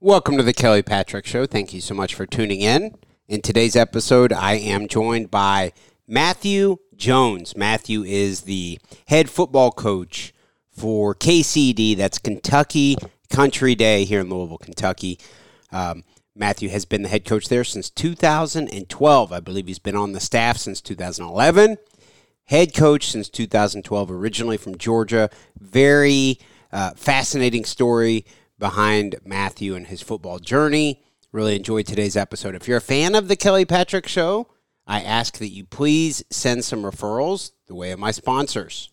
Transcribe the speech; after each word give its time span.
Welcome 0.00 0.36
to 0.36 0.42
the 0.42 0.52
Kelly 0.52 0.82
Patrick 0.82 1.26
Show. 1.26 1.46
Thank 1.46 1.72
you 1.72 1.80
so 1.80 1.94
much 1.94 2.14
for 2.14 2.24
tuning 2.24 2.60
in. 2.60 2.94
In 3.26 3.40
today's 3.40 3.74
episode, 3.74 4.34
I 4.34 4.54
am 4.56 4.86
joined 4.86 5.30
by 5.30 5.72
Matthew 6.06 6.76
Jones. 6.94 7.56
Matthew 7.56 8.02
is 8.02 8.42
the 8.42 8.78
head 9.06 9.30
football 9.30 9.72
coach 9.72 10.34
for 10.70 11.14
KCD, 11.14 11.96
that's 11.96 12.18
Kentucky 12.18 12.96
Country 13.30 13.74
Day 13.74 14.04
here 14.04 14.20
in 14.20 14.28
Louisville, 14.28 14.58
Kentucky. 14.58 15.18
Um, 15.72 16.04
Matthew 16.36 16.68
has 16.68 16.84
been 16.84 17.02
the 17.02 17.08
head 17.08 17.24
coach 17.24 17.48
there 17.48 17.64
since 17.64 17.88
2012. 17.88 19.32
I 19.32 19.40
believe 19.40 19.68
he's 19.68 19.78
been 19.78 19.96
on 19.96 20.12
the 20.12 20.20
staff 20.20 20.58
since 20.58 20.82
2011 20.82 21.78
head 22.46 22.74
coach 22.74 23.10
since 23.10 23.28
2012, 23.28 24.10
originally 24.10 24.56
from 24.56 24.76
Georgia. 24.76 25.30
Very 25.58 26.38
uh, 26.72 26.90
fascinating 26.90 27.64
story 27.64 28.26
behind 28.58 29.16
Matthew 29.24 29.74
and 29.74 29.86
his 29.86 30.02
football 30.02 30.38
journey. 30.38 31.03
Really 31.34 31.56
enjoyed 31.56 31.88
today's 31.88 32.16
episode. 32.16 32.54
If 32.54 32.68
you're 32.68 32.76
a 32.76 32.80
fan 32.80 33.16
of 33.16 33.26
the 33.26 33.34
Kelly 33.34 33.64
Patrick 33.64 34.06
Show, 34.06 34.46
I 34.86 35.02
ask 35.02 35.38
that 35.38 35.48
you 35.48 35.64
please 35.64 36.22
send 36.30 36.64
some 36.64 36.84
referrals 36.84 37.50
the 37.66 37.74
way 37.74 37.90
of 37.90 37.98
my 37.98 38.12
sponsors. 38.12 38.92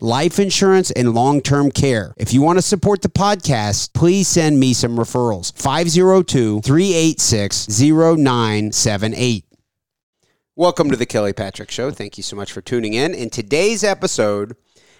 life 0.01 0.39
insurance 0.39 0.91
and 0.91 1.13
long 1.13 1.39
term 1.41 1.71
care. 1.71 2.13
If 2.17 2.33
you 2.33 2.41
want 2.41 2.57
to 2.57 2.61
support 2.61 3.01
the 3.01 3.09
podcast, 3.09 3.93
please 3.93 4.27
send 4.27 4.59
me 4.59 4.73
some 4.73 4.97
referrals. 4.97 5.55
502 5.57 6.61
386 6.61 7.79
0978. 7.79 9.45
Welcome 10.55 10.91
to 10.91 10.97
the 10.97 11.05
Kelly 11.05 11.33
Patrick 11.33 11.71
Show. 11.71 11.91
Thank 11.91 12.17
you 12.17 12.23
so 12.23 12.35
much 12.35 12.51
for 12.51 12.61
tuning 12.61 12.93
in. 12.93 13.13
In 13.13 13.29
today's 13.29 13.83
episode, 13.83 14.57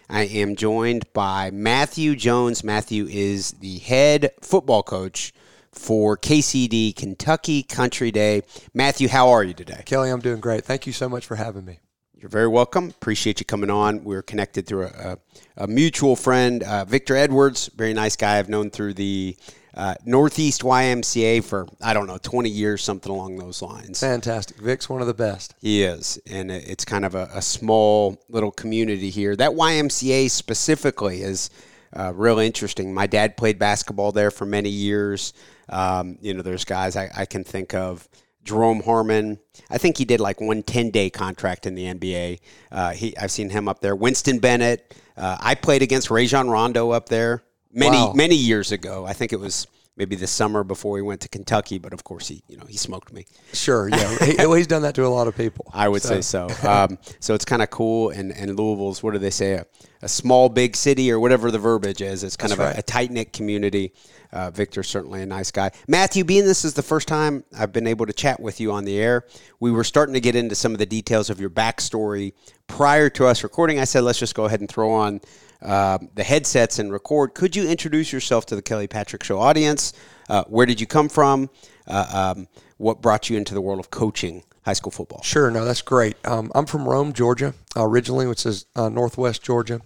I 0.10 0.24
am 0.24 0.56
joined 0.56 1.12
by 1.14 1.52
Matthew 1.52 2.16
Jones. 2.16 2.64
Matthew 2.64 3.06
is 3.08 3.52
the 3.52 3.80
head 3.80 4.32
football 4.42 4.82
coach 4.82 5.34
for 5.72 6.18
KCD 6.18 6.96
Kentucky 6.96 7.64
Country 7.64 8.12
Day. 8.12 8.44
Matthew, 8.74 9.10
how 9.10 9.30
are 9.30 9.44
you 9.44 9.54
today? 9.54 9.84
Kelly, 9.86 10.10
I'm 10.10 10.20
doing 10.20 10.40
great. 10.40 10.64
Thank 10.64 10.88
you 10.88 10.94
so 10.94 11.10
much 11.10 11.26
for 11.26 11.36
having 11.36 11.66
me. 11.66 11.80
You're 12.22 12.30
very 12.30 12.48
welcome. 12.48 12.90
Appreciate 12.90 13.40
you 13.40 13.48
coming 13.48 13.72
on. 13.72 14.04
We're 14.04 14.22
connected 14.22 14.68
through 14.68 14.84
a, 14.84 15.18
a, 15.58 15.64
a 15.64 15.68
mutual 15.68 16.16
friend, 16.16 16.62
uh, 16.62 16.86
Victor 16.86 17.16
Edwards. 17.16 17.72
Very 17.76 17.94
nice 17.96 18.16
guy. 18.16 18.38
I've 18.38 18.48
known 18.48 18.70
through 18.70 18.94
the 18.94 19.36
uh, 19.74 19.96
Northeast 20.06 20.62
YMCA 20.62 21.44
for 21.44 21.68
I 21.82 21.94
don't 21.96 22.06
know 22.06 22.20
20 22.22 22.48
years, 22.48 22.84
something 22.84 23.12
along 23.12 23.38
those 23.38 23.64
lines. 23.64 24.02
Fantastic. 24.02 24.58
Vic's 24.58 24.88
one 24.88 25.02
of 25.02 25.08
the 25.08 25.16
best. 25.16 25.56
He 25.62 25.82
is, 25.82 26.20
and 26.30 26.52
it's 26.52 26.86
kind 26.86 27.06
of 27.06 27.16
a, 27.16 27.28
a 27.34 27.42
small 27.42 28.22
little 28.30 28.52
community 28.52 29.10
here. 29.10 29.36
That 29.36 29.54
YMCA 29.54 30.30
specifically 30.30 31.24
is 31.24 31.50
uh, 31.92 32.14
real 32.14 32.38
interesting. 32.38 32.94
My 32.94 33.08
dad 33.08 33.36
played 33.36 33.58
basketball 33.58 34.12
there 34.12 34.30
for 34.30 34.46
many 34.46 34.70
years. 34.70 35.34
Um, 35.70 36.20
you 36.22 36.36
know, 36.36 36.44
there's 36.44 36.66
guys 36.66 36.96
I, 36.96 37.10
I 37.18 37.26
can 37.26 37.44
think 37.44 37.74
of. 37.74 38.08
Jerome 38.44 38.82
Harmon. 38.84 39.40
I 39.70 39.78
think 39.78 39.98
he 39.98 40.06
did 40.06 40.20
like 40.20 40.42
one 40.42 40.64
10 40.64 40.90
day 40.92 41.10
contract 41.10 41.66
in 41.66 41.76
the 41.76 41.86
NBA. 41.86 42.40
Uh, 42.72 42.92
he, 42.92 43.16
I've 43.18 43.32
seen 43.32 43.50
him 43.50 43.68
up 43.68 43.82
there. 43.82 43.96
Winston 43.96 44.40
Bennett. 44.40 44.96
Uh, 45.18 45.38
I 45.40 45.56
played 45.56 45.82
against 45.82 46.10
Rajon 46.10 46.50
Rondo 46.50 46.92
up 46.92 47.10
there 47.10 47.44
many 47.72 47.98
Wow. 47.98 48.14
many 48.14 48.36
years 48.36 48.72
ago. 48.72 49.06
I 49.06 49.14
think 49.14 49.32
it 49.34 49.40
was 49.40 49.68
maybe 50.02 50.16
the 50.16 50.26
summer 50.26 50.64
before 50.64 50.98
he 50.98 51.04
went 51.04 51.22
to 51.22 51.30
Kentucky. 51.30 51.78
But 51.78 51.94
of 51.94 52.04
course, 52.04 52.28
he 52.28 52.42
you 52.48 52.58
know 52.58 52.66
he 52.66 52.76
smoked 52.76 53.14
me. 53.14 53.28
Sure, 53.54 53.88
yeah. 53.88 54.18
he, 54.26 54.36
he's 54.58 54.66
done 54.66 54.82
that 54.82 54.96
to 54.96 55.06
a 55.06 55.08
lot 55.08 55.28
of 55.28 55.38
people. 55.38 55.70
I 55.74 55.88
would 55.88 56.02
say 56.02 56.22
so. 56.22 56.48
Um, 56.68 56.98
so 57.20 57.36
it's 57.36 57.46
kind 57.46 57.62
of 57.62 57.70
cool. 57.70 58.10
And, 58.10 58.32
and 58.32 58.58
Louisville's, 58.58 59.04
what 59.04 59.14
do 59.14 59.20
they 59.20 59.30
say, 59.30 59.54
a, 59.54 59.66
a 60.02 60.08
small, 60.08 60.50
big 60.50 60.76
city 60.76 61.12
or 61.12 61.20
whatever 61.20 61.52
the 61.52 61.60
verbiage 61.60 62.02
is. 62.02 62.24
It's 62.24 62.36
kind 62.36 62.52
That's 62.52 62.62
of 62.62 62.78
a, 62.78 62.80
a 62.80 62.82
tight 62.82 63.12
knit 63.12 63.32
community. 63.32 63.94
Uh, 64.32 64.50
Victor's 64.50 64.88
certainly 64.88 65.22
a 65.22 65.26
nice 65.26 65.52
guy. 65.52 65.70
Matthew, 65.88 66.24
being 66.24 66.46
this 66.46 66.66
is 66.66 66.74
the 66.74 66.82
first 66.82 67.08
time 67.08 67.44
I've 67.56 67.72
been 67.72 67.88
able 67.88 68.08
to 68.08 68.14
chat 68.14 68.40
with 68.40 68.60
you 68.60 68.72
on 68.72 68.86
the 68.86 68.98
air, 68.98 69.26
we 69.60 69.72
were 69.72 69.84
starting 69.84 70.14
to 70.14 70.22
get 70.22 70.36
into 70.36 70.56
some 70.56 70.72
of 70.72 70.80
the 70.80 70.86
details 70.86 71.30
of 71.30 71.40
your 71.40 71.50
backstory 71.52 72.34
prior 72.66 73.10
to 73.12 73.28
us 73.28 73.44
recording. 73.44 73.78
I 73.78 73.84
said, 73.84 74.04
let's 74.04 74.20
just 74.20 74.34
go 74.34 74.46
ahead 74.46 74.62
and 74.62 74.70
throw 74.70 74.92
on 74.92 75.22
um, 75.62 76.10
the 76.16 76.24
headsets 76.24 76.80
and 76.80 76.92
record. 76.92 77.34
Could 77.34 77.56
you 77.56 77.68
introduce 77.68 78.12
yourself 78.12 78.46
to 78.48 78.56
the 78.56 78.62
Kelly 78.62 78.88
Patrick 78.88 79.24
Show 79.24 79.40
audience? 79.40 79.94
Uh, 80.30 80.44
where 80.46 80.66
did 80.66 80.80
you 80.80 80.88
come 80.88 81.10
from? 81.10 81.50
Uh, 81.88 82.34
um, 82.36 82.48
what 82.78 83.02
brought 83.02 83.30
you 83.30 83.38
into 83.38 83.54
the 83.54 83.62
world 83.62 83.80
of 83.80 83.92
coaching 83.92 84.44
high 84.64 84.74
school 84.74 84.92
football? 84.92 85.22
Sure, 85.24 85.52
no, 85.52 85.66
that's 85.66 85.82
great. 85.82 86.16
Um, 86.26 86.52
I'm 86.56 86.66
from 86.66 86.88
Rome, 86.88 87.14
Georgia, 87.14 87.54
originally, 87.76 88.28
which 88.28 88.46
is 88.46 88.66
uh, 88.76 88.90
northwest 88.90 89.44
Georgia. 89.44 89.82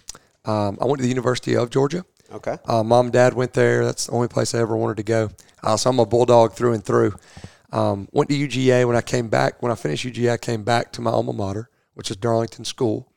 Um, 0.45 0.77
I 0.79 0.85
went 0.85 0.99
to 0.99 1.03
the 1.03 1.09
University 1.09 1.55
of 1.55 1.69
Georgia. 1.69 2.05
Okay. 2.31 2.57
Uh, 2.65 2.83
Mom 2.83 3.07
and 3.07 3.13
Dad 3.13 3.33
went 3.33 3.53
there. 3.53 3.85
That's 3.85 4.07
the 4.07 4.13
only 4.13 4.27
place 4.27 4.53
I 4.55 4.59
ever 4.59 4.75
wanted 4.75 4.97
to 4.97 5.03
go. 5.03 5.29
Uh, 5.63 5.77
so 5.77 5.89
I'm 5.89 5.99
a 5.99 6.05
bulldog 6.05 6.53
through 6.53 6.73
and 6.73 6.83
through. 6.83 7.13
Um, 7.71 8.07
went 8.11 8.29
to 8.29 8.35
UGA. 8.35 8.85
When 8.85 8.95
I 8.95 9.01
came 9.01 9.27
back, 9.27 9.61
when 9.61 9.71
I 9.71 9.75
finished 9.75 10.05
UGA, 10.05 10.31
I 10.33 10.37
came 10.37 10.63
back 10.63 10.91
to 10.93 11.01
my 11.01 11.11
alma 11.11 11.33
mater, 11.33 11.69
which 11.93 12.09
is 12.09 12.17
Darlington 12.17 12.65
School. 12.65 13.11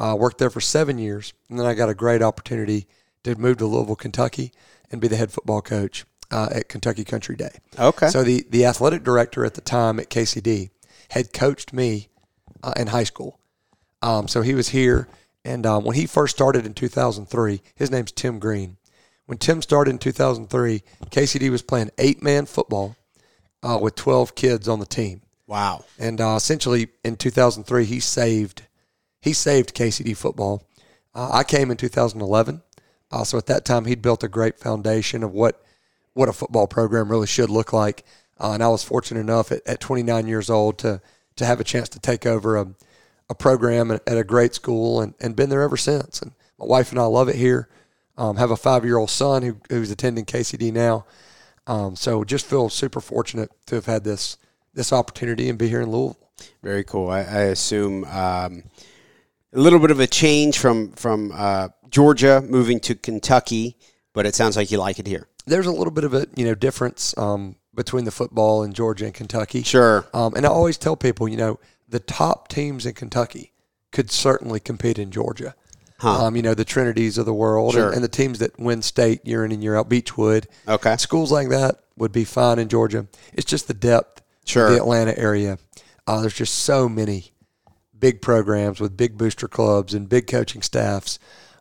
Uh, 0.00 0.16
worked 0.18 0.38
there 0.38 0.50
for 0.50 0.60
seven 0.60 0.98
years, 0.98 1.32
and 1.48 1.58
then 1.58 1.66
I 1.66 1.74
got 1.74 1.88
a 1.88 1.94
great 1.94 2.20
opportunity 2.20 2.86
to 3.22 3.36
move 3.36 3.58
to 3.58 3.66
Louisville, 3.66 3.96
Kentucky, 3.96 4.52
and 4.90 5.00
be 5.00 5.08
the 5.08 5.16
head 5.16 5.30
football 5.30 5.62
coach 5.62 6.04
uh, 6.30 6.48
at 6.52 6.68
Kentucky 6.68 7.04
Country 7.04 7.36
Day. 7.36 7.58
Okay. 7.78 8.08
So 8.08 8.22
the 8.22 8.44
the 8.50 8.64
athletic 8.66 9.04
director 9.04 9.44
at 9.44 9.54
the 9.54 9.60
time 9.60 10.00
at 10.00 10.10
KCD 10.10 10.70
had 11.10 11.32
coached 11.32 11.72
me 11.72 12.08
uh, 12.62 12.72
in 12.76 12.88
high 12.88 13.04
school. 13.04 13.38
Um, 14.02 14.28
so 14.28 14.42
he 14.42 14.54
was 14.54 14.70
here, 14.70 15.08
and 15.44 15.64
um, 15.64 15.84
when 15.84 15.96
he 15.96 16.06
first 16.06 16.34
started 16.34 16.66
in 16.66 16.74
2003, 16.74 17.62
his 17.74 17.90
name's 17.90 18.12
Tim 18.12 18.38
Green. 18.38 18.76
When 19.26 19.38
Tim 19.38 19.62
started 19.62 19.92
in 19.92 19.98
2003, 19.98 20.82
KCD 21.06 21.50
was 21.50 21.62
playing 21.62 21.90
eight 21.98 22.22
man 22.22 22.46
football 22.46 22.96
uh, 23.62 23.78
with 23.80 23.94
12 23.94 24.34
kids 24.34 24.68
on 24.68 24.80
the 24.80 24.86
team. 24.86 25.22
Wow. 25.46 25.84
And 25.98 26.20
uh, 26.20 26.34
essentially, 26.36 26.88
in 27.04 27.16
2003, 27.16 27.84
he 27.84 28.00
saved 28.00 28.62
he 29.24 29.32
saved 29.32 29.74
KCD 29.74 30.14
football. 30.14 30.62
Uh, 31.14 31.30
I 31.32 31.44
came 31.44 31.70
in 31.70 31.78
2011. 31.78 32.62
Uh, 33.10 33.24
so 33.24 33.38
at 33.38 33.46
that 33.46 33.64
time, 33.64 33.86
he'd 33.86 34.02
built 34.02 34.22
a 34.22 34.28
great 34.28 34.58
foundation 34.58 35.22
of 35.22 35.32
what 35.32 35.60
what 36.12 36.28
a 36.28 36.32
football 36.32 36.68
program 36.68 37.10
really 37.10 37.26
should 37.26 37.50
look 37.50 37.72
like. 37.72 38.04
Uh, 38.38 38.52
and 38.52 38.62
I 38.62 38.68
was 38.68 38.84
fortunate 38.84 39.20
enough 39.20 39.50
at, 39.50 39.66
at 39.66 39.80
29 39.80 40.26
years 40.26 40.50
old 40.50 40.78
to 40.78 41.00
to 41.36 41.46
have 41.46 41.58
a 41.58 41.64
chance 41.64 41.88
to 41.88 41.98
take 41.98 42.26
over 42.26 42.56
a, 42.56 42.66
a 43.30 43.34
program 43.34 43.90
at, 43.90 44.02
a 44.06 44.22
great 44.22 44.54
school 44.54 45.00
and, 45.00 45.14
and 45.20 45.34
been 45.34 45.48
there 45.48 45.62
ever 45.62 45.76
since. 45.76 46.20
And 46.20 46.32
my 46.58 46.66
wife 46.66 46.90
and 46.90 47.00
I 47.00 47.04
love 47.04 47.28
it 47.28 47.36
here. 47.36 47.68
Um, 48.16 48.36
have 48.36 48.50
a 48.50 48.56
five 48.56 48.84
year 48.84 48.98
old 48.98 49.10
son 49.10 49.42
who, 49.42 49.56
who's 49.70 49.90
attending 49.90 50.26
KCD 50.26 50.72
now. 50.72 51.06
Um, 51.66 51.96
so 51.96 52.24
just 52.24 52.46
feel 52.46 52.68
super 52.68 53.00
fortunate 53.00 53.50
to 53.66 53.76
have 53.76 53.86
had 53.86 54.04
this 54.04 54.36
this 54.74 54.92
opportunity 54.92 55.48
and 55.48 55.58
be 55.58 55.68
here 55.68 55.80
in 55.80 55.90
Louisville. 55.90 56.18
Very 56.62 56.84
cool. 56.84 57.08
I, 57.08 57.20
I 57.20 57.40
assume 57.44 58.04
um, 58.04 58.64
a 59.54 59.60
little 59.60 59.78
bit 59.78 59.90
of 59.90 60.00
a 60.00 60.06
change 60.06 60.58
from 60.58 60.92
from 60.92 61.32
uh, 61.34 61.68
Georgia 61.88 62.42
moving 62.46 62.80
to 62.80 62.94
Kentucky, 62.94 63.76
but 64.12 64.26
it 64.26 64.34
sounds 64.34 64.56
like 64.56 64.70
you 64.70 64.78
like 64.78 64.98
it 64.98 65.06
here. 65.06 65.28
There's 65.46 65.66
a 65.66 65.72
little 65.72 65.92
bit 65.92 66.04
of 66.04 66.14
a 66.14 66.26
you 66.36 66.44
know 66.44 66.54
difference 66.54 67.16
um, 67.16 67.56
between 67.74 68.04
the 68.04 68.10
football 68.10 68.62
in 68.62 68.72
Georgia 68.72 69.04
and 69.06 69.14
Kentucky. 69.14 69.62
Sure. 69.62 70.06
Um, 70.12 70.34
and 70.34 70.44
I 70.46 70.48
always 70.48 70.78
tell 70.78 70.96
people, 70.96 71.28
you 71.28 71.36
know, 71.36 71.58
the 71.88 72.00
top 72.00 72.48
teams 72.48 72.86
in 72.86 72.94
Kentucky 72.94 73.52
could 73.92 74.10
certainly 74.10 74.60
compete 74.60 74.98
in 74.98 75.10
Georgia. 75.10 75.54
Huh. 75.98 76.24
Um, 76.26 76.36
you 76.36 76.42
know, 76.42 76.54
the 76.54 76.64
Trinities 76.64 77.18
of 77.18 77.24
the 77.26 77.32
world 77.34 77.74
Sure. 77.74 77.86
and, 77.86 77.94
and 77.94 78.04
the 78.04 78.08
teams 78.08 78.40
that 78.40 78.58
win 78.58 78.82
state 78.82 79.24
year 79.24 79.44
in 79.44 79.52
and 79.52 79.62
year 79.62 79.76
out, 79.76 79.88
Beechwood. 79.88 80.48
Okay. 80.66 80.96
Schools 80.96 81.30
like 81.30 81.48
that 81.50 81.76
would 81.96 82.10
be 82.10 82.24
fine 82.24 82.58
in 82.58 82.68
Georgia. 82.68 83.06
It's 83.32 83.46
just 83.48 83.68
the 83.68 83.74
depth 83.74 84.22
Sure. 84.44 84.66
of 84.66 84.72
the 84.72 84.78
Atlanta 84.78 85.16
area. 85.16 85.58
Uh, 86.06 86.20
there's 86.20 86.34
just 86.34 86.56
so 86.56 86.88
many 86.88 87.32
big 88.04 88.20
programs 88.20 88.80
with 88.80 88.98
big 88.98 89.16
booster 89.16 89.48
clubs 89.48 89.94
and 89.94 90.10
big 90.10 90.26
coaching 90.26 90.60
staffs. 90.60 91.18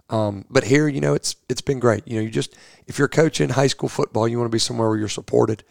Um, 0.10 0.44
but 0.50 0.66
here, 0.66 0.90
you 0.90 1.00
know, 1.00 1.14
it's 1.14 1.38
it's 1.48 1.62
been 1.62 1.80
great. 1.80 2.06
You 2.06 2.18
know, 2.18 2.22
you 2.24 2.30
just 2.30 2.54
if 2.86 3.00
you're 3.00 3.08
coaching 3.08 3.48
high 3.48 3.68
school 3.68 3.88
football, 3.88 4.28
you 4.28 4.38
want 4.38 4.52
to 4.52 4.54
be 4.54 4.60
somewhere 4.60 4.90
where 4.90 4.98
you're 4.98 5.08
supported, 5.08 5.64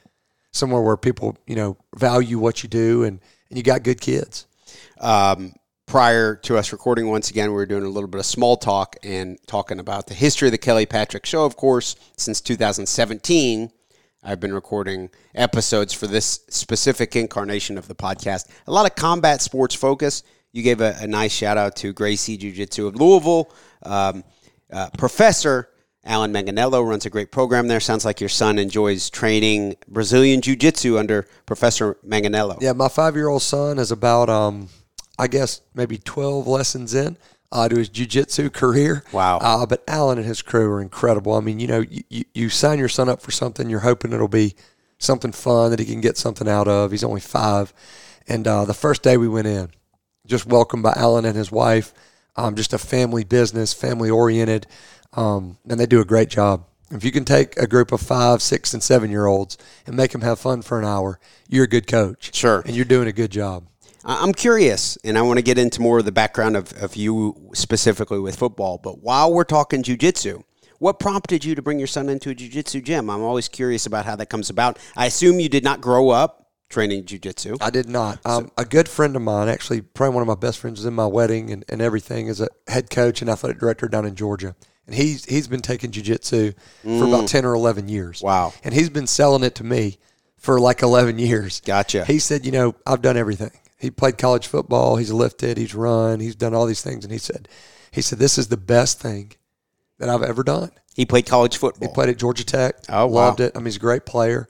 somewhere 0.51 0.81
where 0.81 0.97
people 0.97 1.37
you 1.47 1.57
know 1.57 1.77
value 1.95 2.39
what 2.39 2.63
you 2.63 2.71
do, 2.71 3.05
and 3.05 3.21
and 3.51 3.59
you 3.59 3.63
got 3.63 3.83
good 3.83 4.01
kids. 4.01 4.47
um, 4.99 5.53
prior 5.85 6.37
to 6.37 6.57
us 6.57 6.73
recording 6.73 7.07
once 7.11 7.29
again 7.29 7.51
we 7.51 7.55
were 7.55 7.67
doing 7.67 7.85
a 7.85 7.89
little 7.89 8.09
bit 8.09 8.19
of 8.21 8.25
small 8.25 8.57
talk 8.57 8.97
and 9.03 9.37
talking 9.47 9.79
about 9.79 10.07
the 10.07 10.15
history 10.15 10.49
of 10.49 10.53
the 10.53 10.57
kelly 10.57 10.87
patrick 10.87 11.27
show 11.27 11.45
of 11.45 11.57
course 11.57 11.97
since 12.17 12.41
2017 12.41 13.71
i've 14.23 14.39
been 14.39 14.55
recording 14.55 15.11
episodes 15.35 15.93
for 15.93 16.07
this 16.07 16.41
specific 16.49 17.15
incarnation 17.17 17.77
of 17.77 17.89
the 17.89 17.97
podcast 17.97 18.49
a 18.69 18.73
lot 18.73 18.87
of 18.89 18.95
combat 18.95 19.43
sports 19.43 19.75
focus 19.75 20.23
you 20.53 20.63
gave 20.63 20.81
a, 20.81 20.97
a 21.01 21.07
nice 21.07 21.33
shout 21.33 21.57
out 21.59 21.77
to 21.77 21.93
gracie 21.93 22.37
jiu-jitsu 22.37 22.87
of 22.87 22.97
louisville 22.97 23.51
um, 23.85 24.23
uh, 24.73 24.89
professor 24.99 25.69
alan 26.05 26.33
manganello 26.33 26.87
runs 26.87 27.07
a 27.07 27.11
great 27.11 27.31
program 27.31 27.69
there 27.69 27.81
sounds 27.81 28.05
like 28.05 28.21
your 28.21 28.29
son 28.29 28.59
enjoys 28.59 29.09
training 29.11 29.77
brazilian 29.89 30.41
jiu-jitsu 30.41 30.99
under 30.99 31.27
professor 31.47 31.97
manganello 32.07 32.61
Yeah, 32.61 32.73
my 32.73 32.89
five 32.89 33.15
year 33.17 33.29
old 33.29 33.43
son 33.43 33.79
is 33.79 33.91
about, 33.91 34.29
um, 34.29 34.69
I 35.19 35.27
guess, 35.29 35.61
maybe 35.75 35.99
12 35.99 36.47
lessons 36.47 36.95
in 36.95 37.17
uh, 37.53 37.69
to 37.69 37.77
his 37.77 37.89
jiu-jitsu 37.89 38.51
career. 38.51 39.05
Wow. 39.13 39.39
Uh, 39.39 39.67
but 39.67 39.85
Alan 39.87 40.19
and 40.19 40.27
his 40.27 40.43
crew 40.43 40.71
are 40.73 40.81
incredible. 40.81 41.35
I 41.35 41.41
mean, 41.41 41.61
you 41.61 41.67
know, 41.67 41.81
you, 41.81 42.03
you, 42.09 42.25
you 42.35 42.49
sign 42.49 42.79
your 42.79 42.89
son 42.89 43.09
up 43.09 43.21
for 43.21 43.31
something, 43.31 43.69
you're 43.69 43.81
hoping 43.81 44.13
it'll 44.13 44.27
be 44.29 44.55
something 44.99 45.33
fun 45.33 45.71
that 45.71 45.79
he 45.79 45.85
can 45.85 46.01
get 46.01 46.17
something 46.17 46.49
out 46.49 46.67
of. 46.67 46.91
He's 46.93 47.05
only 47.05 47.21
five. 47.21 47.73
And 48.27 48.47
uh, 48.49 48.65
the 48.65 48.75
first 48.75 49.03
day 49.03 49.17
we 49.17 49.29
went 49.29 49.47
in, 49.47 49.71
just 50.27 50.47
welcomed 50.47 50.83
by 50.83 50.93
Alan 50.97 51.25
and 51.25 51.37
his 51.37 51.51
wife, 51.51 51.93
um, 52.37 52.55
just 52.55 52.73
a 52.73 52.79
family 52.79 53.25
business, 53.25 53.73
family 53.73 54.11
oriented. 54.11 54.67
Um, 55.13 55.59
and 55.69 55.79
they 55.79 55.87
do 55.87 56.01
a 56.01 56.05
great 56.05 56.29
job. 56.31 56.65
If 56.91 57.05
you 57.05 57.13
can 57.13 57.25
take 57.25 57.57
a 57.57 57.67
group 57.67 57.91
of 57.93 58.01
five, 58.01 58.43
six, 58.43 58.75
and 58.75 58.83
seven 58.83 59.11
year 59.11 59.27
olds 59.27 59.57
and 59.87 59.97
make 59.97 60.13
them 60.13 60.21
have 60.21 60.39
fun 60.39 60.63
for 60.63 60.79
an 60.79 60.85
hour, 60.85 61.19
you're 61.49 61.65
a 61.65 61.69
good 61.69 61.87
coach. 61.87 62.35
Sure. 62.35 62.63
And 62.67 62.77
you're 62.77 62.85
doing 62.85 63.09
a 63.09 63.13
good 63.13 63.31
job. 63.31 63.67
I'm 64.05 64.33
curious, 64.33 64.99
and 65.05 65.17
I 65.17 65.23
want 65.23 65.39
to 65.39 65.45
get 65.45 65.59
into 65.59 65.81
more 65.81 66.01
of 66.01 66.05
the 66.05 66.13
background 66.13 66.57
of, 66.57 66.73
of 66.83 66.97
you 66.97 67.51
specifically 67.55 68.19
with 68.19 68.35
football. 68.35 68.79
But 68.79 68.99
while 68.99 69.33
we're 69.33 69.45
talking 69.45 69.85
jujitsu, 69.85 70.43
what 70.81 70.99
prompted 70.99 71.45
you 71.45 71.55
to 71.55 71.63
bring 71.63 71.79
your 71.79 71.87
son 71.87 72.09
into 72.09 72.31
a 72.31 72.35
jujitsu 72.35 72.83
gym? 72.83 73.09
I'm 73.09 73.23
always 73.23 73.47
curious 73.47 73.87
about 73.87 74.05
how 74.05 74.17
that 74.17 74.27
comes 74.27 74.51
about. 74.51 74.81
I 74.97 75.07
assume 75.07 75.39
you 75.39 75.49
did 75.49 75.63
not 75.63 75.81
grow 75.81 76.09
up 76.11 76.42
training 76.73 77.05
jujitsu. 77.05 77.59
I 77.61 77.71
did 77.71 77.89
not. 77.89 78.19
Um, 78.25 78.51
a 78.59 78.65
good 78.65 78.89
friend 78.89 79.15
of 79.15 79.23
mine, 79.23 79.49
actually, 79.49 79.83
probably 79.83 80.15
one 80.15 80.23
of 80.23 80.29
my 80.29 80.35
best 80.35 80.59
friends, 80.59 80.81
was 80.81 80.87
in 80.87 80.95
my 80.95 81.07
wedding 81.07 81.53
and, 81.53 81.65
and 81.69 81.81
everything, 81.81 82.27
is 82.27 82.41
a 82.41 82.49
head 82.67 82.91
coach 82.91 83.21
and 83.21 83.31
athletic 83.31 83.61
director 83.61 83.87
down 83.87 84.07
in 84.07 84.17
Georgia. 84.17 84.57
And 84.87 84.97
he's 84.97 85.25
he's 85.27 85.47
been 85.47 85.61
taking 85.61 85.93
jujitsu 85.93 86.55
for 86.83 87.05
about 87.05 87.29
ten 87.29 87.45
or 87.45 87.55
eleven 87.55 87.89
years. 87.89 88.21
Wow. 88.21 88.53
And 88.65 88.75
he's 88.75 88.91
been 88.91 89.07
selling 89.07 89.45
it 89.45 89.55
to 89.57 89.65
me 89.65 89.99
for 90.39 90.59
like 90.59 90.83
eleven 90.83 91.21
years. 91.21 91.61
Gotcha. 91.61 92.05
He 92.05 92.19
said, 92.19 92.45
you 92.45 92.51
know, 92.51 92.75
I've 92.85 93.01
done 93.01 93.17
everything. 93.17 93.53
He 93.79 93.91
played 93.91 94.19
college 94.19 94.49
football. 94.49 94.97
He's 94.97 95.13
lifted. 95.13 95.57
He's 95.57 95.75
run. 95.75 96.19
He's 96.19 96.35
done 96.35 96.55
all 96.55 96.67
these 96.67 96.83
things. 96.83 97.05
And 97.05 97.13
he 97.13 97.19
said, 97.19 97.49
he 97.91 98.01
said, 98.01 98.19
this 98.19 98.39
is 98.39 98.49
the 98.49 98.57
best 98.57 99.01
thing 99.01 99.33
that 99.99 100.09
I've 100.09 100.23
ever 100.23 100.43
done. 100.43 100.71
He 100.95 101.07
played 101.07 101.27
college 101.27 101.57
football. 101.57 101.89
He 101.89 101.95
played 101.95 102.09
at 102.09 102.17
Georgia 102.17 102.45
Tech. 102.45 102.77
Oh, 102.89 103.07
wow. 103.07 103.27
Loved 103.27 103.41
it. 103.41 103.53
I 103.55 103.59
mean, 103.59 103.67
he's 103.67 103.77
a 103.77 103.81
great 103.81 104.05
player. 104.07 104.49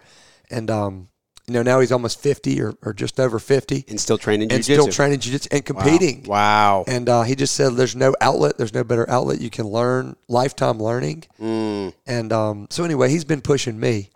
And, 0.50 0.70
um, 0.70 1.08
you 1.46 1.54
know, 1.54 1.62
now 1.62 1.80
he's 1.80 1.90
almost 1.90 2.20
50 2.20 2.60
or, 2.62 2.74
or 2.82 2.92
just 2.92 3.18
over 3.18 3.38
50 3.38 3.86
and 3.88 4.00
still 4.00 4.16
training 4.16 4.52
and 4.52 4.62
jiu-jitsu. 4.62 4.82
still 4.82 4.92
training 4.92 5.18
jiu-jitsu 5.18 5.48
and 5.50 5.64
competing. 5.64 6.22
Wow. 6.22 6.84
And 6.86 7.08
uh, 7.08 7.22
he 7.22 7.34
just 7.34 7.54
said 7.54 7.74
there's 7.74 7.96
no 7.96 8.14
outlet. 8.20 8.58
There's 8.58 8.74
no 8.74 8.84
better 8.84 9.08
outlet. 9.10 9.40
You 9.40 9.50
can 9.50 9.66
learn 9.66 10.14
lifetime 10.28 10.80
learning. 10.80 11.24
Mm. 11.40 11.94
And 12.06 12.32
um, 12.32 12.68
so 12.70 12.84
anyway, 12.84 13.10
he's 13.10 13.24
been 13.24 13.40
pushing 13.40 13.78
me. 13.78 14.10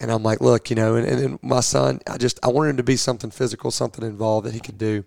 And 0.00 0.10
I'm 0.10 0.22
like, 0.22 0.40
look, 0.40 0.70
you 0.70 0.76
know, 0.76 0.96
and, 0.96 1.06
and 1.06 1.18
then 1.20 1.38
my 1.42 1.60
son, 1.60 2.00
I 2.08 2.16
just, 2.16 2.40
I 2.42 2.48
wanted 2.48 2.70
him 2.70 2.76
to 2.78 2.82
be 2.82 2.96
something 2.96 3.30
physical, 3.30 3.70
something 3.70 4.04
involved 4.04 4.46
that 4.46 4.54
he 4.54 4.60
could 4.60 4.78
do. 4.78 5.04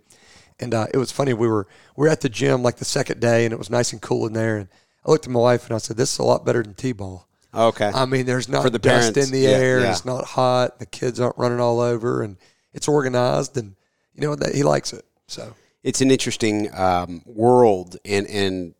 And 0.59 0.73
uh, 0.73 0.87
it 0.93 0.97
was 0.97 1.11
funny. 1.11 1.33
We 1.33 1.47
were, 1.47 1.67
we 1.97 2.03
were 2.03 2.11
at 2.11 2.21
the 2.21 2.29
gym 2.29 2.63
like 2.63 2.77
the 2.77 2.85
second 2.85 3.19
day 3.19 3.43
and 3.43 3.53
it 3.53 3.57
was 3.57 3.69
nice 3.69 3.91
and 3.91 4.01
cool 4.01 4.25
in 4.27 4.33
there. 4.33 4.55
And 4.55 4.69
I 5.05 5.11
looked 5.11 5.25
at 5.25 5.31
my 5.31 5.39
wife 5.39 5.65
and 5.65 5.75
I 5.75 5.79
said, 5.79 5.97
this 5.97 6.13
is 6.13 6.19
a 6.19 6.23
lot 6.23 6.45
better 6.45 6.63
than 6.63 6.75
T-ball. 6.75 7.27
Okay. 7.55 7.91
I 7.93 8.05
mean, 8.05 8.25
there's 8.25 8.49
not 8.49 8.63
For 8.63 8.69
the 8.69 8.79
dust 8.79 9.13
parents, 9.13 9.29
in 9.29 9.33
the 9.33 9.47
yeah, 9.47 9.57
air. 9.57 9.79
yeah. 9.81 9.91
It's 9.91 10.05
not 10.05 10.25
hot. 10.25 10.79
The 10.79 10.85
kids 10.85 11.19
aren't 11.19 11.37
running 11.37 11.59
all 11.59 11.79
over, 11.79 12.21
and 12.21 12.37
it's 12.73 12.87
organized. 12.87 13.57
And 13.57 13.75
you 14.13 14.21
know 14.21 14.35
that 14.35 14.53
he 14.55 14.63
likes 14.63 14.93
it. 14.93 15.05
So 15.27 15.53
it's 15.83 16.01
an 16.01 16.11
interesting 16.11 16.73
um, 16.75 17.21
world, 17.25 17.97
and 18.05 18.27
and 18.27 18.75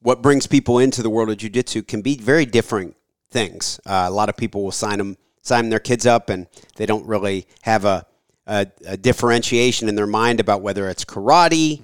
what 0.00 0.22
brings 0.22 0.46
people 0.46 0.78
into 0.78 1.02
the 1.02 1.10
world 1.10 1.30
of 1.30 1.38
jujitsu 1.38 1.86
can 1.86 2.02
be 2.02 2.16
very 2.16 2.44
different 2.46 2.96
things. 3.30 3.80
Uh, 3.86 4.04
a 4.06 4.10
lot 4.10 4.28
of 4.28 4.36
people 4.36 4.62
will 4.62 4.72
sign 4.72 4.98
them, 4.98 5.16
sign 5.42 5.68
their 5.70 5.80
kids 5.80 6.06
up, 6.06 6.28
and 6.30 6.46
they 6.76 6.86
don't 6.86 7.06
really 7.06 7.46
have 7.62 7.84
a, 7.84 8.06
a, 8.46 8.66
a 8.86 8.96
differentiation 8.96 9.88
in 9.88 9.94
their 9.94 10.06
mind 10.06 10.40
about 10.40 10.60
whether 10.60 10.88
it's 10.88 11.04
karate 11.04 11.82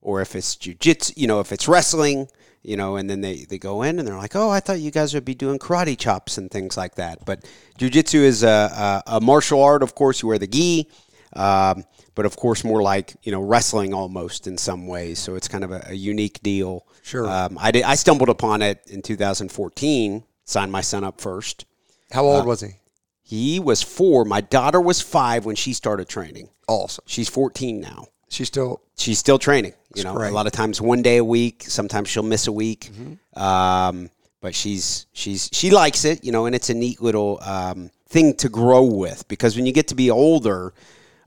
or 0.00 0.20
if 0.22 0.34
it's 0.34 0.56
jujitsu. 0.56 1.12
You 1.16 1.26
know, 1.26 1.40
if 1.40 1.52
it's 1.52 1.68
wrestling. 1.68 2.28
You 2.68 2.76
know, 2.76 2.96
and 2.96 3.08
then 3.08 3.22
they, 3.22 3.46
they 3.46 3.56
go 3.56 3.80
in 3.80 3.98
and 3.98 4.06
they're 4.06 4.18
like, 4.18 4.36
"Oh, 4.36 4.50
I 4.50 4.60
thought 4.60 4.78
you 4.80 4.90
guys 4.90 5.14
would 5.14 5.24
be 5.24 5.34
doing 5.34 5.58
karate 5.58 5.98
chops 5.98 6.36
and 6.36 6.50
things 6.50 6.76
like 6.76 6.96
that." 6.96 7.24
But 7.24 7.46
jujitsu 7.78 8.20
is 8.20 8.42
a, 8.42 9.02
a, 9.06 9.16
a 9.16 9.20
martial 9.22 9.62
art. 9.62 9.82
Of 9.82 9.94
course, 9.94 10.20
you 10.20 10.28
wear 10.28 10.38
the 10.38 10.46
gi, 10.46 10.86
um, 11.32 11.84
but 12.14 12.26
of 12.26 12.36
course, 12.36 12.64
more 12.64 12.82
like 12.82 13.16
you 13.22 13.32
know 13.32 13.40
wrestling 13.40 13.94
almost 13.94 14.46
in 14.46 14.58
some 14.58 14.86
ways. 14.86 15.18
So 15.18 15.34
it's 15.34 15.48
kind 15.48 15.64
of 15.64 15.72
a, 15.72 15.82
a 15.88 15.94
unique 15.94 16.42
deal. 16.42 16.86
Sure. 17.02 17.26
Um, 17.26 17.56
I 17.58 17.70
did. 17.70 17.84
I 17.84 17.94
stumbled 17.94 18.28
upon 18.28 18.60
it 18.60 18.82
in 18.86 19.00
2014. 19.00 20.24
Signed 20.44 20.70
my 20.70 20.82
son 20.82 21.04
up 21.04 21.22
first. 21.22 21.64
how 22.12 22.26
old 22.26 22.44
was 22.44 22.60
he? 22.60 22.72
He 23.22 23.60
was 23.60 23.82
four. 23.82 24.26
My 24.26 24.42
daughter 24.42 24.80
was 24.80 25.00
five 25.00 25.46
when 25.46 25.56
she 25.56 25.72
started 25.72 26.06
training. 26.06 26.50
Awesome. 26.66 27.04
She's 27.06 27.30
14 27.30 27.80
now. 27.80 28.08
She's 28.28 28.48
still 28.48 28.82
She's 28.96 29.18
still 29.18 29.38
training. 29.38 29.74
You 29.94 30.04
know, 30.04 30.14
great. 30.14 30.30
a 30.30 30.34
lot 30.34 30.46
of 30.46 30.52
times 30.52 30.80
one 30.80 31.02
day 31.02 31.16
a 31.16 31.24
week. 31.24 31.64
Sometimes 31.66 32.08
she'll 32.08 32.22
miss 32.22 32.46
a 32.46 32.52
week. 32.52 32.90
Um, 33.34 34.10
but 34.40 34.54
she's 34.54 35.06
she's 35.12 35.48
she 35.52 35.70
likes 35.70 36.04
it. 36.04 36.24
You 36.24 36.32
know, 36.32 36.46
and 36.46 36.54
it's 36.54 36.70
a 36.70 36.74
neat 36.74 37.00
little 37.00 37.38
um, 37.42 37.90
thing 38.08 38.34
to 38.36 38.48
grow 38.48 38.84
with 38.84 39.26
because 39.28 39.56
when 39.56 39.66
you 39.66 39.72
get 39.72 39.88
to 39.88 39.94
be 39.94 40.10
older, 40.10 40.74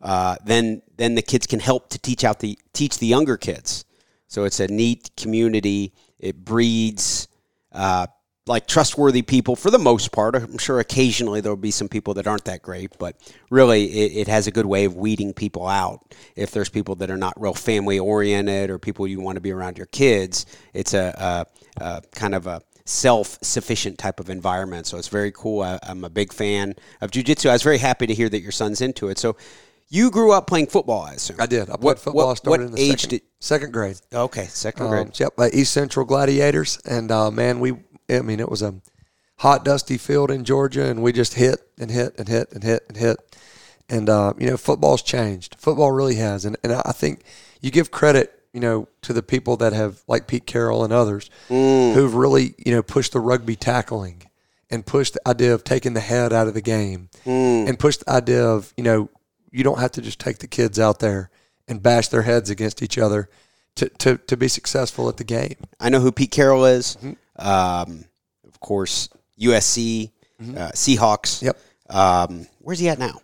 uh, 0.01 0.35
then 0.45 0.81
then 0.97 1.15
the 1.15 1.21
kids 1.21 1.47
can 1.47 1.59
help 1.59 1.89
to 1.89 1.99
teach 1.99 2.23
out 2.23 2.39
the 2.39 2.57
teach 2.73 2.99
the 2.99 3.07
younger 3.07 3.37
kids. 3.37 3.85
So 4.27 4.43
it's 4.45 4.59
a 4.59 4.67
neat 4.67 5.09
community. 5.17 5.93
It 6.19 6.45
breeds 6.45 7.27
uh, 7.71 8.07
like 8.47 8.65
trustworthy 8.67 9.21
people 9.21 9.55
for 9.55 9.69
the 9.69 9.77
most 9.77 10.11
part. 10.11 10.35
I'm 10.35 10.57
sure 10.57 10.79
occasionally 10.79 11.41
there'll 11.41 11.55
be 11.55 11.69
some 11.71 11.87
people 11.87 12.15
that 12.15 12.25
aren't 12.27 12.45
that 12.45 12.61
great, 12.63 12.97
but 12.97 13.15
really 13.51 13.85
it, 13.85 14.21
it 14.21 14.27
has 14.27 14.47
a 14.47 14.51
good 14.51 14.65
way 14.65 14.85
of 14.85 14.95
weeding 14.95 15.31
people 15.33 15.67
out. 15.67 16.15
If 16.35 16.51
there's 16.51 16.69
people 16.69 16.95
that 16.95 17.11
are 17.11 17.17
not 17.17 17.39
real 17.39 17.53
family 17.53 17.99
oriented 17.99 18.69
or 18.71 18.79
people 18.79 19.07
you 19.07 19.19
want 19.21 19.35
to 19.35 19.41
be 19.41 19.51
around 19.51 19.77
your 19.77 19.85
kids, 19.87 20.45
it's 20.73 20.93
a, 20.95 21.45
a, 21.79 21.83
a 21.83 22.01
kind 22.15 22.33
of 22.33 22.47
a 22.47 22.61
self 22.85 23.37
sufficient 23.43 23.99
type 23.99 24.19
of 24.19 24.29
environment. 24.31 24.87
So 24.87 24.97
it's 24.97 25.07
very 25.07 25.31
cool. 25.31 25.61
I, 25.61 25.77
I'm 25.83 26.03
a 26.03 26.09
big 26.09 26.33
fan 26.33 26.73
of 26.99 27.11
jujitsu. 27.11 27.47
I 27.49 27.53
was 27.53 27.61
very 27.63 27.77
happy 27.77 28.07
to 28.07 28.13
hear 28.13 28.27
that 28.27 28.41
your 28.41 28.51
son's 28.51 28.81
into 28.81 29.09
it. 29.09 29.19
So 29.19 29.37
You 29.93 30.09
grew 30.09 30.31
up 30.31 30.47
playing 30.47 30.67
football, 30.67 31.01
I 31.03 31.13
assume. 31.13 31.35
I 31.39 31.45
did. 31.45 31.63
I 31.69 31.73
played 31.75 31.83
What- 31.83 31.99
football. 31.99 32.21
I 32.23 32.25
what- 32.29 32.37
started 32.37 32.63
what 32.63 32.69
in 32.69 32.75
the 32.75 32.81
age 32.81 33.01
second, 33.01 33.09
did- 33.09 33.21
second 33.39 33.71
grade. 33.73 33.97
Okay, 34.11 34.45
second 34.47 34.85
Um, 34.87 34.89
grade. 34.91 35.19
yep, 35.19 35.35
by 35.35 35.49
East 35.51 35.73
Central 35.73 36.05
Gladiators, 36.07 36.79
and 36.85 37.11
uh, 37.11 37.29
man, 37.29 37.59
we 37.59 37.73
I 38.11 38.21
mean 38.21 38.39
it 38.39 38.49
was 38.49 38.61
a 38.61 38.75
hot, 39.37 39.65
dusty 39.65 39.97
field 39.97 40.29
in 40.29 40.43
Georgia, 40.43 40.85
and 40.85 41.01
we 41.01 41.11
just 41.11 41.33
hit 41.33 41.59
and 41.79 41.89
hit 41.89 42.13
and 42.17 42.27
hit 42.27 42.51
and 42.51 42.63
hit 42.63 42.83
and 42.87 42.97
hit, 42.97 43.17
and 43.89 44.09
uh, 44.09 44.33
you 44.37 44.47
know 44.47 44.57
football's 44.57 45.01
changed. 45.01 45.55
Football 45.59 45.91
really 45.91 46.15
has, 46.15 46.45
and 46.45 46.57
and 46.63 46.73
I 46.73 46.91
think 46.91 47.23
you 47.61 47.71
give 47.71 47.91
credit, 47.91 48.43
you 48.53 48.59
know, 48.59 48.87
to 49.01 49.13
the 49.13 49.23
people 49.23 49.57
that 49.57 49.73
have 49.73 50.01
like 50.07 50.27
Pete 50.27 50.45
Carroll 50.45 50.83
and 50.83 50.93
others 50.93 51.29
who've 51.93 52.13
really 52.15 52.53
you 52.63 52.73
know 52.73 52.83
pushed 52.83 53.13
the 53.13 53.19
rugby 53.19 53.55
tackling 53.55 54.23
and 54.69 54.85
pushed 54.85 55.15
the 55.15 55.27
idea 55.27 55.53
of 55.53 55.63
taking 55.63 55.93
the 55.93 55.99
head 55.99 56.31
out 56.31 56.47
of 56.47 56.53
the 56.53 56.61
game 56.61 57.09
and 57.67 57.77
pushed 57.79 58.05
the 58.05 58.11
idea 58.11 58.45
of 58.45 58.73
you 58.77 58.83
know 58.83 59.09
you 59.51 59.63
don't 59.63 59.79
have 59.79 59.91
to 59.91 60.01
just 60.01 60.19
take 60.19 60.37
the 60.37 60.47
kids 60.47 60.79
out 60.79 60.99
there 60.99 61.29
and 61.67 61.83
bash 61.83 62.07
their 62.07 62.21
heads 62.21 62.49
against 62.49 62.81
each 62.81 62.97
other 62.97 63.29
to, 63.75 63.89
to, 63.89 64.17
to 64.17 64.37
be 64.37 64.47
successful 64.47 65.09
at 65.09 65.17
the 65.17 65.23
game. 65.23 65.55
I 65.79 65.89
know 65.89 65.99
who 65.99 66.11
Pete 66.11 66.31
Carroll 66.31 66.65
is. 66.65 66.95
Mm-hmm. 66.97 67.13
Um, 67.37 68.05
of 68.47 68.59
course, 68.59 69.09
USC, 69.39 70.11
uh, 70.41 70.71
Seahawks. 70.73 71.41
Yep. 71.41 71.57
Um, 71.89 72.47
where's 72.59 72.79
he 72.79 72.89
at 72.89 72.99
now? 72.99 73.21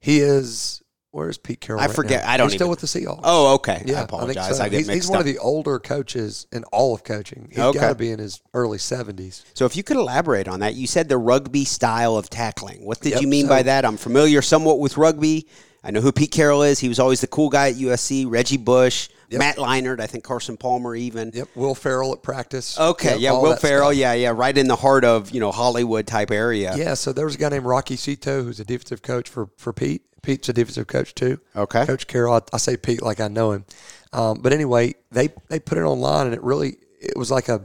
He 0.00 0.18
is 0.20 0.82
where's 1.10 1.38
Pete 1.38 1.60
Carroll? 1.60 1.80
I 1.80 1.86
right 1.86 1.94
forget. 1.94 2.24
now? 2.24 2.30
I 2.32 2.36
don't 2.36 2.48
He's 2.48 2.56
still 2.58 2.68
with 2.68 2.80
the 2.80 2.86
Seahawks. 2.86 3.20
Oh, 3.24 3.54
okay. 3.54 3.82
yeah, 3.86 4.00
I 4.00 4.02
apologize. 4.02 4.60
I, 4.60 4.64
so. 4.64 4.70
get 4.70 4.72
he's, 4.78 4.86
mixed 4.88 4.94
he's 5.04 5.10
one 5.10 5.18
up. 5.18 5.20
of 5.20 5.26
the 5.26 5.38
older 5.38 5.78
coaches 5.78 6.46
in 6.52 6.64
all 6.64 6.94
of 6.94 7.04
coaching. 7.04 7.48
He's 7.50 7.58
Okay. 7.60 7.78
got 7.78 7.88
to 7.90 7.94
be 7.94 8.10
in 8.10 8.18
his 8.18 8.40
early 8.52 8.78
seventies. 8.78 9.44
So 9.54 9.64
if 9.64 9.76
you 9.76 9.82
could 9.82 9.96
elaborate 9.96 10.48
on 10.48 10.60
that, 10.60 10.74
you 10.74 10.86
said 10.86 11.08
the 11.08 11.16
rugby 11.18 11.64
style 11.64 12.16
of 12.16 12.28
tackling. 12.30 12.84
What 12.84 13.00
did 13.00 13.12
Yep, 13.14 13.22
you 13.22 13.28
mean 13.28 13.44
so- 13.46 13.50
by 13.50 13.62
that? 13.62 13.84
I'm 13.84 13.96
familiar 13.96 14.42
somewhat 14.42 14.78
with 14.80 14.96
rugby. 14.96 15.46
I 15.82 15.90
know 15.90 16.00
who 16.00 16.12
Pete 16.12 16.30
Carroll 16.32 16.62
is. 16.62 16.78
He 16.80 16.88
was 16.88 16.98
always 16.98 17.20
the 17.20 17.26
cool 17.26 17.48
guy 17.50 17.68
at 17.70 17.76
USC. 17.76 18.24
Reggie 18.28 18.56
Bush, 18.56 19.08
Matt 19.30 19.56
Leinart. 19.56 20.00
I 20.00 20.06
think 20.06 20.24
Carson 20.24 20.56
Palmer 20.56 20.94
even. 20.94 21.30
Yep, 21.34 21.48
Will 21.54 21.74
Ferrell 21.74 22.12
at 22.12 22.22
practice. 22.22 22.78
Okay, 22.78 23.12
Yep, 23.12 23.20
yeah, 23.20 23.32
Will 23.32 23.50
that 23.50 23.60
Ferrell. 23.60 23.88
stuff. 23.90 23.96
Yeah, 23.98 24.12
yeah, 24.14 24.32
right 24.34 24.56
in 24.56 24.68
the 24.68 24.76
heart 24.76 25.04
of 25.04 25.30
you 25.30 25.40
know 25.40 25.50
Hollywood 25.52 26.06
type 26.06 26.30
area. 26.30 26.74
Yeah, 26.76 26.94
so 26.94 27.12
there 27.12 27.24
was 27.24 27.34
a 27.34 27.38
guy 27.38 27.48
named 27.48 27.64
Rocky 27.66 27.96
Seto 27.96 28.42
who's 28.44 28.60
a 28.60 28.64
defensive 28.64 29.02
coach 29.02 29.28
for, 29.28 29.48
for 29.56 29.72
Pete. 29.72 30.02
Pete's 30.22 30.48
a 30.48 30.52
defensive 30.52 30.86
coach 30.86 31.14
too. 31.14 31.38
Okay. 31.54 31.84
Coach 31.84 32.06
Carroll. 32.06 32.34
I, 32.34 32.40
I 32.54 32.56
say 32.56 32.76
Pete 32.76 33.02
like 33.02 33.20
I 33.20 33.28
know 33.28 33.52
him. 33.52 33.64
Um, 34.12 34.40
but 34.40 34.52
anyway, 34.52 34.94
they 35.10 35.28
they 35.48 35.58
put 35.60 35.76
it 35.78 35.82
online 35.82 36.26
and 36.26 36.34
it 36.34 36.42
really 36.42 36.76
it 37.00 37.16
was 37.16 37.30
like 37.30 37.48
a, 37.48 37.60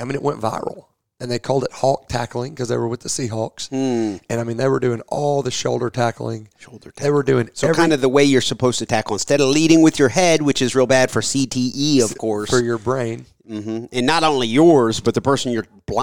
I 0.00 0.04
mean 0.04 0.14
it 0.14 0.22
went 0.22 0.40
viral 0.40 0.86
and 1.22 1.30
they 1.30 1.38
called 1.38 1.62
it 1.64 1.70
hawk 1.72 2.08
tackling 2.08 2.52
because 2.52 2.68
they 2.68 2.76
were 2.76 2.88
with 2.88 3.00
the 3.00 3.08
Seahawks. 3.08 3.70
And 3.70 4.20
I 4.40 4.44
mean 4.44 4.56
they 4.56 4.68
were 4.68 4.80
doing 4.80 5.00
all 5.08 5.42
the 5.42 5.50
shoulder 5.52 5.88
tackling. 5.88 6.48
Shoulder 6.58 6.92
They 6.96 7.10
were 7.10 7.22
doing 7.22 7.48
So 7.54 7.68
every, 7.68 7.76
kind 7.76 7.92
of 7.92 8.00
the 8.00 8.08
way 8.08 8.24
you're 8.24 8.40
supposed 8.40 8.78
to 8.80 8.86
tackle 8.86 9.14
instead 9.14 9.40
of 9.40 9.48
leading 9.48 9.82
with 9.82 9.98
your 9.98 10.08
head, 10.08 10.42
which 10.42 10.60
is 10.60 10.74
real 10.74 10.86
bad 10.88 11.10
for 11.10 11.20
CTE, 11.22 12.02
of 12.02 12.18
course, 12.18 12.50
for 12.50 12.60
your 12.62 12.78
brain. 12.78 13.26
hmm 13.46 13.84
and 13.92 14.04
not 14.06 14.24
only 14.24 14.48
yours, 14.48 15.00
but 15.00 15.14
the 15.14 15.20
person 15.22 15.52
you're 15.52 15.66
bl- 15.86 16.02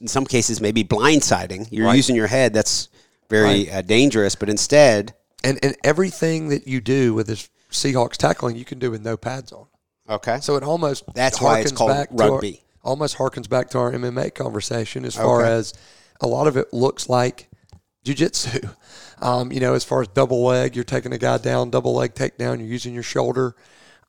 in 0.00 0.08
some 0.08 0.24
cases 0.24 0.60
maybe 0.60 0.82
blindsiding. 0.82 1.68
You're 1.70 1.86
Right. 1.86 1.96
using 1.96 2.16
your 2.16 2.26
head. 2.28 2.54
That's 2.54 2.88
very 3.28 3.70
uh, 3.70 3.82
dangerous. 3.82 4.34
But 4.34 4.48
instead, 4.48 5.14
And 5.42 5.58
and 5.62 5.76
everything 5.84 6.48
that 6.48 6.66
you 6.66 6.80
do 6.80 7.12
with 7.14 7.26
this 7.26 7.48
Seahawks 7.70 8.16
tackling, 8.16 8.56
you 8.56 8.64
can 8.64 8.78
do 8.78 8.90
with 8.90 9.02
no 9.04 9.16
pads 9.16 9.52
on. 9.52 9.66
okay, 10.08 10.38
So 10.40 10.56
it 10.56 10.62
almost 10.62 11.04
That's 11.14 11.40
why 11.40 11.60
it's 11.60 11.72
called 11.72 11.90
to 11.90 11.96
our- 11.98 12.06
rugby. 12.30 12.62
Almost 12.84 13.16
harkens 13.16 13.48
back 13.48 13.70
to 13.70 13.78
our 13.78 13.92
MMA 13.92 14.30
conversation 14.34 15.04
as 15.04 15.14
far 15.16 15.40
Okay. 15.40 15.50
as 15.52 15.74
a 16.20 16.26
lot 16.26 16.46
of 16.46 16.56
it 16.56 16.72
looks 16.72 17.08
like 17.08 17.48
jujitsu. 18.04 18.70
Um, 19.22 19.52
you 19.52 19.60
know, 19.60 19.74
as 19.74 19.84
far 19.84 20.02
as 20.02 20.08
double 20.08 20.42
leg, 20.44 20.74
you're 20.74 20.84
taking 20.84 21.12
a 21.12 21.18
guy 21.18 21.38
down, 21.38 21.70
double 21.70 21.94
leg 21.94 22.14
takedown, 22.14 22.58
you're 22.58 22.66
using 22.66 22.92
your 22.92 23.04
shoulder. 23.04 23.54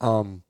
Um, 0.01 0.43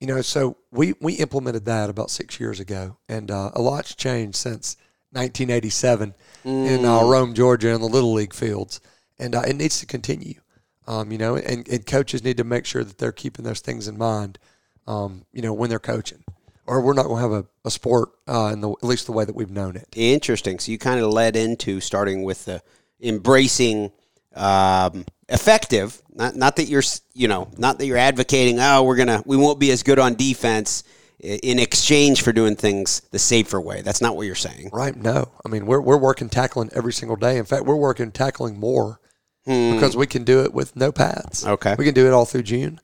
you 0.00 0.06
know, 0.08 0.20
so 0.20 0.58
we 0.72 0.94
we 1.00 1.14
implemented 1.14 1.64
that 1.66 1.88
about 1.88 2.10
six 2.10 2.38
years 2.40 2.60
ago, 2.60 2.98
and 3.08 3.30
uh, 3.30 3.52
a 3.54 3.62
lot's 3.62 3.94
changed 3.94 4.36
since 4.36 4.76
1987 5.12 6.12
in 6.44 6.84
uh, 6.84 7.04
Rome, 7.04 7.32
Georgia, 7.34 7.68
in 7.70 7.80
the 7.80 7.86
little 7.88 8.12
league 8.12 8.34
fields, 8.34 8.80
and 9.18 9.34
uh, 9.34 9.42
it 9.46 9.54
needs 9.56 9.78
to 9.80 9.86
continue. 9.86 10.40
Um, 10.86 11.10
you 11.12 11.16
know, 11.16 11.36
and, 11.36 11.66
and 11.68 11.86
coaches 11.86 12.22
need 12.22 12.36
to 12.38 12.44
make 12.44 12.66
sure 12.66 12.84
that 12.84 12.98
they're 12.98 13.12
keeping 13.12 13.44
those 13.44 13.60
things 13.60 13.88
in 13.88 13.96
mind. 13.96 14.38
Um, 14.86 15.24
you 15.32 15.40
know, 15.40 15.54
when 15.54 15.70
they're 15.70 15.78
coaching, 15.78 16.24
or 16.66 16.80
we're 16.80 16.94
not 16.94 17.06
going 17.06 17.16
to 17.16 17.22
have 17.22 17.44
a, 17.44 17.46
a 17.64 17.70
sport 17.70 18.10
uh, 18.26 18.50
in 18.52 18.60
the 18.60 18.70
at 18.70 18.84
least 18.84 19.06
the 19.06 19.12
way 19.12 19.24
that 19.24 19.34
we've 19.34 19.50
known 19.50 19.76
it. 19.76 19.88
interesting. 19.94 20.58
So 20.58 20.72
you 20.72 20.78
kind 20.78 21.00
of 21.00 21.10
led 21.10 21.36
into 21.36 21.80
starting 21.80 22.22
with 22.22 22.44
the 22.44 22.62
embracing 23.00 23.92
um, 24.34 25.04
effective. 25.28 26.00
Not 26.12 26.36
not 26.36 26.56
that 26.56 26.64
you're 26.64 26.82
you 27.12 27.28
know 27.28 27.50
not 27.56 27.78
that 27.78 27.86
you're 27.86 27.98
advocating. 27.98 28.58
Oh, 28.60 28.82
we're 28.84 28.96
gonna 28.96 29.22
we 29.26 29.36
won't 29.36 29.58
be 29.58 29.70
as 29.70 29.82
good 29.82 29.98
on 29.98 30.14
defense 30.14 30.84
in 31.20 31.58
exchange 31.58 32.22
for 32.22 32.32
doing 32.32 32.56
things 32.56 33.00
the 33.10 33.18
safer 33.18 33.60
way. 33.60 33.82
That's 33.82 34.00
not 34.00 34.16
what 34.16 34.26
you're 34.26 34.34
saying. 34.34 34.70
Right? 34.72 34.94
No, 34.94 35.30
I 35.44 35.48
mean 35.48 35.66
we're 35.66 35.80
we're 35.80 35.98
working 35.98 36.28
tackling 36.28 36.70
every 36.74 36.92
single 36.92 37.16
day. 37.16 37.38
In 37.38 37.44
fact, 37.44 37.64
we're 37.64 37.76
working 37.76 38.12
tackling 38.12 38.58
more 38.58 39.00
because 39.44 39.96
we 39.96 40.06
can 40.06 40.24
do 40.24 40.42
it 40.42 40.54
with 40.54 40.74
no 40.74 40.90
pads. 40.90 41.44
Hmm. 41.44 41.50
Okay. 41.50 41.74
we 41.78 41.84
can 41.84 41.94
do 41.94 42.06
it 42.06 42.12
all 42.12 42.24
through 42.24 42.44
June. 42.44 42.80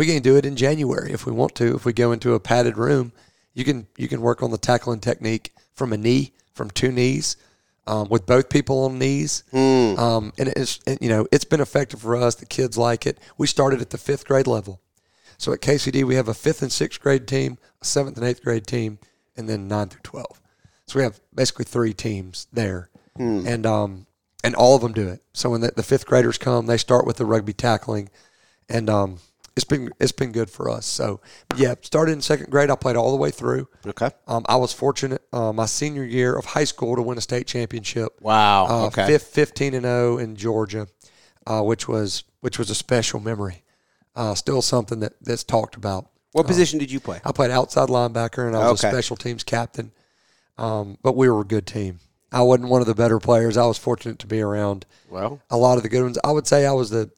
We 0.00 0.06
can 0.06 0.22
do 0.22 0.36
it 0.36 0.46
in 0.46 0.56
January 0.56 1.12
if 1.12 1.26
we 1.26 1.32
want 1.32 1.54
to. 1.56 1.76
If 1.76 1.84
we 1.84 1.92
go 1.92 2.12
into 2.12 2.32
a 2.32 2.40
padded 2.40 2.78
room, 2.78 3.12
you 3.52 3.66
can 3.66 3.86
you 3.98 4.08
can 4.08 4.22
work 4.22 4.42
on 4.42 4.50
the 4.50 4.56
tackling 4.56 5.00
technique 5.00 5.52
from 5.74 5.92
a 5.92 5.98
knee, 5.98 6.32
from 6.54 6.70
two 6.70 6.90
knees, 6.90 7.36
um, 7.86 8.08
with 8.08 8.24
both 8.24 8.48
people 8.48 8.84
on 8.84 8.98
knees. 8.98 9.44
Um, 9.98 10.32
and 10.38 10.48
it's 10.48 10.80
and, 10.86 10.96
you 11.02 11.10
know 11.10 11.26
it's 11.30 11.44
been 11.44 11.60
effective 11.60 12.00
for 12.00 12.16
us. 12.16 12.34
The 12.34 12.46
kids 12.46 12.78
like 12.78 13.04
it. 13.04 13.18
We 13.36 13.46
started 13.46 13.82
at 13.82 13.90
the 13.90 13.98
fifth 13.98 14.24
grade 14.24 14.46
level. 14.46 14.80
So 15.36 15.52
at 15.52 15.60
KCD, 15.60 16.02
we 16.04 16.14
have 16.14 16.28
a 16.28 16.34
fifth 16.34 16.62
and 16.62 16.72
sixth 16.72 16.98
grade 16.98 17.28
team, 17.28 17.58
a 17.82 17.84
seventh 17.84 18.16
and 18.16 18.24
eighth 18.26 18.42
grade 18.42 18.66
team, 18.66 19.00
and 19.36 19.50
then 19.50 19.68
nine 19.68 19.90
through 19.90 20.00
twelve. 20.02 20.40
So 20.86 20.98
we 20.98 21.02
have 21.02 21.20
basically 21.34 21.66
three 21.66 21.92
teams 21.92 22.46
there, 22.50 22.88
and 23.46 23.66
um, 23.66 24.06
and 24.42 24.54
all 24.54 24.76
of 24.76 24.80
them 24.80 24.94
do 24.94 25.08
it. 25.08 25.22
So 25.34 25.50
when 25.50 25.60
the, 25.60 25.72
the 25.76 25.82
fifth 25.82 26.06
graders 26.06 26.38
come, 26.38 26.64
they 26.64 26.78
start 26.78 27.04
with 27.04 27.18
the 27.18 27.26
rugby 27.26 27.52
tackling, 27.52 28.08
and 28.66 28.88
um, 28.88 29.18
it's 29.60 29.68
been 29.68 29.90
it's 30.00 30.12
been 30.12 30.32
good 30.32 30.50
for 30.50 30.70
us. 30.70 30.86
So 30.86 31.20
yeah, 31.56 31.74
started 31.82 32.12
in 32.12 32.20
second 32.22 32.50
grade. 32.50 32.70
I 32.70 32.76
played 32.76 32.96
all 32.96 33.10
the 33.10 33.16
way 33.16 33.30
through. 33.30 33.68
Okay. 33.86 34.10
Um, 34.26 34.44
I 34.48 34.56
was 34.56 34.72
fortunate 34.72 35.22
uh, 35.32 35.52
my 35.52 35.66
senior 35.66 36.04
year 36.04 36.34
of 36.36 36.44
high 36.46 36.64
school 36.64 36.96
to 36.96 37.02
win 37.02 37.18
a 37.18 37.20
state 37.20 37.46
championship. 37.46 38.18
Wow. 38.20 38.66
Uh, 38.66 38.86
okay. 38.86 39.06
fif- 39.06 39.22
15 39.22 39.74
and 39.74 39.84
0 39.84 40.18
in 40.18 40.36
Georgia, 40.36 40.88
uh, 41.46 41.62
which 41.62 41.86
was 41.88 42.24
which 42.40 42.58
was 42.58 42.70
a 42.70 42.74
special 42.74 43.20
memory. 43.20 43.62
Uh, 44.16 44.34
still 44.34 44.62
something 44.62 45.00
that, 45.00 45.12
that's 45.22 45.44
talked 45.44 45.76
about. 45.76 46.08
What 46.32 46.46
position 46.46 46.78
did 46.78 46.90
you 46.90 47.00
play? 47.00 47.20
I 47.24 47.32
played 47.32 47.50
outside 47.50 47.88
linebacker 47.88 48.46
and 48.46 48.56
I 48.56 48.70
was 48.70 48.82
Okay. 48.82 48.88
a 48.88 48.92
special 48.92 49.16
teams 49.16 49.44
captain. 49.44 49.92
Um, 50.58 50.96
but 51.02 51.16
we 51.16 51.28
were 51.28 51.40
a 51.40 51.44
good 51.44 51.66
team. 51.66 52.00
I 52.32 52.42
wasn't 52.42 52.68
one 52.68 52.80
of 52.80 52.86
the 52.86 52.94
better 52.94 53.18
players. 53.18 53.56
I 53.56 53.66
was 53.66 53.78
fortunate 53.78 54.18
to 54.20 54.26
be 54.26 54.40
around 54.40 54.86
Well, 55.08 55.40
a 55.50 55.56
lot 55.56 55.76
of 55.76 55.82
the 55.82 55.88
good 55.88 56.02
ones. 56.02 56.18
I 56.24 56.30
would 56.32 56.46
say 56.46 56.66
I 56.66 56.72
was 56.72 56.90
the. 56.90 57.10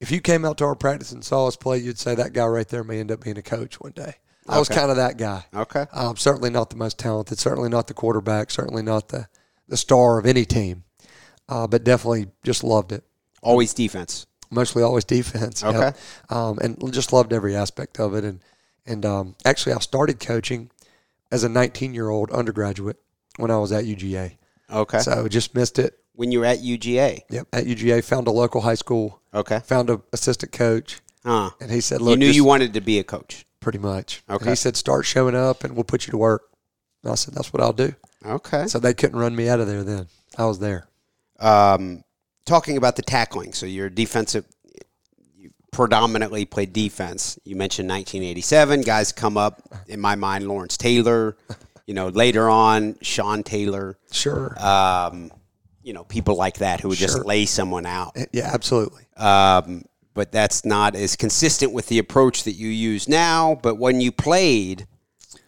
If 0.00 0.10
you 0.10 0.20
came 0.20 0.44
out 0.44 0.58
to 0.58 0.64
our 0.64 0.76
practice 0.76 1.12
and 1.12 1.24
saw 1.24 1.48
us 1.48 1.56
play, 1.56 1.78
you'd 1.78 1.98
say 1.98 2.14
that 2.14 2.32
guy 2.32 2.46
right 2.46 2.68
there 2.68 2.84
may 2.84 3.00
end 3.00 3.10
up 3.10 3.24
being 3.24 3.38
a 3.38 3.42
coach 3.42 3.80
one 3.80 3.92
day. 3.92 4.14
I 4.48 4.58
was 4.58 4.68
kind 4.68 4.90
of 4.90 4.96
that 4.96 5.18
guy. 5.18 5.44
okay. 5.54 5.86
Um, 5.92 6.16
certainly 6.16 6.50
not 6.50 6.70
the 6.70 6.76
most 6.76 6.98
talented. 6.98 7.38
Certainly 7.38 7.68
not 7.68 7.86
the 7.86 7.94
quarterback. 7.94 8.50
Certainly 8.50 8.82
not 8.82 9.08
the 9.08 9.28
the 9.68 9.76
star 9.76 10.18
of 10.18 10.24
any 10.24 10.46
team. 10.46 10.84
Uh, 11.48 11.66
but 11.66 11.84
definitely 11.84 12.28
just 12.42 12.64
loved 12.64 12.92
it. 12.92 13.04
Always 13.42 13.74
defense. 13.74 14.26
Mostly 14.50 14.82
always 14.82 15.04
defense. 15.04 15.62
Okay. 15.62 15.92
Um, 16.30 16.58
and 16.62 16.92
just 16.92 17.12
loved 17.12 17.32
every 17.32 17.54
aspect 17.54 18.00
of 18.00 18.14
it. 18.14 18.24
And 18.24 18.40
and 18.86 19.04
um, 19.04 19.36
actually, 19.44 19.74
I 19.74 19.78
started 19.80 20.18
coaching 20.20 20.70
as 21.30 21.44
a 21.44 21.48
19 21.48 21.92
year 21.92 22.08
old 22.08 22.30
undergraduate 22.30 22.96
when 23.36 23.50
I 23.50 23.58
was 23.58 23.72
at 23.72 23.84
UGA. 23.84 24.36
Okay. 24.70 24.98
So 25.00 25.28
just 25.28 25.54
missed 25.54 25.78
it. 25.78 25.98
When 26.18 26.32
you 26.32 26.40
were 26.40 26.44
at 26.46 26.58
UGA. 26.58 27.20
Yep. 27.30 27.46
At 27.52 27.64
UGA, 27.66 28.02
found 28.02 28.26
a 28.26 28.32
local 28.32 28.60
high 28.62 28.74
school, 28.74 29.20
Okay. 29.32 29.60
found 29.64 29.88
an 29.88 30.02
assistant 30.12 30.50
coach, 30.50 31.00
Huh. 31.24 31.50
and 31.60 31.70
he 31.70 31.80
said, 31.80 32.00
"Look, 32.00 32.10
you 32.10 32.16
knew 32.16 32.26
you 32.30 32.42
wanted 32.44 32.74
to 32.74 32.80
be 32.80 32.98
a 32.98 33.04
coach. 33.04 33.46
pretty 33.60 33.78
much." 33.78 34.22
And 34.28 34.36
Okay. 34.40 34.50
he 34.50 34.56
said, 34.56 34.76
"Start 34.76 35.04
showing 35.06 35.36
up, 35.36 35.62
and 35.62 35.74
we'll 35.76 35.84
put 35.84 36.06
you 36.06 36.10
to 36.10 36.16
work." 36.16 36.42
And 37.04 37.12
I 37.12 37.14
said, 37.14 37.34
"That's 37.34 37.52
what 37.52 37.62
I'll 37.62 37.72
do." 37.72 37.94
Okay. 38.26 38.66
So 38.66 38.78
they 38.80 38.94
couldn't 38.94 39.18
run 39.18 39.36
me 39.36 39.48
out 39.48 39.60
of 39.60 39.68
there. 39.68 39.84
Then 39.84 40.08
I 40.36 40.44
was 40.46 40.58
there. 40.58 40.88
um, 41.40 42.02
talking 42.46 42.76
about 42.76 42.96
the 42.96 43.02
tackling. 43.02 43.52
So 43.52 43.64
you're 43.64 43.88
defensive. 43.90 44.44
You 45.36 45.50
predominantly 45.70 46.44
played 46.46 46.72
defense. 46.72 47.38
You 47.44 47.54
mentioned 47.54 47.86
1987. 47.88 48.80
Guys 48.82 49.12
come 49.12 49.36
up 49.36 49.62
in 49.86 50.00
my 50.00 50.16
mind. 50.16 50.48
Lawrence 50.48 50.76
Taylor. 50.76 51.36
You 51.86 51.94
know, 51.94 52.08
later 52.08 52.48
on, 52.50 52.96
Sean 53.02 53.44
Taylor. 53.44 53.96
Sure. 54.10 54.54
Um, 54.58 55.30
you 55.88 55.94
know, 55.94 56.04
people 56.04 56.36
like 56.36 56.58
that 56.58 56.80
who 56.80 56.88
would 56.88 56.98
just 56.98 57.24
lay 57.24 57.46
someone 57.46 57.86
out. 57.86 58.14
yeah, 58.30 58.50
absolutely. 58.52 59.06
Um, 59.16 59.86
but 60.12 60.30
that's 60.30 60.62
not 60.62 60.94
as 60.94 61.16
consistent 61.16 61.72
with 61.72 61.86
the 61.86 61.98
approach 61.98 62.44
that 62.44 62.52
you 62.52 62.68
use 62.68 63.08
now. 63.08 63.58
But 63.62 63.76
when 63.76 64.02
you 64.02 64.12
played, 64.12 64.86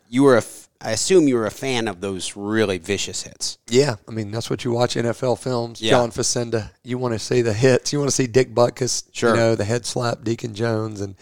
you 0.08 0.22
were 0.22 0.36
a, 0.36 0.38
f- 0.38 0.68
I 0.80 0.92
assume 0.92 1.28
you 1.28 1.34
were 1.34 1.44
a 1.44 1.50
fan 1.50 1.88
of 1.88 2.00
those 2.00 2.36
really 2.36 2.78
vicious 2.78 3.24
hits. 3.24 3.58
Yeah, 3.68 3.96
I 4.08 4.12
mean 4.12 4.30
that's 4.30 4.48
what 4.48 4.64
you 4.64 4.70
watch 4.70 4.94
NFL 4.94 5.38
films. 5.40 5.82
Yeah. 5.82 5.90
John 5.90 6.10
Facenda. 6.10 6.70
You 6.84 6.96
want 6.96 7.12
to 7.12 7.18
see 7.18 7.42
the 7.42 7.52
hits. 7.52 7.92
You 7.92 7.98
want 7.98 8.08
to 8.08 8.16
see 8.16 8.26
Dick 8.26 8.54
Butkus. 8.54 9.04
Sure. 9.12 9.30
You 9.30 9.36
know 9.36 9.54
the 9.54 9.64
head 9.66 9.84
slap, 9.84 10.24
Deacon 10.24 10.54
Jones, 10.54 11.02
and 11.02 11.16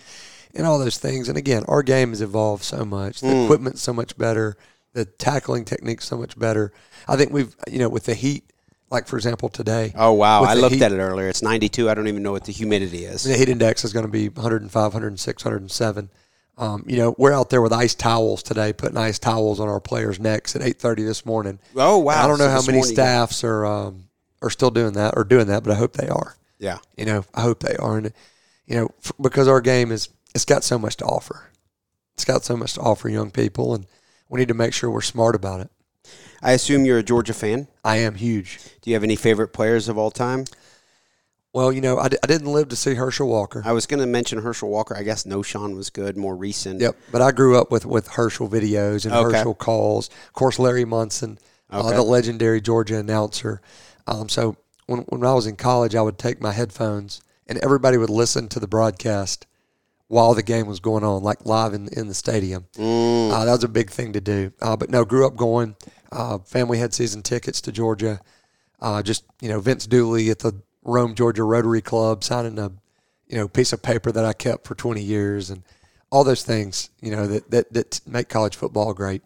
and 0.54 0.64
all 0.64 0.78
those 0.78 0.98
things. 0.98 1.28
And 1.28 1.36
again, 1.36 1.64
our 1.66 1.82
game 1.82 2.10
has 2.10 2.22
evolved 2.22 2.62
so 2.62 2.84
much. 2.84 3.20
The 3.20 3.44
equipment's 3.44 3.82
so 3.82 3.92
much 3.92 4.16
better. 4.16 4.56
The 4.92 5.06
tackling 5.06 5.64
technique's 5.64 6.06
so 6.06 6.16
much 6.16 6.38
better. 6.38 6.72
I 7.08 7.16
think 7.16 7.32
we've 7.32 7.56
you 7.68 7.80
know 7.80 7.88
with 7.88 8.04
the 8.04 8.14
heat, 8.14 8.44
like 8.90 9.06
for 9.06 9.16
example 9.16 9.48
today. 9.48 9.92
Oh 9.96 10.12
wow, 10.12 10.42
I 10.44 10.54
looked 10.54 10.74
heat, 10.74 10.82
at 10.82 10.92
it 10.92 10.98
earlier. 10.98 11.28
It's 11.28 11.42
92. 11.42 11.88
I 11.90 11.94
don't 11.94 12.08
even 12.08 12.22
know 12.22 12.32
what 12.32 12.44
the 12.44 12.52
humidity 12.52 13.04
is. 13.04 13.24
The 13.24 13.36
heat 13.36 13.48
index 13.48 13.84
is 13.84 13.92
going 13.92 14.06
to 14.06 14.10
be 14.12 14.28
105, 14.28 14.72
106, 14.94 15.44
107. 15.44 16.10
Um, 16.56 16.84
you 16.88 16.96
know, 16.96 17.14
we're 17.18 17.32
out 17.32 17.50
there 17.50 17.62
with 17.62 17.72
ice 17.72 17.94
towels 17.94 18.42
today, 18.42 18.72
putting 18.72 18.96
ice 18.96 19.18
towels 19.20 19.60
on 19.60 19.68
our 19.68 19.78
players' 19.80 20.18
necks 20.18 20.56
at 20.56 20.62
8:30 20.62 21.04
this 21.06 21.24
morning. 21.24 21.58
Oh 21.76 21.98
wow. 21.98 22.24
I 22.24 22.26
don't 22.26 22.38
know 22.38 22.46
So 22.46 22.50
how 22.50 22.62
many 22.62 22.78
morning- 22.78 22.94
staffs 22.94 23.44
are 23.44 23.64
um, 23.64 24.08
are 24.42 24.50
still 24.50 24.70
doing 24.70 24.94
that 24.94 25.14
or 25.16 25.24
doing 25.24 25.46
that, 25.48 25.62
but 25.62 25.72
I 25.72 25.76
hope 25.76 25.92
they 25.92 26.08
are. 26.08 26.36
Yeah. 26.58 26.78
You 26.96 27.04
know, 27.04 27.24
I 27.34 27.42
hope 27.42 27.60
they 27.60 27.76
are, 27.76 27.98
and 27.98 28.12
you 28.66 28.76
know, 28.76 28.90
f- 29.04 29.12
because 29.20 29.46
our 29.48 29.60
game 29.60 29.92
is 29.92 30.08
it's 30.34 30.44
got 30.44 30.64
so 30.64 30.78
much 30.78 30.96
to 30.96 31.04
offer. 31.04 31.44
It's 32.14 32.24
got 32.24 32.44
so 32.44 32.56
much 32.56 32.74
to 32.74 32.80
offer 32.80 33.08
young 33.08 33.30
people, 33.30 33.74
and 33.74 33.86
we 34.28 34.40
need 34.40 34.48
to 34.48 34.54
make 34.54 34.72
sure 34.74 34.90
we're 34.90 35.00
smart 35.02 35.36
about 35.36 35.60
it. 35.60 35.70
I 36.42 36.52
assume 36.52 36.84
you're 36.84 36.98
a 36.98 37.02
Georgia 37.02 37.34
fan. 37.34 37.68
I 37.84 37.96
am 37.96 38.14
huge. 38.14 38.60
Do 38.82 38.90
you 38.90 38.94
have 38.94 39.02
any 39.04 39.16
favorite 39.16 39.48
players 39.52 39.88
of 39.88 39.98
all 39.98 40.10
time? 40.10 40.44
Well, 41.52 41.72
you 41.72 41.80
know, 41.80 41.98
I, 41.98 42.08
d- 42.08 42.18
I 42.22 42.26
didn't 42.26 42.52
live 42.52 42.68
to 42.68 42.76
see 42.76 42.94
Herschel 42.94 43.26
Walker. 43.26 43.62
I 43.64 43.72
was 43.72 43.86
going 43.86 44.00
to 44.00 44.06
mention 44.06 44.40
Herschel 44.42 44.68
Walker. 44.68 44.96
I 44.96 45.02
guess 45.02 45.24
No 45.26 45.42
Sean 45.42 45.74
was 45.74 45.90
good, 45.90 46.16
more 46.16 46.36
recent. 46.36 46.80
Yep, 46.80 46.96
but 47.10 47.22
I 47.22 47.32
grew 47.32 47.58
up 47.58 47.70
with 47.72 47.86
with 47.86 48.08
Herschel 48.08 48.48
videos 48.48 49.04
and 49.06 49.14
Okay. 49.14 49.38
Herschel 49.38 49.54
calls. 49.54 50.08
Of 50.26 50.34
course, 50.34 50.58
Larry 50.58 50.84
Munson, 50.84 51.38
Okay. 51.72 51.88
uh, 51.88 51.96
the 51.96 52.02
legendary 52.02 52.60
Georgia 52.60 52.98
announcer. 52.98 53.60
Um, 54.06 54.28
so 54.28 54.56
when 54.86 55.00
when 55.08 55.24
I 55.24 55.32
was 55.34 55.46
in 55.46 55.56
college, 55.56 55.94
I 55.94 56.02
would 56.02 56.18
take 56.18 56.40
my 56.40 56.52
headphones 56.52 57.20
and 57.46 57.58
everybody 57.58 57.96
would 57.96 58.10
listen 58.10 58.46
to 58.48 58.60
the 58.60 58.68
broadcast 58.68 59.46
while 60.06 60.34
the 60.34 60.42
game 60.42 60.66
was 60.66 60.80
going 60.80 61.02
on, 61.02 61.22
like 61.22 61.44
live 61.46 61.72
in 61.72 61.88
in 61.88 62.08
the 62.08 62.14
stadium. 62.14 62.66
Mm. 62.76 63.32
Uh, 63.32 63.44
that 63.46 63.52
was 63.52 63.64
a 63.64 63.68
big 63.68 63.90
thing 63.90 64.12
to 64.12 64.20
do. 64.20 64.52
Uh, 64.60 64.76
but 64.76 64.90
no, 64.90 65.04
grew 65.04 65.26
up 65.26 65.34
going. 65.34 65.76
Uh, 66.10 66.38
family 66.38 66.78
had 66.78 66.94
season 66.94 67.22
tickets 67.22 67.60
to 67.62 67.72
Georgia. 67.72 68.20
Uh, 68.80 69.02
just 69.02 69.24
you 69.40 69.48
know, 69.48 69.60
Vince 69.60 69.86
Dooley 69.86 70.30
at 70.30 70.38
the 70.38 70.52
Rome, 70.82 71.14
Georgia 71.14 71.44
Rotary 71.44 71.82
Club 71.82 72.24
signing 72.24 72.58
a 72.58 72.72
you 73.28 73.36
know 73.36 73.48
piece 73.48 73.72
of 73.72 73.82
paper 73.82 74.10
that 74.10 74.24
I 74.24 74.32
kept 74.32 74.66
for 74.66 74.74
20 74.74 75.02
years 75.02 75.50
and 75.50 75.62
all 76.10 76.24
those 76.24 76.42
things 76.42 76.88
you 77.02 77.10
know 77.10 77.26
that 77.26 77.50
that, 77.50 77.72
that 77.74 78.00
make 78.06 78.28
college 78.28 78.56
football 78.56 78.94
great. 78.94 79.22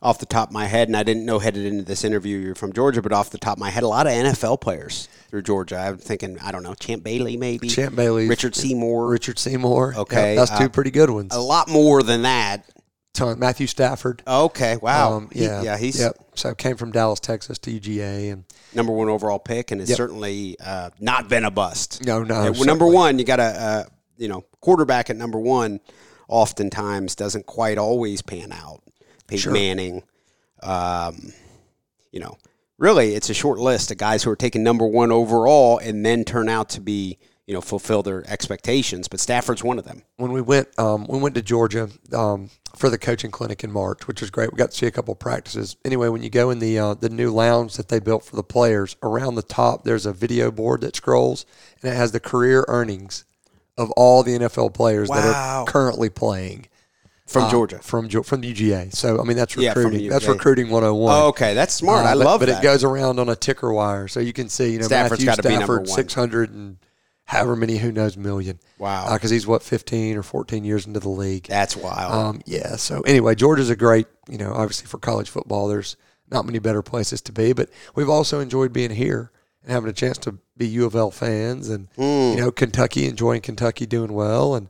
Off 0.00 0.18
the 0.18 0.26
top 0.26 0.48
of 0.48 0.52
my 0.52 0.66
head, 0.66 0.88
and 0.88 0.96
I 0.98 1.02
didn't 1.02 1.24
know 1.24 1.38
headed 1.38 1.64
into 1.64 1.82
this 1.82 2.04
interview 2.04 2.36
you're 2.36 2.54
from 2.54 2.74
Georgia, 2.74 3.00
but 3.00 3.10
off 3.12 3.30
the 3.30 3.38
top 3.38 3.56
of 3.56 3.58
my 3.58 3.70
head, 3.70 3.84
a 3.84 3.88
lot 3.88 4.06
of 4.06 4.12
NFL 4.12 4.60
players 4.60 5.08
through 5.30 5.40
Georgia. 5.40 5.78
I'm 5.78 5.96
thinking, 5.96 6.38
I 6.40 6.52
don't 6.52 6.62
know, 6.62 6.74
Champ 6.74 7.02
Bailey 7.02 7.38
maybe, 7.38 7.68
Champ 7.68 7.96
Bailey, 7.96 8.28
Richard 8.28 8.54
Seymour, 8.54 9.08
Richard 9.08 9.38
Seymour. 9.38 9.94
Okay, 9.96 10.34
Yep, 10.34 10.46
that's 10.46 10.58
two 10.58 10.66
uh, 10.66 10.68
pretty 10.68 10.90
good 10.90 11.08
ones. 11.08 11.34
a 11.34 11.40
lot 11.40 11.70
more 11.70 12.02
than 12.02 12.20
that. 12.22 12.68
Ton, 13.14 13.38
Matthew 13.38 13.66
Stafford. 13.68 14.22
Okay, 14.26 14.76
wow, 14.76 15.14
Um, 15.14 15.30
He- 15.32 15.44
yeah, 15.44 15.62
yeah, 15.62 15.76
he's 15.78 15.98
yep. 16.00 16.16
So 16.34 16.54
came 16.54 16.76
from 16.76 16.90
Dallas, 16.92 17.20
Texas 17.20 17.58
to 17.60 17.70
UGA, 17.70 18.30
and 18.32 18.44
number 18.74 18.92
one 18.92 19.08
overall 19.08 19.38
pick, 19.38 19.70
and 19.70 19.80
it's 19.80 19.90
Yep. 19.90 19.96
certainly 19.96 20.56
uh, 20.60 20.90
not 21.00 21.28
been 21.28 21.44
a 21.44 21.50
bust. 21.50 22.04
no, 22.04 22.22
no, 22.24 22.50
Yeah, 22.52 22.64
number 22.64 22.86
one, 22.86 23.18
you 23.18 23.24
got 23.24 23.38
a 23.40 23.44
uh, 23.44 23.84
you 24.18 24.28
know 24.28 24.44
quarterback 24.60 25.10
at 25.10 25.16
number 25.16 25.38
one. 25.38 25.80
Oftentimes 26.28 27.14
doesn't 27.14 27.46
quite 27.46 27.78
always 27.78 28.20
pan 28.22 28.50
out. 28.50 28.82
Peyton 29.28 29.42
Sure. 29.42 29.52
Manning, 29.52 30.02
um, 30.62 31.32
you 32.10 32.18
know, 32.20 32.36
really, 32.78 33.14
it's 33.14 33.30
a 33.30 33.34
short 33.34 33.58
list 33.58 33.90
of 33.90 33.98
guys 33.98 34.22
who 34.22 34.30
are 34.30 34.36
taken 34.36 34.62
number 34.62 34.86
one 34.86 35.12
overall 35.12 35.78
and 35.78 36.04
then 36.04 36.24
turn 36.24 36.48
out 36.48 36.68
to 36.70 36.80
be 36.80 37.18
you 37.46 37.54
know 37.54 37.60
fulfill 37.60 38.02
their 38.02 38.28
expectations. 38.30 39.08
But 39.08 39.20
Stafford's 39.20 39.62
one 39.62 39.78
of 39.78 39.84
them. 39.84 40.02
when 40.16 40.32
we 40.32 40.40
went 40.40 40.68
um, 40.78 41.06
we 41.08 41.18
went 41.18 41.34
to 41.34 41.42
Georgia 41.42 41.88
um, 42.12 42.50
for 42.76 42.88
the 42.90 42.98
coaching 42.98 43.30
clinic 43.30 43.62
in 43.62 43.70
March, 43.70 44.06
which 44.08 44.20
was 44.20 44.30
great. 44.30 44.52
We 44.52 44.56
got 44.56 44.70
to 44.70 44.76
see 44.76 44.86
a 44.86 44.90
couple 44.90 45.14
practices. 45.14 45.76
Anyway, 45.84 46.08
when 46.08 46.22
you 46.22 46.30
go 46.30 46.50
in 46.50 46.58
the 46.58 46.78
uh, 46.78 46.94
the 46.94 47.10
new 47.10 47.30
lounge 47.30 47.76
that 47.76 47.88
they 47.88 47.98
built 48.00 48.24
for 48.24 48.36
the 48.36 48.42
players, 48.42 48.96
around 49.02 49.34
the 49.34 49.42
top 49.42 49.84
there's 49.84 50.06
a 50.06 50.12
video 50.12 50.50
board 50.50 50.80
that 50.82 50.96
scrolls 50.96 51.44
and 51.82 51.92
it 51.92 51.96
has 51.96 52.12
the 52.12 52.20
career 52.20 52.64
earnings 52.68 53.24
of 53.76 53.90
all 53.92 54.22
the 54.22 54.38
NFL 54.38 54.72
players 54.72 55.08
that 55.08 55.24
are 55.24 55.64
currently 55.66 56.08
playing 56.08 56.68
From 57.26 57.44
uh, 57.44 57.50
Georgia. 57.50 57.78
from 57.80 58.08
from 58.08 58.40
the 58.40 58.54
UGA. 58.54 58.94
So 58.94 59.20
I 59.20 59.24
mean 59.24 59.36
that's 59.36 59.56
Yeah, 59.56 59.70
recruiting. 59.70 60.08
that's 60.08 60.26
recruiting 60.28 60.70
101. 60.70 61.12
Oh, 61.14 61.26
okay, 61.28 61.54
that's 61.54 61.74
smart. 61.74 62.06
Uh, 62.06 62.10
I 62.10 62.14
but, 62.14 62.24
love 62.24 62.40
but 62.40 62.46
that. 62.48 62.60
it 62.60 62.62
goes 62.62 62.84
around 62.84 63.18
on 63.18 63.28
a 63.28 63.34
ticker 63.36 63.72
wire, 63.72 64.06
so 64.08 64.20
you 64.20 64.32
can 64.32 64.48
see 64.48 64.72
you 64.72 64.78
know 64.78 64.86
Stafford's 64.86 65.24
Matthew 65.24 65.42
gotta 65.42 65.48
be 65.48 65.58
number 65.58 65.74
Stafford 65.74 65.88
one. 65.88 65.96
six 65.96 66.14
hundred 66.14 66.52
and 66.54 66.76
however 67.24 67.56
many 67.56 67.78
who 67.78 67.90
knows 67.90 68.16
million. 68.16 68.58
Wow. 68.78 69.12
because 69.14 69.30
he's 69.30 69.46
what 69.46 69.62
fifteen 69.62 70.16
or 70.16 70.22
fourteen 70.22 70.64
years 70.64 70.86
into 70.86 71.00
the 71.00 71.08
league. 71.08 71.46
that's 71.46 71.76
wild. 71.76 72.12
Um, 72.12 72.42
yeah. 72.46 72.76
So 72.76 73.00
anyway, 73.02 73.34
Georgia's 73.34 73.70
a 73.70 73.76
great, 73.76 74.06
you 74.28 74.38
know, 74.38 74.52
obviously 74.52 74.86
for 74.86 74.98
college 74.98 75.30
football, 75.30 75.68
there's 75.68 75.96
not 76.30 76.44
many 76.44 76.58
better 76.58 76.82
places 76.82 77.20
to 77.22 77.32
be, 77.32 77.52
but 77.52 77.70
we've 77.94 78.08
also 78.08 78.40
enjoyed 78.40 78.72
being 78.72 78.90
here 78.90 79.30
and 79.62 79.72
having 79.72 79.90
a 79.90 79.94
chance 79.94 80.18
to 80.18 80.38
be 80.56 80.66
U 80.68 80.84
of 80.86 80.94
L 80.94 81.10
fans 81.10 81.68
and, 81.68 81.88
you 81.96 82.36
know, 82.36 82.50
Kentucky, 82.50 83.06
enjoying 83.06 83.40
Kentucky 83.40 83.86
doing 83.86 84.12
well. 84.12 84.54
And, 84.54 84.68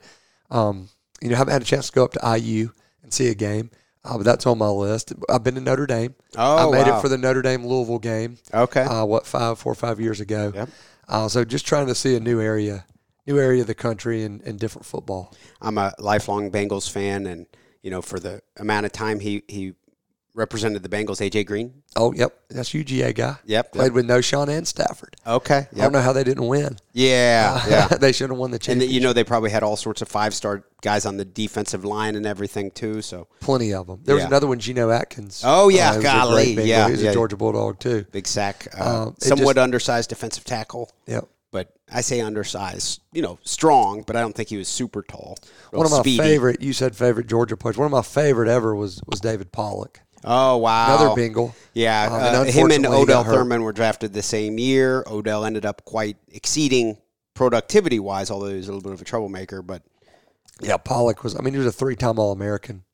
um, 0.50 0.88
you 1.20 1.28
know, 1.28 1.36
haven't 1.36 1.52
had 1.52 1.62
a 1.62 1.66
chance 1.66 1.88
to 1.88 1.92
go 1.92 2.04
up 2.04 2.12
to 2.12 2.38
IU 2.38 2.70
and 3.02 3.12
see 3.12 3.28
a 3.28 3.34
game, 3.34 3.70
uh, 4.04 4.16
but 4.16 4.24
that's 4.24 4.46
on 4.46 4.58
my 4.58 4.68
list. 4.68 5.12
I've 5.28 5.42
been 5.42 5.54
to 5.54 5.60
Notre 5.60 5.86
Dame. 5.86 6.14
Oh, 6.36 6.68
I 6.68 6.70
made 6.70 6.88
wow. 6.88 6.98
it 6.98 7.00
for 7.00 7.08
the 7.08 7.18
Notre 7.18 7.42
Dame 7.42 7.66
Louisville 7.66 7.98
game. 7.98 8.38
okay. 8.52 8.82
Uh, 8.82 9.04
what, 9.04 9.26
five, 9.26 9.58
four 9.58 9.72
or 9.72 9.76
five 9.76 10.00
years 10.00 10.20
ago. 10.20 10.52
Yep. 10.54 10.68
Uh, 11.08 11.28
so 11.28 11.44
just 11.44 11.66
trying 11.66 11.86
to 11.86 11.94
see 11.94 12.16
a 12.16 12.20
new 12.20 12.40
area, 12.40 12.86
new 13.26 13.38
area 13.38 13.60
of 13.60 13.66
the 13.66 13.74
country 13.74 14.24
and, 14.24 14.40
and 14.42 14.58
different 14.58 14.86
football. 14.86 15.34
I'm 15.60 15.78
a 15.78 15.92
lifelong 15.98 16.50
Bengals 16.50 16.90
fan, 16.90 17.26
and 17.26 17.46
you 17.82 17.90
know, 17.90 18.02
for 18.02 18.18
the 18.18 18.42
amount 18.56 18.86
of 18.86 18.92
time 18.92 19.20
he 19.20 19.42
he 19.48 19.74
represented 20.34 20.82
the 20.82 20.88
Bengals, 20.88 21.20
AJ 21.20 21.46
Green. 21.46 21.82
Oh, 21.96 22.12
yep. 22.12 22.36
That's 22.50 22.70
UGA 22.70 23.14
guy. 23.14 23.36
Yep. 23.44 23.72
Played 23.72 23.92
with 23.92 24.04
Knowshon 24.06 24.48
and 24.48 24.66
Stafford. 24.66 25.14
Okay. 25.26 25.68
I 25.72 25.76
don't 25.76 25.92
know 25.92 26.00
how 26.00 26.12
they 26.12 26.24
didn't 26.24 26.46
win. 26.46 26.76
Yeah. 26.92 27.62
Yeah. 27.68 27.86
they 27.88 28.12
should 28.12 28.30
have 28.30 28.38
won 28.38 28.50
the 28.50 28.56
and 28.56 28.62
championship. 28.62 28.88
the, 28.88 28.94
you 28.94 29.00
know 29.00 29.12
they 29.12 29.24
probably 29.24 29.50
had 29.50 29.62
all 29.62 29.76
sorts 29.76 30.02
of 30.02 30.08
five 30.08 30.34
star 30.34 30.64
guys 30.82 31.06
on 31.06 31.16
the 31.16 31.24
defensive 31.24 31.84
line 31.84 32.14
and 32.16 32.26
everything 32.26 32.70
too. 32.72 33.00
So 33.00 33.28
Plenty 33.40 33.72
of 33.72 33.86
them. 33.86 34.00
There 34.04 34.14
was 34.16 34.24
another 34.24 34.46
one, 34.46 34.58
Geno 34.58 34.90
Atkins. 34.90 35.42
Oh, 35.44 35.68
yeah, 35.68 35.94
a 35.94 36.02
golly, 36.02 36.52
yeah, 36.64 36.86
He 36.86 36.92
was 36.92 37.02
yeah. 37.02 37.10
a 37.10 37.14
Georgia 37.14 37.36
Bulldog, 37.36 37.78
too. 37.78 38.04
big 38.12 38.26
sack, 38.26 38.66
uh, 38.78 38.82
Uh, 38.82 39.10
somewhat 39.18 39.54
just- 39.56 39.62
undersized 39.64 40.08
defensive 40.10 40.44
tackle. 40.44 40.90
Yep. 41.06 41.28
But 41.52 41.72
I 41.92 42.00
say 42.00 42.20
undersized, 42.20 43.00
you 43.12 43.22
know, 43.22 43.38
strong, 43.44 44.02
but 44.04 44.16
I 44.16 44.20
don't 44.20 44.34
think 44.34 44.48
he 44.48 44.56
was 44.56 44.66
super 44.66 45.02
tall. 45.02 45.38
One 45.70 45.86
of 45.86 45.92
my 45.92 46.00
speedy. 46.00 46.18
favorite, 46.18 46.60
you 46.60 46.72
said 46.72 46.96
favorite 46.96 47.28
Georgia 47.28 47.56
players. 47.56 47.76
One 47.78 47.86
of 47.86 47.92
my 47.92 48.02
favorite 48.02 48.48
ever 48.48 48.74
was 48.74 49.00
was 49.06 49.20
David 49.20 49.52
Pollack. 49.52 50.00
Oh 50.24 50.56
wow, 50.58 50.96
Another 50.96 51.14
Bengal. 51.14 51.54
Yeah, 51.74 52.06
Um, 52.06 52.12
uh, 52.12 52.42
and 52.42 52.50
him 52.50 52.70
and 52.70 52.86
Odell. 52.86 53.24
Thurman 53.24 53.62
were 53.62 53.72
drafted 53.72 54.12
the 54.12 54.22
same 54.22 54.58
year. 54.58 55.04
Odell 55.06 55.44
ended 55.44 55.66
up 55.66 55.84
quite 55.84 56.16
exceeding 56.32 56.96
productivity 57.34 57.98
wise, 57.98 58.30
although 58.30 58.48
he 58.48 58.56
was 58.56 58.68
a 58.68 58.72
little 58.72 58.82
bit 58.82 58.92
of 58.92 59.00
a 59.00 59.04
troublemaker. 59.04 59.60
But 59.60 59.82
Yeah, 60.60 60.76
Pollack 60.76 61.22
was, 61.24 61.36
I 61.36 61.40
mean, 61.42 61.52
he 61.52 61.58
was 61.58 61.66
a 61.66 61.72
three 61.72 61.96
time 61.96 62.18
All 62.18 62.32
American 62.32 62.84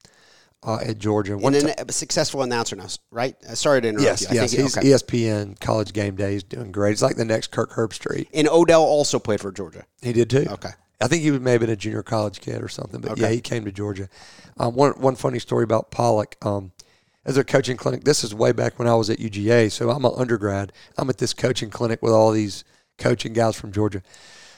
uh, 0.63 0.79
at 0.85 0.99
Georgia. 0.99 1.37
One 1.37 1.55
and 1.55 1.69
an, 1.69 1.89
a 1.89 1.93
successful 1.93 2.43
announcer 2.43 2.75
now, 2.77 2.87
right? 3.11 3.37
Uh, 3.49 3.55
Sorry 3.55 3.81
to 3.83 3.89
interrupt 3.89 4.05
yes, 4.05 4.23
you. 4.23 4.29
I 4.29 4.33
yes. 4.35 4.51
think, 4.55 4.63
He's 4.63 4.79
okay. 4.79 4.89
ESPN 4.89 5.61
College 5.61 5.93
Game 5.93 6.17
Day. 6.17 6.33
He's 6.33 6.43
doing 6.43 6.73
great. 6.73 6.91
He's 6.91 7.03
like 7.03 7.17
the 7.17 7.25
next 7.25 7.51
Kirk 7.51 7.73
Herbstreit. 7.73 8.29
And 8.33 8.49
Odell 8.49 8.83
also 8.83 9.19
played 9.19 9.41
for 9.41 9.53
Georgia. 9.53 9.85
He 10.03 10.13
did 10.13 10.31
too. 10.31 10.47
Okay. 10.49 10.71
I 11.03 11.09
think 11.09 11.23
he 11.23 11.31
was 11.31 11.41
maybe 11.41 11.71
a 11.71 11.77
junior 11.77 12.03
college 12.03 12.41
kid 12.41 12.63
or 12.63 12.69
something, 12.69 13.01
but 13.01 13.17
yeah, 13.17 13.31
he 13.31 13.41
came 13.41 13.65
to 13.65 13.73
Georgia. 13.73 14.11
Um, 14.59 14.75
one 14.75 14.93
one 14.93 15.17
funny 15.17 15.39
story 15.39 15.65
about 15.65 15.91
Pollack. 15.91 16.37
Um, 16.43 16.73
as 17.25 17.37
a 17.37 17.45
coaching 17.45 17.77
clinic, 17.77 18.05
this 18.05 18.25
is 18.25 18.35
way 18.35 18.53
back 18.53 18.79
when 18.79 18.89
I 18.89 18.95
was 18.95 19.11
at 19.11 19.19
UGA. 19.19 19.71
So 19.71 19.91
I'm 19.91 20.05
an 20.05 20.13
undergrad. 20.17 20.73
I'm 20.97 21.11
at 21.11 21.19
this 21.19 21.35
coaching 21.35 21.71
clinic 21.71 22.03
with 22.03 22.13
all 22.13 22.31
these 22.33 22.65
coaching 22.99 23.33
guys 23.33 23.57
from 23.57 23.73
Georgia. 23.73 24.03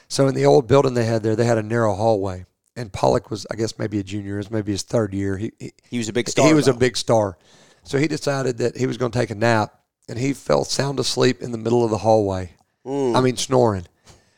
So 0.08 0.26
in 0.28 0.34
the 0.34 0.46
old 0.46 0.66
building 0.66 0.94
they 0.94 1.06
had 1.06 1.22
there, 1.22 1.34
they 1.36 1.46
had 1.46 1.58
a 1.58 1.62
narrow 1.62 1.94
hallway, 1.94 2.44
and 2.76 2.92
Pollack 2.92 3.30
was, 3.30 3.46
I 3.50 3.56
guess, 3.56 3.78
maybe 3.78 3.98
a 3.98 4.02
junior. 4.02 4.34
It 4.34 4.38
was 4.38 4.50
maybe 4.50 4.72
his 4.72 4.82
third 4.82 5.14
year. 5.14 5.38
He 5.38 5.52
he, 5.58 5.72
He 5.88 5.98
was 5.98 6.08
a 6.08 6.12
big 6.12 6.28
star. 6.28 6.46
he 6.46 6.54
was 6.54 6.68
a 6.68 6.74
big 6.74 6.96
star. 6.96 7.38
So 7.82 7.98
he 7.98 8.06
decided 8.08 8.58
that 8.58 8.76
he 8.76 8.86
was 8.86 8.96
going 8.96 9.10
to 9.10 9.18
take 9.18 9.30
a 9.30 9.34
nap, 9.34 9.74
and 10.08 10.18
he 10.18 10.32
fell 10.34 10.64
sound 10.64 11.00
asleep 11.00 11.40
in 11.40 11.50
the 11.50 11.58
middle 11.58 11.84
of 11.84 11.90
the 11.90 11.98
hallway. 11.98 12.52
Mm. 12.86 13.16
I 13.16 13.20
mean, 13.20 13.36
snoring. 13.36 13.86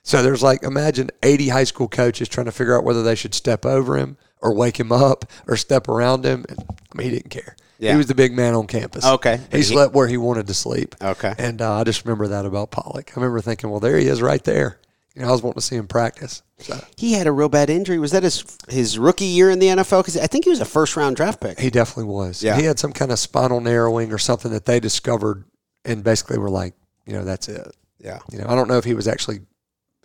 So 0.02 0.22
there's 0.22 0.42
like, 0.42 0.62
imagine 0.62 1.10
80 1.22 1.48
high 1.48 1.64
school 1.64 1.88
coaches 1.88 2.28
trying 2.28 2.44
to 2.46 2.52
figure 2.52 2.76
out 2.76 2.84
whether 2.84 3.02
they 3.02 3.14
should 3.14 3.34
step 3.34 3.64
over 3.64 3.96
him 3.96 4.16
or 4.40 4.54
wake 4.54 4.78
him 4.78 4.92
up 4.92 5.24
or 5.48 5.56
step 5.56 5.88
around 5.88 6.24
him. 6.24 6.44
And, 6.48 6.58
I 6.68 6.96
mean, 6.96 7.08
he 7.08 7.14
didn't 7.16 7.30
care. 7.30 7.56
Yeah. 7.78 7.92
He 7.92 7.96
was 7.98 8.06
the 8.06 8.14
big 8.14 8.32
man 8.32 8.54
on 8.54 8.66
campus. 8.66 9.04
Okay. 9.04 9.40
He 9.50 9.62
slept 9.62 9.94
where 9.94 10.06
he 10.06 10.16
wanted 10.16 10.46
to 10.46 10.54
sleep. 10.54 10.94
Okay. 11.02 11.34
And 11.38 11.60
uh, 11.60 11.78
I 11.80 11.84
just 11.84 12.04
remember 12.04 12.28
that 12.28 12.46
about 12.46 12.70
Pollack. 12.70 13.12
I 13.16 13.20
remember 13.20 13.40
thinking, 13.40 13.70
well, 13.70 13.80
there 13.80 13.98
he 13.98 14.06
is 14.06 14.22
right 14.22 14.42
there. 14.44 14.78
You 15.14 15.22
know, 15.22 15.28
I 15.28 15.30
was 15.32 15.42
wanting 15.42 15.60
to 15.60 15.66
see 15.66 15.76
him 15.76 15.86
practice. 15.86 16.42
So 16.58 16.78
He 16.96 17.12
had 17.12 17.26
a 17.26 17.32
real 17.32 17.48
bad 17.48 17.70
injury. 17.70 17.98
Was 17.98 18.10
that 18.12 18.22
his 18.24 18.44
his 18.68 18.98
rookie 18.98 19.26
year 19.26 19.50
in 19.50 19.58
the 19.60 19.66
NFL? 19.68 20.00
Because 20.00 20.16
I 20.16 20.26
think 20.26 20.44
he 20.44 20.50
was 20.50 20.60
a 20.60 20.64
first 20.64 20.96
round 20.96 21.16
draft 21.16 21.40
pick. 21.40 21.58
he 21.60 21.70
definitely 21.70 22.12
was. 22.12 22.42
Yeah. 22.42 22.56
He 22.56 22.64
had 22.64 22.78
some 22.78 22.92
kind 22.92 23.12
of 23.12 23.18
spinal 23.18 23.60
narrowing 23.60 24.12
or 24.12 24.18
something 24.18 24.50
that 24.52 24.64
they 24.64 24.80
discovered 24.80 25.44
and 25.84 26.02
basically 26.02 26.38
were 26.38 26.50
like, 26.50 26.74
you 27.06 27.12
know, 27.12 27.24
that's 27.24 27.48
it. 27.48 27.76
Yeah. 27.98 28.18
You 28.32 28.38
know, 28.38 28.46
I 28.48 28.54
don't 28.56 28.66
know 28.68 28.78
if 28.78 28.84
he 28.84 28.94
was 28.94 29.06
actually 29.06 29.40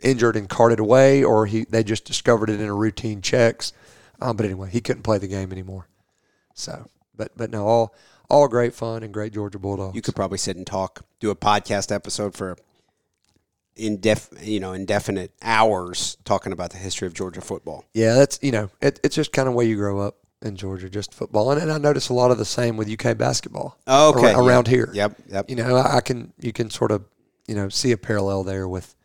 injured 0.01 0.36
and 0.36 0.47
carted 0.47 0.79
away 0.79 1.23
or 1.23 1.45
he 1.45 1.65
they 1.65 1.84
just 1.84 2.05
discovered 2.05 2.49
it 2.49 2.60
in 2.60 2.67
a 2.67 2.73
routine 2.75 3.21
checks. 3.21 3.73
Um, 4.21 4.36
but 4.38 4.45
anyway, 4.45 4.69
he 4.69 4.79
couldn't 4.82 5.03
play 5.03 5.17
the 5.17 5.27
game 5.27 5.51
anymore. 5.51 5.88
So, 6.53 6.86
but 7.19 7.38
but 7.38 7.51
no, 7.51 7.67
all 7.67 7.93
all 8.32 8.47
great 8.47 8.73
fun 8.73 9.03
and 9.03 9.13
great 9.13 9.34
Georgia 9.34 9.60
Bulldogs. 9.60 9.95
You 9.95 10.01
could 10.01 10.15
probably 10.15 10.38
sit 10.39 10.55
and 10.58 10.65
talk, 10.65 11.05
do 11.19 11.29
a 11.29 11.36
podcast 11.36 11.91
episode 11.93 12.34
for 12.36 12.58
indef, 13.77 14.45
you 14.45 14.60
know, 14.60 14.73
indefinite 14.73 15.32
hours 15.41 16.17
talking 16.25 16.51
about 16.51 16.71
the 16.71 16.77
history 16.77 17.08
of 17.08 17.13
Georgia 17.13 17.41
football. 17.41 17.86
yeah, 17.93 18.13
that's 18.15 18.39
you 18.41 18.51
know, 18.51 18.69
it, 18.82 18.99
it's 19.03 19.15
just 19.15 19.32
kind 19.32 19.47
of 19.47 19.53
way 19.53 19.65
you 19.65 19.75
grow 19.75 19.99
up 19.99 20.17
in 20.41 20.55
Georgia, 20.55 20.89
just 20.89 21.13
football, 21.13 21.51
and, 21.51 21.62
and 21.62 21.71
I 21.71 21.77
notice 21.77 22.10
a 22.10 22.13
lot 22.13 22.32
of 22.32 22.38
the 22.38 22.45
same 22.45 22.77
with 22.77 22.89
UK 22.89 23.17
basketball. 23.17 23.77
Oh, 23.88 24.13
okay. 24.17 24.34
ar- 24.34 24.43
around 24.43 24.67
Yep. 24.67 24.75
here. 24.75 24.89
Yep. 24.93 25.15
Yep. 25.29 25.49
You 25.49 25.55
know, 25.58 25.75
I, 25.75 25.97
I 25.97 26.01
can 26.01 26.34
you 26.39 26.53
can 26.53 26.69
sort 26.69 26.91
of 26.91 27.03
you 27.47 27.55
know 27.55 27.69
see 27.69 27.91
a 27.91 27.97
parallel 27.97 28.43
there 28.43 28.67
with, 28.67 28.95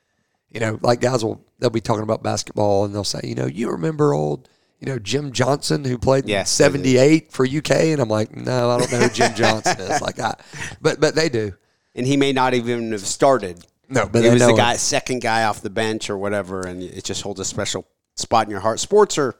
you 0.50 0.60
know, 0.60 0.78
like 0.82 1.00
guys 1.00 1.24
will 1.24 1.44
they'll 1.58 1.70
be 1.70 1.80
talking 1.80 2.02
about 2.02 2.22
basketball 2.22 2.84
and 2.84 2.94
they'll 2.94 3.04
say, 3.04 3.20
you 3.24 3.34
know, 3.34 3.46
you 3.46 3.70
remember 3.70 4.12
old. 4.12 4.48
You 4.84 4.92
know 4.92 4.98
Jim 4.98 5.32
Johnson, 5.32 5.82
who 5.82 5.96
played 5.96 6.28
Yes, 6.28 6.60
in 6.60 6.72
they 6.72 6.78
do. 6.78 6.88
'78 6.92 7.32
for 7.32 7.46
UK, 7.46 7.70
and 7.70 8.00
I'm 8.02 8.08
like, 8.10 8.36
no, 8.36 8.70
I 8.70 8.78
don't 8.78 8.92
know 8.92 8.98
who 8.98 9.08
Jim 9.08 9.34
Johnson 9.36 9.80
is. 9.80 10.02
Like, 10.02 10.18
I, 10.18 10.34
but 10.82 11.00
but 11.00 11.14
they 11.14 11.30
do. 11.30 11.54
And 11.94 12.06
he 12.06 12.18
may 12.18 12.34
not 12.34 12.52
even 12.52 12.92
have 12.92 13.00
started. 13.00 13.64
No, 13.88 14.06
but 14.06 14.18
he 14.22 14.28
they 14.28 14.34
was 14.34 14.42
the 14.42 14.48
know 14.48 14.54
him. 14.54 14.58
guy, 14.58 14.76
second 14.76 15.22
guy 15.22 15.44
off 15.44 15.62
the 15.62 15.70
bench 15.70 16.10
or 16.10 16.18
whatever, 16.18 16.66
and 16.66 16.82
it 16.82 17.02
just 17.02 17.22
holds 17.22 17.40
a 17.40 17.46
special 17.46 17.86
spot 18.16 18.44
in 18.46 18.50
your 18.50 18.60
heart. 18.60 18.78
Sports 18.78 19.16
are 19.16 19.34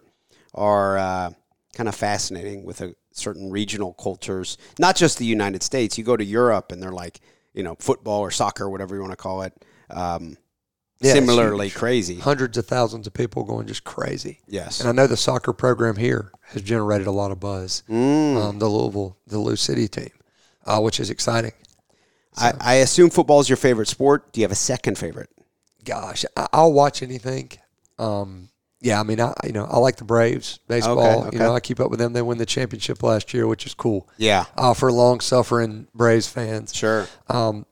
are 0.54 0.96
uh, 0.96 1.30
kind 1.74 1.90
of 1.90 1.94
fascinating 1.94 2.64
with 2.64 2.80
a 2.80 2.94
certain 3.12 3.50
regional 3.50 3.92
cultures, 3.92 4.57
not 4.78 4.96
just 4.96 5.18
the 5.18 5.26
United 5.26 5.62
States. 5.62 5.98
You 5.98 6.04
go 6.04 6.16
to 6.16 6.24
Europe, 6.24 6.72
and 6.72 6.83
they're 6.83 6.90
like, 6.90 7.20
you 7.52 7.62
know, 7.62 7.76
football 7.80 8.20
or 8.20 8.30
soccer, 8.30 8.70
whatever 8.70 8.94
you 8.94 9.02
want 9.02 9.12
to 9.12 9.16
call 9.18 9.42
it. 9.42 9.52
Um, 9.90 10.38
Yeah, 11.04 11.12
similarly 11.12 11.70
crazy. 11.70 12.16
Hundreds 12.16 12.56
of 12.56 12.66
thousands 12.66 13.06
of 13.06 13.14
people 13.14 13.44
going 13.44 13.66
just 13.66 13.84
crazy. 13.84 14.40
Yes. 14.48 14.80
And 14.80 14.88
I 14.88 14.92
know 14.92 15.06
the 15.06 15.16
soccer 15.16 15.52
program 15.52 15.96
here 15.96 16.32
has 16.48 16.62
generated 16.62 17.06
a 17.06 17.12
lot 17.12 17.30
of 17.30 17.40
buzz. 17.40 17.82
Mm. 17.88 18.36
Um, 18.36 18.58
the 18.58 18.68
Louisville, 18.68 19.16
the 19.26 19.38
Lou 19.38 19.56
City 19.56 19.88
team, 19.88 20.10
uh, 20.64 20.80
which 20.80 21.00
is 21.00 21.10
exciting. 21.10 21.52
I, 22.36 22.52
I 22.60 22.74
assume 22.76 23.10
football 23.10 23.40
is 23.40 23.48
your 23.48 23.56
favorite 23.56 23.88
sport. 23.88 24.32
Do 24.32 24.40
you 24.40 24.44
have 24.44 24.52
a 24.52 24.56
second 24.56 24.98
favorite? 24.98 25.30
Gosh, 25.84 26.24
I, 26.36 26.48
I'll 26.52 26.72
watch 26.72 27.02
anything. 27.02 27.50
Um, 27.98 28.48
yeah, 28.80 29.00
I 29.00 29.02
mean, 29.02 29.20
I 29.20 29.32
you 29.44 29.52
know 29.52 29.64
I 29.64 29.78
like 29.78 29.96
the 29.96 30.04
Braves 30.04 30.58
baseball. 30.68 30.98
Okay, 30.98 31.28
okay. 31.28 31.36
You 31.36 31.42
know, 31.42 31.54
I 31.54 31.60
keep 31.60 31.80
up 31.80 31.90
with 31.90 31.98
them. 31.98 32.12
They 32.12 32.22
win 32.22 32.38
the 32.38 32.46
championship 32.46 33.02
last 33.02 33.32
year, 33.32 33.46
which 33.46 33.64
is 33.64 33.72
cool. 33.72 34.08
Yeah. 34.18 34.44
Uh, 34.58 34.74
for 34.74 34.92
long 34.92 35.20
suffering 35.20 35.86
Braves 35.94 36.28
fans. 36.28 36.74
Sure. 36.74 37.06
Um, 37.28 37.64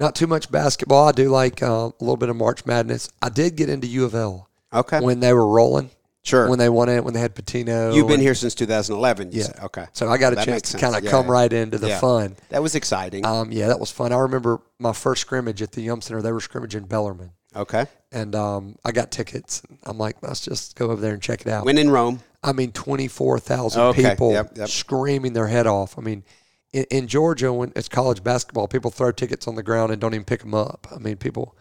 not 0.00 0.14
too 0.16 0.26
much 0.26 0.50
basketball. 0.50 1.06
I 1.08 1.12
do 1.12 1.28
like 1.28 1.62
uh, 1.62 1.66
a 1.90 1.92
little 2.00 2.16
bit 2.16 2.28
of 2.30 2.36
March 2.36 2.64
Madness. 2.66 3.10
I 3.22 3.28
did 3.28 3.54
get 3.56 3.68
into 3.68 3.86
U 3.86 4.04
of 4.04 4.14
L 4.14 4.48
Okay. 4.72 5.00
when 5.00 5.20
they 5.20 5.32
were 5.32 5.46
rolling. 5.46 5.90
sure. 6.22 6.48
When 6.50 6.58
they 6.58 6.68
won 6.68 6.88
it, 6.88 7.02
when 7.04 7.14
they 7.14 7.20
had 7.20 7.34
Pitino. 7.34 7.94
You've 7.94 8.06
been 8.06 8.14
and- 8.14 8.22
here 8.22 8.34
since 8.34 8.54
2011. 8.54 9.32
You 9.32 9.40
Yeah. 9.42 9.64
Okay. 9.64 9.86
So 9.92 10.08
I 10.08 10.18
got 10.18 10.32
a 10.32 10.36
That 10.36 10.44
chance 10.44 10.70
to 10.72 10.78
kind 10.78 10.94
of 10.96 11.02
Yeah, 11.04 11.10
come 11.10 11.26
yeah. 11.26 11.32
right 11.32 11.52
into 11.52 11.78
the 11.78 11.88
Yeah. 11.88 11.98
fun. 12.00 12.36
That 12.50 12.62
was 12.62 12.74
exciting. 12.74 13.24
Um, 13.24 13.52
yeah, 13.52 13.68
that 13.68 13.80
was 13.80 13.90
fun. 13.90 14.12
I 14.12 14.18
remember 14.18 14.60
my 14.78 14.92
first 14.92 15.22
scrimmage 15.22 15.62
at 15.62 15.72
the 15.72 15.80
Yum 15.82 16.00
Center. 16.02 16.20
They 16.22 16.32
were 16.32 16.40
scrimmaging 16.40 16.84
Bellarmine, 16.84 17.30
okay. 17.56 17.86
and 18.12 18.34
um, 18.34 18.76
I 18.84 18.92
got 18.92 19.10
tickets. 19.10 19.62
I'm 19.84 19.96
like, 19.98 20.16
let's 20.22 20.40
just 20.40 20.76
go 20.76 20.90
over 20.90 21.00
there 21.00 21.14
and 21.14 21.22
check 21.22 21.40
it 21.40 21.48
out. 21.48 21.64
When 21.64 21.78
in 21.78 21.88
Rome. 21.90 22.20
I 22.42 22.52
mean, 22.52 22.72
24,000 22.72 23.80
Okay, 23.82 24.10
people 24.10 24.32
yep, 24.32 24.52
yep. 24.56 24.68
screaming 24.68 25.32
their 25.34 25.46
head 25.46 25.66
off. 25.66 25.98
I 25.98 26.00
mean, 26.02 26.22
in, 26.72 26.84
in 26.90 27.06
Georgia, 27.08 27.52
when 27.52 27.72
it's 27.76 27.88
college 27.88 28.22
basketball, 28.22 28.68
people 28.68 28.90
throw 28.90 29.12
tickets 29.12 29.48
on 29.48 29.54
the 29.54 29.62
ground 29.62 29.92
and 29.92 30.00
don't 30.00 30.14
even 30.14 30.24
pick 30.24 30.40
them 30.40 30.54
up. 30.54 30.86
I 30.94 30.98
mean, 30.98 31.16
people. 31.16 31.56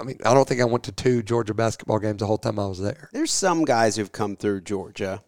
I 0.00 0.02
mean, 0.02 0.18
I 0.24 0.34
don't 0.34 0.48
think 0.48 0.60
I 0.60 0.64
went 0.64 0.82
to 0.84 0.92
two 0.92 1.22
Georgia 1.22 1.54
basketball 1.54 2.00
games 2.00 2.18
the 2.18 2.26
whole 2.26 2.38
time 2.38 2.58
I 2.58 2.66
was 2.66 2.80
there. 2.80 3.08
There's 3.12 3.30
some 3.30 3.64
guys 3.64 3.94
who've 3.94 4.10
come 4.10 4.34
through 4.36 4.62
Georgia. 4.62 5.22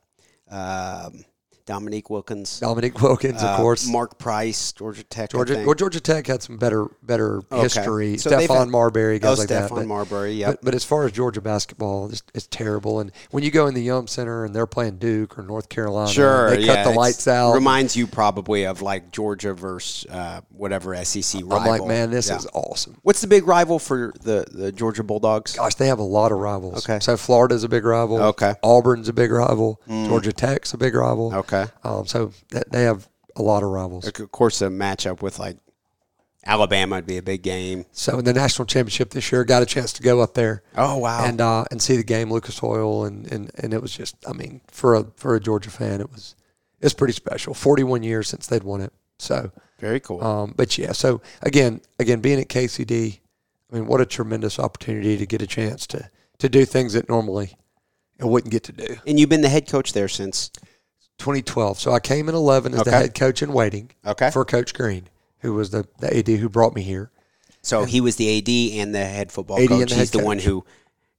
Um, 0.50 1.24
Dominique 1.68 2.08
Wilkins. 2.08 2.60
Dominique 2.60 2.98
Wilkins, 3.02 3.42
of 3.42 3.48
uh, 3.50 3.56
course. 3.58 3.86
Mark 3.86 4.18
Price, 4.18 4.72
Georgia 4.72 5.04
Tech. 5.04 5.28
Georgia, 5.28 5.62
well, 5.66 5.74
Georgia 5.74 6.00
Tech 6.00 6.26
had 6.26 6.42
some 6.42 6.56
better, 6.56 6.86
better 7.02 7.42
Okay. 7.52 7.60
history. 7.60 8.16
So 8.16 8.30
Stephon 8.30 8.70
Marbury, 8.70 9.16
Oh, 9.16 9.18
guys 9.18 9.38
like 9.38 9.48
that. 9.48 9.70
Stephon 9.70 9.86
Marbury. 9.86 10.32
Yep. 10.32 10.48
But, 10.48 10.64
but 10.64 10.74
as 10.74 10.82
far 10.82 11.04
as 11.04 11.12
Georgia 11.12 11.42
basketball, 11.42 12.08
it's, 12.08 12.22
it's 12.34 12.46
terrible. 12.46 13.00
And 13.00 13.12
when 13.32 13.44
you 13.44 13.50
go 13.50 13.66
in 13.66 13.74
the 13.74 13.82
Yum 13.82 14.06
Center 14.06 14.46
and 14.46 14.56
they're 14.56 14.66
playing 14.66 14.96
Duke 14.96 15.38
or 15.38 15.42
North 15.42 15.68
Carolina, 15.68 16.10
sure. 16.10 16.48
they 16.56 16.60
yeah, 16.60 16.82
cut 16.84 16.90
the 16.90 16.98
lights 16.98 17.28
out. 17.28 17.52
Reminds 17.52 17.94
you 17.94 18.06
probably 18.06 18.64
of 18.64 18.80
like 18.80 19.12
Georgia 19.12 19.52
versus 19.52 20.10
uh, 20.10 20.40
whatever 20.48 20.96
SEC 21.04 21.42
rival. 21.42 21.58
I'm 21.58 21.66
like, 21.66 21.86
man, 21.86 22.10
this 22.10 22.30
Yeah. 22.30 22.36
is 22.36 22.46
awesome. 22.54 22.96
What's 23.02 23.20
the 23.20 23.26
big 23.26 23.46
rival 23.46 23.78
for 23.78 24.14
the, 24.22 24.46
the 24.50 24.72
Georgia 24.72 25.02
Bulldogs? 25.02 25.54
Gosh, 25.54 25.74
they 25.74 25.88
have 25.88 25.98
a 25.98 26.02
lot 26.02 26.32
of 26.32 26.38
rivals. 26.38 26.88
Okay. 26.88 26.98
So 27.00 27.18
Florida's 27.18 27.62
a 27.62 27.68
big 27.68 27.84
rival. 27.84 28.22
Okay. 28.22 28.52
Mm. 28.52 28.56
Auburn's 28.62 29.10
a 29.10 29.12
big 29.12 29.30
rival. 29.30 29.82
Georgia 29.86 30.32
Tech's 30.32 30.72
a 30.72 30.78
big 30.78 30.94
rival. 30.94 31.34
Okay. 31.34 31.57
Um, 31.84 32.06
so 32.06 32.32
th- 32.50 32.64
they 32.70 32.82
have 32.82 33.08
a 33.36 33.42
lot 33.42 33.62
of 33.62 33.70
rivals. 33.70 34.06
Of 34.06 34.32
course, 34.32 34.60
a 34.62 34.68
matchup 34.68 35.22
with 35.22 35.38
like 35.38 35.56
Alabama 36.46 36.96
would 36.96 37.06
be 37.06 37.18
a 37.18 37.22
big 37.22 37.42
game. 37.42 37.84
So 37.92 38.18
in 38.18 38.24
the 38.24 38.32
national 38.32 38.66
championship 38.66 39.10
this 39.10 39.30
year, 39.32 39.44
got 39.44 39.62
a 39.62 39.66
chance 39.66 39.92
to 39.94 40.02
go 40.02 40.20
up 40.20 40.34
there 40.34 40.62
Oh 40.76 40.96
wow! 40.98 41.24
and 41.24 41.40
uh, 41.40 41.64
and 41.70 41.82
see 41.82 41.96
the 41.96 42.04
game, 42.04 42.30
Lucas 42.32 42.62
Oil, 42.62 43.04
and, 43.04 43.30
and, 43.30 43.50
and 43.58 43.74
it 43.74 43.82
was 43.82 43.92
just, 43.94 44.16
I 44.26 44.32
mean, 44.32 44.60
for 44.70 44.94
a 44.94 45.04
for 45.16 45.34
a 45.34 45.40
Georgia 45.40 45.70
fan, 45.70 46.00
it 46.00 46.10
was 46.10 46.34
it's 46.80 46.94
pretty 46.94 47.12
special. 47.12 47.54
Forty 47.54 47.82
one 47.82 48.02
years 48.02 48.28
since 48.28 48.46
they'd 48.46 48.62
won 48.62 48.80
it. 48.80 48.92
So 49.18 49.50
Very 49.80 50.00
cool. 50.00 50.22
Um, 50.24 50.54
but 50.56 50.78
yeah, 50.78 50.92
so 50.92 51.20
again, 51.42 51.80
again, 51.98 52.20
being 52.20 52.40
at 52.40 52.48
KCD, 52.48 53.18
I 53.70 53.74
mean, 53.74 53.86
what 53.86 54.00
a 54.00 54.06
tremendous 54.06 54.58
opportunity 54.58 55.16
to 55.18 55.26
get 55.26 55.42
a 55.42 55.46
chance 55.46 55.86
to 55.88 56.08
to 56.38 56.48
do 56.48 56.64
things 56.64 56.92
that 56.92 57.08
normally 57.08 57.56
I 58.22 58.24
wouldn't 58.26 58.52
get 58.52 58.62
to 58.64 58.72
do. 58.72 58.96
and 59.06 59.18
you've 59.18 59.28
been 59.28 59.40
the 59.42 59.48
head 59.48 59.68
coach 59.68 59.92
there 59.92 60.08
since 60.08 60.50
2012. 61.18 61.78
So 61.78 61.92
I 61.92 62.00
came 62.00 62.28
in 62.28 62.34
11 62.34 62.74
as 62.74 62.82
the 62.84 62.90
head 62.90 63.14
coach 63.14 63.42
in 63.42 63.52
waiting 63.52 63.90
Okay. 64.06 64.30
for 64.30 64.44
Coach 64.44 64.72
Green, 64.74 65.08
who 65.40 65.54
was 65.54 65.70
the, 65.70 65.86
the 66.00 66.16
AD 66.16 66.28
who 66.28 66.48
brought 66.48 66.74
me 66.74 66.82
here. 66.82 67.10
So 67.62 67.84
he 67.84 68.00
was 68.00 68.16
the 68.16 68.38
AD 68.38 68.80
and 68.80 68.94
the 68.94 69.04
head 69.04 69.30
football 69.32 69.56
AD 69.58 69.62
and 69.70 69.80
coach. 69.80 69.90
the 69.90 69.96
He's 69.96 70.10
the 70.12 70.24
one 70.24 70.38
who 70.38 70.64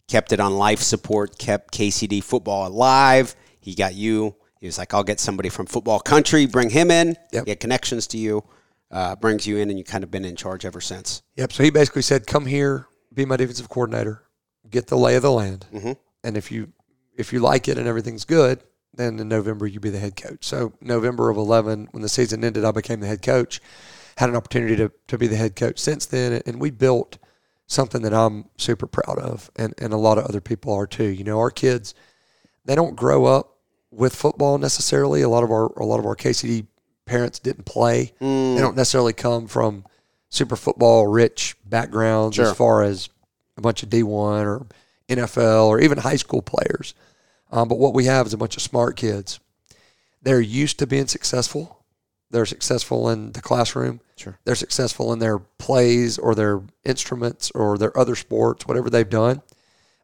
kept 0.08 0.32
it 0.32 0.40
on 0.40 0.56
life 0.58 0.80
support, 0.82 1.38
kept 1.38 1.74
KCD 1.74 2.24
football 2.24 2.68
alive. 2.68 3.36
He 3.60 3.76
got 3.76 3.94
you. 3.94 4.36
He 4.60 4.66
was 4.66 4.78
like, 4.78 4.94
I'll 4.94 5.04
get 5.04 5.20
somebody 5.20 5.50
from 5.50 5.66
football 5.68 6.00
country, 6.00 6.46
bring 6.46 6.70
him 6.70 6.92
in. 6.92 7.16
Yep. 7.32 7.46
He 7.46 7.52
had 7.52 7.60
connections 7.60 8.08
to 8.08 8.18
you, 8.18 8.44
uh, 8.92 9.16
brings 9.16 9.46
you 9.48 9.58
in, 9.58 9.70
and 9.70 9.78
you 9.78 9.86
kind 9.86 10.04
of 10.04 10.12
been 10.12 10.26
in 10.26 10.36
charge 10.36 10.66
ever 10.66 10.82
since. 10.82 11.22
Yep. 11.36 11.54
So 11.54 11.64
he 11.64 11.70
basically 11.70 12.02
said, 12.02 12.26
"Come 12.28 12.46
here, 12.46 12.88
be 13.14 13.26
my 13.26 13.38
defensive 13.38 13.70
coordinator, 13.70 14.24
get 14.70 14.88
the 14.88 14.98
lay 14.98 15.16
of 15.16 15.22
the 15.22 15.32
land, 15.32 15.66
Mhm. 15.74 15.98
and 16.24 16.36
if 16.38 16.52
you 16.52 16.70
if 17.16 17.32
you 17.34 17.40
like 17.42 17.68
it 17.68 17.78
and 17.78 17.86
everything's 17.86 18.24
good, 18.24 18.64
then 18.94 19.20
in 19.20 19.28
November 19.28 19.68
you'd 19.68 19.82
be 19.82 19.90
the 19.90 20.00
head 20.00 20.16
coach." 20.16 20.46
So 20.46 20.74
November 20.82 21.30
of 21.30 21.38
11, 21.38 21.90
when 21.92 22.02
the 22.02 22.10
season 22.10 22.44
ended, 22.44 22.66
I 22.66 22.72
became 22.72 23.00
the 23.00 23.08
head 23.08 23.22
coach. 23.22 23.62
Had 24.18 24.30
an 24.30 24.36
opportunity 24.36 24.76
to 24.76 24.92
to 25.08 25.18
be 25.18 25.28
the 25.28 25.38
head 25.38 25.56
coach 25.56 25.80
since 25.80 26.06
then, 26.06 26.42
and 26.46 26.60
we 26.60 26.70
built 26.72 27.18
something 27.68 28.02
that 28.02 28.14
I'm 28.14 28.46
super 28.58 28.88
proud 28.88 29.18
of, 29.20 29.50
and 29.56 29.74
and 29.78 29.94
a 29.94 29.98
lot 29.98 30.18
of 30.18 30.26
other 30.26 30.42
people 30.42 30.74
are 30.74 30.88
too. 30.88 31.06
You 31.06 31.24
know, 31.24 31.40
our 31.40 31.52
kids 31.52 31.94
they 32.66 32.76
don't 32.76 32.96
grow 32.96 33.26
up 33.26 33.56
with 33.92 34.14
football 34.16 34.58
necessarily. 34.58 35.22
A 35.22 35.30
lot 35.30 35.44
of 35.44 35.52
our 35.52 35.68
a 35.78 35.86
lot 35.86 36.00
of 36.00 36.06
our 36.06 36.16
KCD 36.16 36.68
parents 37.06 37.40
didn't 37.40 37.66
play. 37.66 38.14
Mm. 38.22 38.56
They 38.56 38.62
don't 38.62 38.76
necessarily 38.76 39.14
come 39.14 39.48
from 39.48 39.86
super 40.30 40.56
football 40.56 41.08
rich 41.08 41.56
backgrounds 41.66 42.36
Sure. 42.36 42.52
as 42.52 42.58
far 42.58 42.84
as 42.84 43.10
a 43.58 43.62
bunch 43.62 43.82
of 43.84 43.90
D1 43.90 44.46
or 44.46 44.68
NFL 45.08 45.66
or 45.68 45.80
even 45.80 45.98
high 45.98 46.18
school 46.18 46.42
players. 46.42 46.94
Um, 47.52 47.68
but 47.68 47.80
what 47.80 47.94
we 47.94 48.06
have 48.06 48.28
is 48.28 48.34
a 48.34 48.38
bunch 48.38 48.56
of 48.56 48.62
smart 48.62 48.96
kids. 48.96 49.40
They're 50.22 50.42
used 50.42 50.80
to 50.80 50.88
being 50.88 51.08
successful. 51.08 51.84
They're 52.32 52.46
successful 52.46 53.10
in 53.10 53.32
the 53.32 53.42
classroom. 53.42 54.02
Sure. 54.16 54.38
They're 54.46 54.56
successful 54.56 55.12
in 55.14 55.20
their 55.20 55.40
plays 55.40 56.18
or 56.18 56.36
their 56.36 56.62
instruments 56.84 57.52
or 57.56 57.78
their 57.78 57.98
other 57.98 58.16
sports, 58.16 58.68
whatever 58.68 58.90
they've 58.90 59.10
done. 59.10 59.42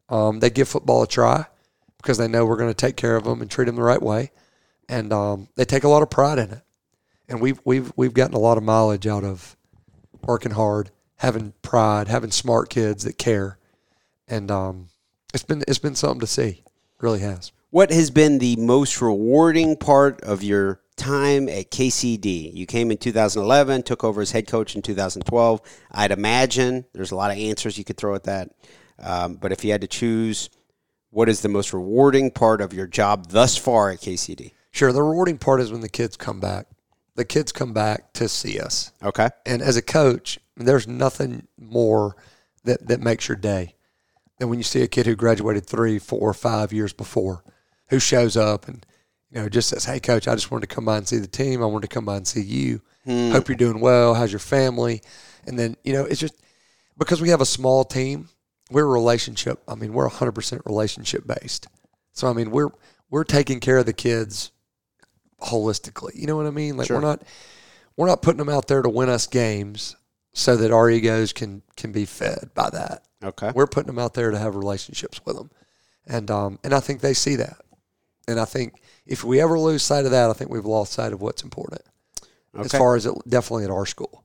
Um, 0.09 0.39
they 0.39 0.49
give 0.49 0.67
football 0.67 1.03
a 1.03 1.07
try 1.07 1.45
because 1.97 2.17
they 2.17 2.27
know 2.27 2.45
we're 2.45 2.57
going 2.57 2.69
to 2.69 2.73
take 2.73 2.95
care 2.95 3.15
of 3.15 3.23
them 3.23 3.41
and 3.41 3.49
treat 3.49 3.65
them 3.65 3.75
the 3.75 3.81
right 3.81 4.01
way, 4.01 4.31
and 4.87 5.11
um, 5.11 5.47
they 5.55 5.65
take 5.65 5.83
a 5.83 5.87
lot 5.87 6.03
of 6.03 6.09
pride 6.11 6.37
in 6.37 6.51
it. 6.51 6.61
And 7.27 7.41
we've 7.41 7.59
we've 7.65 7.91
we've 7.95 8.13
gotten 8.13 8.35
a 8.35 8.39
lot 8.39 8.57
of 8.57 8.63
mileage 8.63 9.07
out 9.07 9.23
of 9.23 9.57
working 10.21 10.51
hard, 10.51 10.91
having 11.17 11.53
pride, 11.63 12.07
having 12.07 12.29
smart 12.29 12.69
kids 12.69 13.03
that 13.03 13.17
care, 13.17 13.57
and 14.27 14.51
um, 14.51 14.89
it's 15.33 15.43
been 15.43 15.63
it's 15.67 15.79
been 15.79 15.95
something 15.95 16.19
to 16.19 16.27
see. 16.27 16.61
Really 16.99 17.19
has. 17.19 17.51
What 17.69 17.91
has 17.91 18.09
been 18.09 18.39
the 18.39 18.55
most 18.55 19.01
rewarding 19.01 19.75
part 19.75 20.21
of 20.21 20.41
your 20.41 20.79
time 20.95 21.49
at 21.49 21.71
KCD? 21.71 22.53
You 22.53 22.65
came 22.65 22.89
in 22.89 22.97
2011, 22.97 23.83
took 23.83 24.03
over 24.03 24.21
as 24.21 24.31
head 24.31 24.47
coach 24.47 24.75
in 24.75 24.81
2012. 24.81 25.61
I'd 25.91 26.11
imagine 26.11 26.85
there's 26.93 27.11
a 27.11 27.15
lot 27.15 27.31
of 27.31 27.37
answers 27.37 27.77
you 27.77 27.83
could 27.83 27.97
throw 27.97 28.15
at 28.15 28.23
that. 28.23 28.51
Um, 28.97 29.35
but 29.35 29.51
if 29.51 29.65
you 29.65 29.71
had 29.71 29.81
to 29.81 29.87
choose, 29.87 30.49
what 31.09 31.27
is 31.27 31.41
the 31.41 31.49
most 31.49 31.73
rewarding 31.73 32.31
part 32.31 32.61
of 32.61 32.71
your 32.71 32.87
job 32.87 33.27
thus 33.27 33.57
far 33.57 33.91
at 33.91 33.99
KCD? 33.99 34.53
Sure, 34.71 34.93
the 34.93 35.03
rewarding 35.03 35.37
part 35.37 35.61
is 35.61 35.71
when 35.71 35.81
the 35.81 35.89
kids 35.89 36.15
come 36.17 36.39
back. 36.39 36.67
The 37.15 37.25
kids 37.25 37.51
come 37.51 37.73
back 37.73 38.13
to 38.13 38.27
see 38.29 38.59
us. 38.59 38.91
Okay. 39.03 39.29
And 39.45 39.61
as 39.61 39.77
a 39.77 39.81
coach, 39.81 40.39
there's 40.57 40.87
nothing 40.87 41.47
more 41.57 42.15
that, 42.63 42.87
that 42.87 43.01
makes 43.01 43.27
your 43.27 43.37
day 43.37 43.74
than 44.39 44.49
when 44.49 44.59
you 44.59 44.63
see 44.63 44.81
a 44.81 44.87
kid 44.87 45.05
who 45.05 45.15
graduated 45.15 45.65
three, 45.65 45.99
four, 45.99 46.33
five 46.33 46.73
years 46.73 46.93
before, 46.93 47.43
who 47.89 47.99
shows 47.99 48.35
up 48.35 48.67
and 48.67 48.85
you 49.31 49.41
know 49.41 49.49
just 49.49 49.69
says, 49.69 49.85
"Hey, 49.85 49.99
coach, 49.99 50.27
I 50.27 50.35
just 50.35 50.51
wanted 50.51 50.67
to 50.69 50.75
come 50.75 50.85
by 50.85 50.97
and 50.97 51.07
see 51.07 51.17
the 51.17 51.27
team. 51.27 51.61
I 51.61 51.65
wanted 51.65 51.89
to 51.89 51.93
come 51.93 52.05
by 52.05 52.17
and 52.17 52.27
see 52.27 52.41
you. 52.41 52.81
Hmm. 53.05 53.31
Hope 53.31 53.47
you're 53.47 53.55
doing 53.57 53.79
well. 53.79 54.13
How's 54.13 54.31
your 54.31 54.39
family?" 54.39 55.01
And 55.45 55.57
then 55.59 55.75
you 55.83 55.93
know 55.93 56.05
it's 56.05 56.19
just 56.19 56.35
because 56.97 57.21
we 57.21 57.29
have 57.29 57.41
a 57.41 57.45
small 57.45 57.83
team, 57.83 58.29
we're 58.71 58.85
a 58.85 58.87
relationship. 58.87 59.61
I 59.67 59.75
mean, 59.75 59.93
we're 59.93 60.09
100% 60.09 60.65
relationship 60.65 61.27
based. 61.27 61.67
So 62.13 62.27
I 62.27 62.33
mean, 62.33 62.51
we're 62.51 62.69
we're 63.09 63.23
taking 63.25 63.59
care 63.59 63.77
of 63.77 63.85
the 63.85 63.93
kids 63.93 64.51
holistically. 65.41 66.15
You 66.15 66.27
know 66.27 66.35
what 66.35 66.45
I 66.45 66.51
mean? 66.51 66.77
Like 66.77 66.87
Sure. 66.87 66.97
we're 66.97 67.03
not 67.07 67.23
we're 67.97 68.07
not 68.07 68.21
putting 68.21 68.39
them 68.39 68.49
out 68.49 68.67
there 68.67 68.81
to 68.81 68.89
win 68.89 69.09
us 69.09 69.27
games 69.27 69.95
so 70.33 70.55
that 70.57 70.71
our 70.71 70.89
egos 70.89 71.33
can 71.33 71.61
can 71.77 71.91
be 71.91 72.05
fed 72.05 72.49
by 72.53 72.69
that. 72.71 73.03
Okay. 73.25 73.51
We're 73.53 73.67
putting 73.67 73.87
them 73.87 73.99
out 73.99 74.13
there 74.13 74.31
to 74.31 74.37
have 74.37 74.55
relationships 74.55 75.19
with 75.25 75.35
them, 75.35 75.49
and 76.05 76.29
um, 76.31 76.59
and 76.63 76.73
I 76.73 76.79
think 76.79 77.01
they 77.01 77.13
see 77.13 77.35
that. 77.37 77.57
And 78.27 78.39
I 78.39 78.45
think 78.45 78.81
if 79.05 79.23
we 79.23 79.41
ever 79.41 79.59
lose 79.59 79.83
sight 79.83 80.05
of 80.05 80.11
that, 80.11 80.29
I 80.29 80.33
think 80.33 80.49
we've 80.49 80.65
lost 80.65 80.93
sight 80.93 81.13
of 81.13 81.21
what's 81.21 81.43
important. 81.43 81.81
As 82.57 82.71
far 82.71 82.95
as 82.95 83.05
it, 83.05 83.13
definitely 83.27 83.65
at 83.65 83.69
our 83.69 83.85
school. 83.85 84.23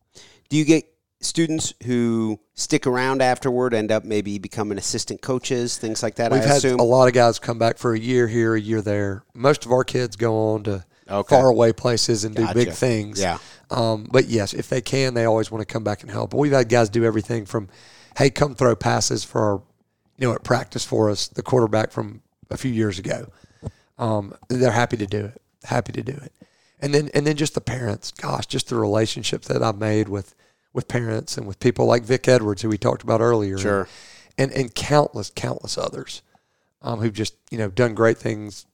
Do 0.48 0.56
you 0.56 0.64
get 0.64 0.84
students 1.20 1.74
who 1.84 2.38
stick 2.54 2.86
around 2.86 3.20
afterward, 3.22 3.74
end 3.74 3.90
up 3.90 4.04
maybe 4.04 4.38
becoming 4.38 4.78
assistant 4.78 5.20
coaches, 5.20 5.76
things 5.78 6.02
like 6.02 6.14
that? 6.16 6.30
We've 6.30 6.42
I 6.42 6.46
had 6.46 6.56
assume. 6.58 6.78
a 6.80 6.84
lot 6.84 7.08
of 7.08 7.12
guys 7.14 7.38
come 7.38 7.58
back 7.58 7.76
for 7.76 7.92
a 7.92 7.98
year 7.98 8.28
here, 8.28 8.54
a 8.54 8.60
year 8.60 8.80
there. 8.82 9.24
Most 9.34 9.66
of 9.66 9.72
our 9.72 9.84
kids 9.84 10.16
go 10.16 10.52
on 10.54 10.62
to 10.64 10.84
Okay. 11.10 11.34
far 11.34 11.48
away 11.48 11.72
places 11.72 12.22
and 12.24 12.36
do 12.36 12.46
big 12.54 12.70
things. 12.70 13.20
Yeah. 13.20 13.38
Um, 13.68 14.06
but 14.10 14.26
yes, 14.26 14.54
if 14.54 14.68
they 14.68 14.80
can, 14.80 15.14
they 15.14 15.24
always 15.24 15.50
want 15.50 15.60
to 15.66 15.70
come 15.72 15.82
back 15.82 16.02
and 16.02 16.10
help. 16.10 16.30
But 16.30 16.36
we've 16.38 16.52
had 16.52 16.68
guys 16.68 16.88
do 16.88 17.04
everything 17.04 17.46
from, 17.46 17.68
hey, 18.16 18.30
come 18.30 18.54
throw 18.54 18.76
passes 18.76 19.24
for 19.24 19.40
our, 19.40 19.62
you 20.18 20.28
know, 20.28 20.34
at 20.34 20.44
practice 20.44 20.84
for 20.84 21.10
us, 21.10 21.28
the 21.28 21.42
quarterback 21.42 21.90
from 21.90 22.22
a 22.50 22.56
few 22.56 22.70
years 22.70 22.98
ago. 22.98 23.30
Um, 23.98 24.34
they're 24.48 24.70
happy 24.70 24.96
to 24.96 25.06
do 25.06 25.26
it. 25.26 25.42
Happy 25.64 25.92
to 25.92 26.02
do 26.02 26.12
it. 26.12 26.32
And 26.80 26.94
then 26.94 27.10
and 27.14 27.26
then 27.26 27.36
just 27.36 27.54
the 27.54 27.60
parents. 27.60 28.12
Gosh, 28.12 28.46
just 28.46 28.68
the 28.68 28.76
relationships 28.76 29.48
that 29.48 29.62
I've 29.62 29.78
made 29.78 30.08
with 30.08 30.34
with 30.72 30.88
parents 30.88 31.36
and 31.36 31.46
with 31.46 31.60
people 31.60 31.84
like 31.84 32.04
Vic 32.04 32.26
Edwards, 32.28 32.62
who 32.62 32.68
we 32.68 32.78
talked 32.78 33.02
about 33.02 33.20
earlier. 33.20 33.58
Sure. 33.58 33.88
And 34.38 34.50
and 34.52 34.74
countless, 34.74 35.30
countless 35.34 35.76
others 35.76 36.22
um, 36.82 37.00
who've 37.00 37.12
just, 37.12 37.34
you 37.50 37.58
know, 37.58 37.68
done 37.68 37.94
great 37.94 38.18
things 38.18 38.66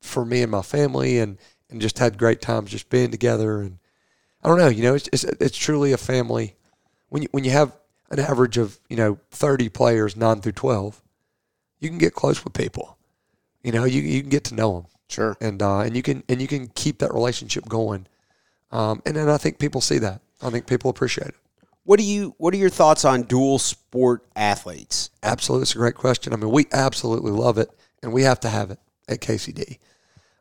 for 0.00 0.24
me 0.24 0.42
and 0.42 0.50
my 0.50 0.62
family 0.62 1.18
and, 1.18 1.38
and 1.70 1.80
just 1.80 1.98
had 1.98 2.18
great 2.18 2.40
times 2.40 2.70
just 2.70 2.88
being 2.90 3.10
together. 3.10 3.60
And 3.60 3.78
I 4.42 4.48
don't 4.48 4.58
know, 4.58 4.68
you 4.68 4.82
know, 4.82 4.94
it's, 4.94 5.08
it's, 5.12 5.24
it's 5.24 5.56
truly 5.56 5.92
a 5.92 5.98
family. 5.98 6.56
When 7.08 7.22
you, 7.22 7.28
when 7.32 7.44
you 7.44 7.50
have 7.50 7.76
an 8.12 8.20
average 8.20 8.58
of, 8.58 8.78
you 8.88 8.96
know, 8.96 9.18
30 9.30 9.68
players, 9.70 10.16
9 10.16 10.40
through 10.40 10.52
12, 10.52 11.02
you 11.80 11.88
can 11.88 11.98
get 11.98 12.14
close 12.14 12.44
with 12.44 12.52
people. 12.52 12.96
You 13.64 13.72
know, 13.72 13.84
you, 13.84 14.00
you 14.02 14.20
can 14.20 14.30
get 14.30 14.44
to 14.44 14.54
know 14.54 14.72
them 14.74 14.86
Sure. 15.08 15.36
and 15.40 15.60
uh, 15.62 15.80
and 15.80 15.94
you 15.94 16.02
can 16.02 16.22
and 16.28 16.40
you 16.40 16.48
can 16.48 16.68
keep 16.68 16.98
that 16.98 17.12
relationship 17.12 17.68
going. 17.68 18.06
Um, 18.70 19.02
and 19.04 19.14
then 19.16 19.28
I 19.28 19.36
think 19.36 19.58
people 19.58 19.80
see 19.80 19.98
that. 19.98 20.22
I 20.40 20.50
think 20.50 20.66
people 20.66 20.90
appreciate 20.90 21.28
it. 21.28 21.34
What 21.84 21.98
do 21.98 22.04
you? 22.04 22.34
What 22.38 22.54
are 22.54 22.58
your 22.58 22.70
thoughts 22.70 23.04
on 23.04 23.22
dual 23.24 23.58
sport 23.58 24.24
athletes? 24.36 25.10
Absolutely, 25.22 25.62
it's 25.64 25.74
a 25.74 25.78
great 25.78 25.96
question. 25.96 26.32
I 26.32 26.36
mean, 26.36 26.50
we 26.50 26.66
absolutely 26.72 27.32
love 27.32 27.58
it, 27.58 27.68
and 28.02 28.12
we 28.12 28.22
have 28.22 28.40
to 28.40 28.48
have 28.48 28.70
it 28.70 28.78
at 29.08 29.20
KCD. 29.20 29.78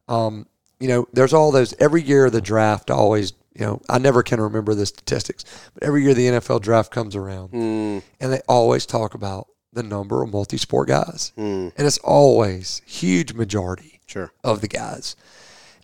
Um, 0.08 0.46
you 0.80 0.88
know, 0.88 1.08
there's 1.12 1.34
all 1.34 1.52
those 1.52 1.74
every 1.80 2.02
year 2.02 2.26
of 2.26 2.32
the 2.32 2.42
draft 2.42 2.90
always. 2.90 3.34
You 3.54 3.66
know, 3.66 3.82
I 3.90 3.98
never 3.98 4.24
can 4.24 4.40
remember 4.40 4.74
the 4.74 4.86
statistics, 4.86 5.44
but 5.74 5.84
every 5.84 6.04
year 6.04 6.14
the 6.14 6.28
NFL 6.28 6.62
draft 6.62 6.92
comes 6.92 7.16
around, 7.16 7.54
and 7.54 8.02
they 8.20 8.40
always 8.48 8.86
talk 8.86 9.14
about 9.14 9.48
the 9.74 9.84
number 9.84 10.22
of 10.24 10.32
multi-sport 10.32 10.88
guys, 10.88 11.32
and 11.38 11.72
it's 11.78 11.98
always 12.00 12.82
huge 12.86 13.34
majority 13.34 14.00
Sure. 14.06 14.32
of 14.44 14.62
the 14.62 14.68
guys. 14.68 15.16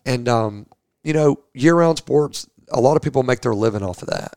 And 0.06 0.28
um, 0.28 0.66
you 1.04 1.12
know, 1.12 1.40
year-round 1.54 1.98
sports, 1.98 2.46
a 2.70 2.80
lot 2.80 2.96
of 2.96 3.02
people 3.02 3.22
make 3.22 3.40
their 3.40 3.54
living 3.54 3.82
off 3.82 4.02
of 4.02 4.08
that. 4.08 4.34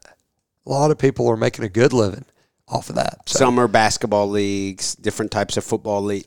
A 0.65 0.69
lot 0.69 0.91
of 0.91 0.97
people 0.97 1.27
are 1.29 1.37
making 1.37 1.65
a 1.65 1.69
good 1.69 1.91
living 1.93 2.25
off 2.67 2.89
of 2.89 2.95
that. 2.95 3.27
So, 3.27 3.39
Summer 3.39 3.67
basketball 3.67 4.29
leagues, 4.29 4.95
different 4.95 5.31
types 5.31 5.57
of 5.57 5.63
football 5.65 6.01
league. 6.01 6.25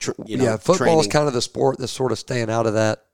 Tr- 0.00 0.10
you 0.26 0.36
know, 0.36 0.44
yeah, 0.44 0.56
football 0.58 1.00
is 1.00 1.06
kind 1.06 1.26
of 1.28 1.32
the 1.34 1.40
sport 1.40 1.78
that's 1.78 1.92
sort 1.92 2.12
of 2.12 2.18
staying 2.18 2.50
out 2.50 2.66
of 2.66 2.74
that 2.74 3.05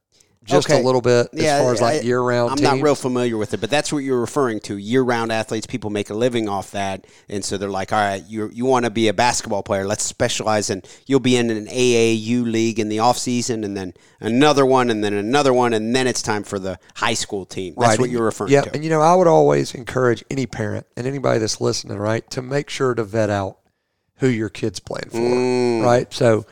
just 0.45 0.69
Okay. 0.69 0.81
a 0.81 0.85
little 0.85 1.01
bit 1.01 1.29
as 1.35 1.61
far 1.63 1.73
as 1.73 1.81
like 1.81 2.03
year-round. 2.03 2.51
I'm 2.53 2.63
not 2.63 2.83
real 2.83 2.97
familiar 2.97 3.37
with 3.37 3.55
it, 3.55 3.61
but 3.61 3.71
that's 3.71 3.93
what 3.93 3.99
you're 4.01 4.21
referring 4.21 4.59
to. 4.61 4.77
Year-round 4.77 5.31
athletes, 5.31 5.67
people 5.67 5.89
make 5.91 6.11
a 6.11 6.15
living 6.15 6.49
off 6.49 6.73
that, 6.73 7.07
and 7.29 7.45
so 7.45 7.57
they're 7.57 7.69
like, 7.71 7.93
"All 7.93 7.99
right, 8.01 8.25
you 8.27 8.51
you 8.53 8.65
want 8.65 8.85
to 8.85 8.91
be 8.91 9.07
a 9.09 9.13
basketball 9.13 9.63
player? 9.63 9.87
Let's 9.87 10.03
specialize 10.05 10.69
in. 10.69 10.83
You'll 11.07 11.21
be 11.21 11.37
in 11.37 11.49
an 11.51 11.69
AAU 11.69 12.45
league 12.45 12.81
in 12.81 12.89
the 12.89 12.99
off 12.99 13.19
season, 13.19 13.63
and 13.63 13.77
then 13.77 13.95
another 14.21 14.67
one, 14.67 14.91
and 14.91 15.05
then 15.05 15.15
another 15.15 15.53
one, 15.53 15.73
and 15.75 15.95
then 15.95 16.07
it's 16.09 16.23
time 16.23 16.43
for 16.43 16.59
the 16.59 16.79
high 16.97 17.15
school 17.15 17.47
team. 17.47 17.75
That's 17.79 17.91
Right, 17.91 17.99
what 18.01 18.11
you're 18.11 18.25
referring 18.25 18.51
yeah, 18.53 18.63
to. 18.63 18.67
Yeah, 18.69 18.75
and 18.75 18.83
you 18.85 18.91
know, 18.91 19.01
I 19.01 19.15
would 19.15 19.29
always 19.29 19.75
encourage 19.75 20.25
any 20.31 20.47
parent 20.47 20.87
and 20.97 21.07
anybody 21.07 21.39
that's 21.39 21.61
listening, 21.61 21.99
right, 21.99 22.29
to 22.31 22.43
make 22.43 22.69
sure 22.69 22.95
to 22.95 23.05
vet 23.05 23.31
out 23.31 23.59
who 24.17 24.29
your 24.29 24.49
kid's 24.49 24.81
playing 24.81 25.11
for, 25.11 25.19
Mm. 25.19 25.85
right? 25.85 26.13
So, 26.13 26.47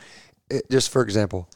it, 0.49 0.69
just 0.69 0.89
for 0.91 1.01
example, 1.01 1.47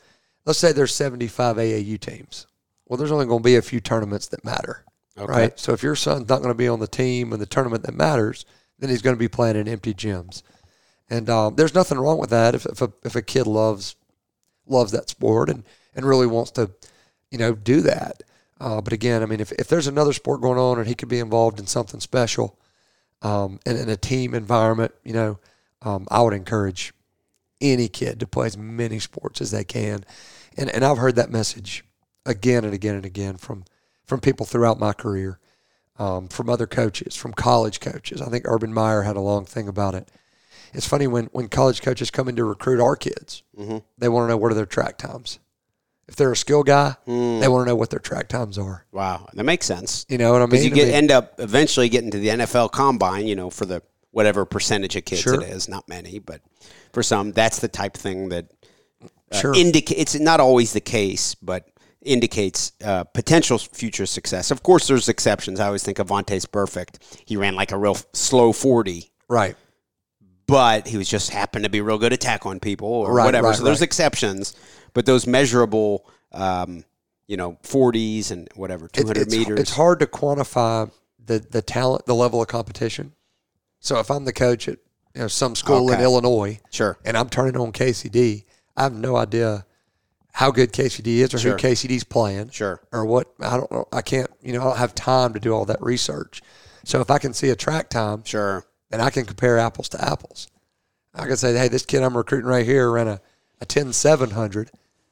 let's 0.45 0.59
say 0.59 0.71
there's 0.71 0.93
75 0.93 1.57
AAU 1.57 1.99
teams. 1.99 2.47
Well, 2.85 2.97
there's 2.97 3.11
only 3.11 3.25
going 3.25 3.39
to 3.39 3.43
be 3.43 3.55
a 3.55 3.61
few 3.61 3.79
tournaments 3.79 4.27
that 4.27 4.45
matter, 4.45 4.83
Okay. 5.17 5.31
right? 5.31 5.59
So 5.59 5.73
if 5.73 5.81
your 5.81 5.95
son's 5.95 6.29
not 6.29 6.39
going 6.39 6.53
to 6.53 6.57
be 6.57 6.67
on 6.67 6.79
the 6.79 6.87
team 6.87 7.33
in 7.33 7.39
the 7.39 7.45
tournament 7.45 7.83
that 7.83 7.95
matters, 7.95 8.45
then 8.79 8.89
he's 8.89 9.01
going 9.01 9.15
to 9.15 9.19
be 9.19 9.27
playing 9.27 9.55
in 9.55 9.67
empty 9.67 9.93
gyms. 9.93 10.43
And 11.09 11.29
um, 11.29 11.55
there's 11.55 11.73
nothing 11.75 11.97
wrong 11.97 12.17
with 12.17 12.29
that 12.31 12.55
if, 12.55 12.65
if, 12.65 12.81
a, 12.81 12.91
if 13.03 13.15
a 13.15 13.21
kid 13.21 13.47
loves 13.47 13.95
loves 14.67 14.91
that 14.91 15.09
sport 15.09 15.47
and, 15.49 15.63
and 15.95 16.05
really 16.05 16.25
wants 16.25 16.49
to, 16.51 16.71
you 17.29 17.37
know, 17.37 17.53
do 17.53 17.81
that. 17.81 18.23
Uh, 18.59 18.81
but 18.81 18.93
again, 18.93 19.21
I 19.21 19.27
mean, 19.27 19.39
if, 19.39 19.51
if 19.53 19.67
there's 19.67 19.85
another 19.85 20.13
sport 20.13 20.41
going 20.41 20.57
on 20.57 20.79
and 20.79 20.87
he 20.87 20.95
could 20.95 21.09
be 21.09 21.19
involved 21.19 21.59
in 21.59 21.67
something 21.67 21.99
special 21.99 22.57
um, 23.21 23.59
and 23.65 23.77
in 23.77 23.89
a 23.89 23.95
team 23.95 24.33
environment, 24.33 24.91
you 25.03 25.13
know, 25.13 25.39
um, 25.83 26.07
I 26.09 26.21
would 26.23 26.33
encourage 26.33 26.93
any 27.61 27.87
kid 27.87 28.19
to 28.19 28.27
play 28.27 28.47
as 28.47 28.57
many 28.57 28.97
sports 28.97 29.39
as 29.39 29.51
they 29.51 29.63
can. 29.63 30.03
And, 30.57 30.69
and 30.69 30.83
I've 30.85 30.97
heard 30.97 31.15
that 31.15 31.29
message 31.31 31.83
again 32.25 32.63
and 32.65 32.73
again 32.73 32.95
and 32.95 33.05
again 33.05 33.37
from, 33.37 33.65
from 34.05 34.19
people 34.19 34.45
throughout 34.45 34.79
my 34.79 34.93
career, 34.93 35.39
um, 35.99 36.27
from 36.27 36.49
other 36.49 36.67
coaches, 36.67 37.15
from 37.15 37.33
college 37.33 37.79
coaches. 37.79 38.21
I 38.21 38.25
think 38.29 38.45
Urban 38.47 38.73
Meyer 38.73 39.03
had 39.03 39.15
a 39.15 39.21
long 39.21 39.45
thing 39.45 39.67
about 39.67 39.95
it. 39.95 40.09
It's 40.73 40.87
funny 40.87 41.07
when, 41.07 41.25
when 41.27 41.47
college 41.47 41.81
coaches 41.81 42.11
come 42.11 42.27
in 42.27 42.35
to 42.35 42.43
recruit 42.43 42.81
our 42.81 42.95
kids, 42.95 43.43
they 43.97 44.09
want 44.09 44.25
to 44.25 44.29
know 44.29 44.37
what 44.37 44.51
are 44.51 44.55
their 44.55 44.65
track 44.65 44.97
times. 44.97 45.39
If 46.07 46.15
they're 46.17 46.31
a 46.31 46.37
skill 46.37 46.63
guy, 46.63 46.95
they 47.07 47.47
want 47.47 47.65
to 47.65 47.69
know 47.69 47.75
what 47.75 47.89
their 47.89 47.99
track 47.99 48.27
times 48.27 48.57
are. 48.59 48.85
wow, 48.91 49.27
that 49.33 49.43
makes 49.43 49.65
sense. 49.65 50.05
You 50.09 50.17
know 50.19 50.33
what 50.33 50.41
I 50.41 50.45
mean? 50.45 50.49
Because 50.51 50.65
you 50.65 50.71
I 50.71 50.75
get 50.75 50.85
mean, 50.87 50.95
end 50.95 51.11
up 51.11 51.35
eventually 51.39 51.89
getting 51.89 52.11
to 52.11 52.19
the 52.19 52.27
NFL 52.27 52.71
Combine, 52.71 53.25
you 53.25 53.35
know, 53.35 53.49
for 53.49 53.65
the 53.65 53.81
whatever 54.11 54.45
percentage 54.45 54.95
of 54.95 55.03
kids 55.05 55.21
Sure. 55.21 55.41
it 55.41 55.49
is, 55.49 55.67
not 55.67 55.87
many, 55.89 56.19
but 56.19 56.41
for 56.93 57.01
some, 57.03 57.31
that's 57.31 57.59
the 57.59 57.67
type 57.67 57.95
of 57.95 58.01
thing 58.01 58.29
that 58.29 58.45
uh, 59.31 59.37
Sure. 59.39 59.53
indica- 59.55 59.99
It's 59.99 60.15
not 60.19 60.39
always 60.39 60.73
the 60.73 60.81
case, 60.81 61.35
but 61.35 61.67
indicates 62.01 62.71
uh, 62.83 63.03
potential 63.03 63.57
future 63.57 64.05
success. 64.05 64.51
Of 64.51 64.61
course, 64.63 64.87
there's 64.87 65.09
exceptions. 65.09 65.59
I 65.59 65.65
always 65.67 65.83
think 65.83 65.97
of 65.99 66.07
Vontaze 66.07 66.45
Burfict. 66.47 66.97
He 67.25 67.35
ran 67.37 67.55
like 67.55 67.71
a 67.71 67.77
real 67.77 67.97
slow 68.13 68.51
forty, 68.53 69.11
right. 69.27 69.55
but 70.47 70.87
he 70.87 70.97
was 70.97 71.09
just 71.09 71.31
happened 71.31 71.63
to 71.65 71.69
be 71.69 71.81
real 71.81 71.97
good 71.97 72.13
at 72.13 72.21
tackling 72.21 72.59
people 72.59 72.87
or 72.87 73.13
Right, 73.13 73.25
whatever. 73.25 73.47
right, 73.47 73.55
so 73.57 73.63
there's 73.63 73.79
right. 73.79 73.85
exceptions, 73.87 74.55
but 74.93 75.05
those 75.07 75.25
measurable, 75.25 76.05
um, 76.31 76.83
you 77.27 77.37
know, 77.37 77.57
forties 77.63 78.29
and 78.29 78.47
whatever, 78.55 78.87
two 78.87 79.09
It's, 79.09 79.35
meters. 79.35 79.59
it's 79.59 79.71
hard 79.71 79.99
to 80.01 80.05
quantify 80.05 80.91
the, 81.23 81.39
the 81.39 81.63
talent, 81.63 82.05
the 82.05 82.13
level 82.13 82.39
of 82.41 82.47
competition. 82.47 83.13
So 83.79 83.99
if 83.99 84.11
I'm 84.11 84.25
the 84.25 84.33
coach 84.33 84.67
at 84.67 84.77
you 85.15 85.21
know 85.21 85.27
some 85.27 85.55
school 85.55 85.91
in 85.91 85.99
Illinois 86.01 86.59
Sure. 86.69 86.97
and 87.03 87.17
I'm 87.17 87.29
turning 87.29 87.57
on 87.57 87.71
KCD, 87.71 88.43
I 88.77 88.83
have 88.83 88.93
no 88.93 89.15
idea 89.15 89.65
how 90.33 90.51
good 90.51 90.73
KCD 90.73 91.19
is 91.19 91.33
or 91.33 91.39
Sure. 91.39 91.51
who 91.53 91.57
KCD's 91.57 92.03
playing. 92.03 92.49
Sure. 92.49 92.81
Or 92.91 93.05
what 93.05 93.33
I 93.39 93.55
don't 93.57 93.71
know. 93.71 93.87
I 93.93 94.01
can't, 94.01 94.29
you 94.41 94.53
know, 94.53 94.61
I 94.61 94.63
don't 94.65 94.77
have 94.77 94.93
time 94.95 95.33
to 95.33 95.39
do 95.39 95.53
all 95.53 95.65
that 95.65 95.81
research. 95.81 96.41
So 96.83 96.99
if 97.01 97.09
I 97.09 97.17
can 97.19 97.33
see 97.33 97.49
a 97.49 97.55
track 97.55 97.89
time, 97.89 98.23
Sure. 98.25 98.65
then 98.89 98.99
I 99.01 99.09
can 99.09 99.25
compare 99.25 99.57
apples 99.57 99.89
to 99.89 100.03
apples. 100.03 100.47
I 101.13 101.25
can 101.27 101.37
say, 101.37 101.55
hey, 101.57 101.69
this 101.69 101.85
kid 101.85 102.03
I'm 102.03 102.17
recruiting 102.17 102.49
right 102.49 102.65
here 102.65 102.91
ran 102.91 103.07
a, 103.07 103.21
a 103.61 103.65
10 103.65 103.93
700. 103.93 104.71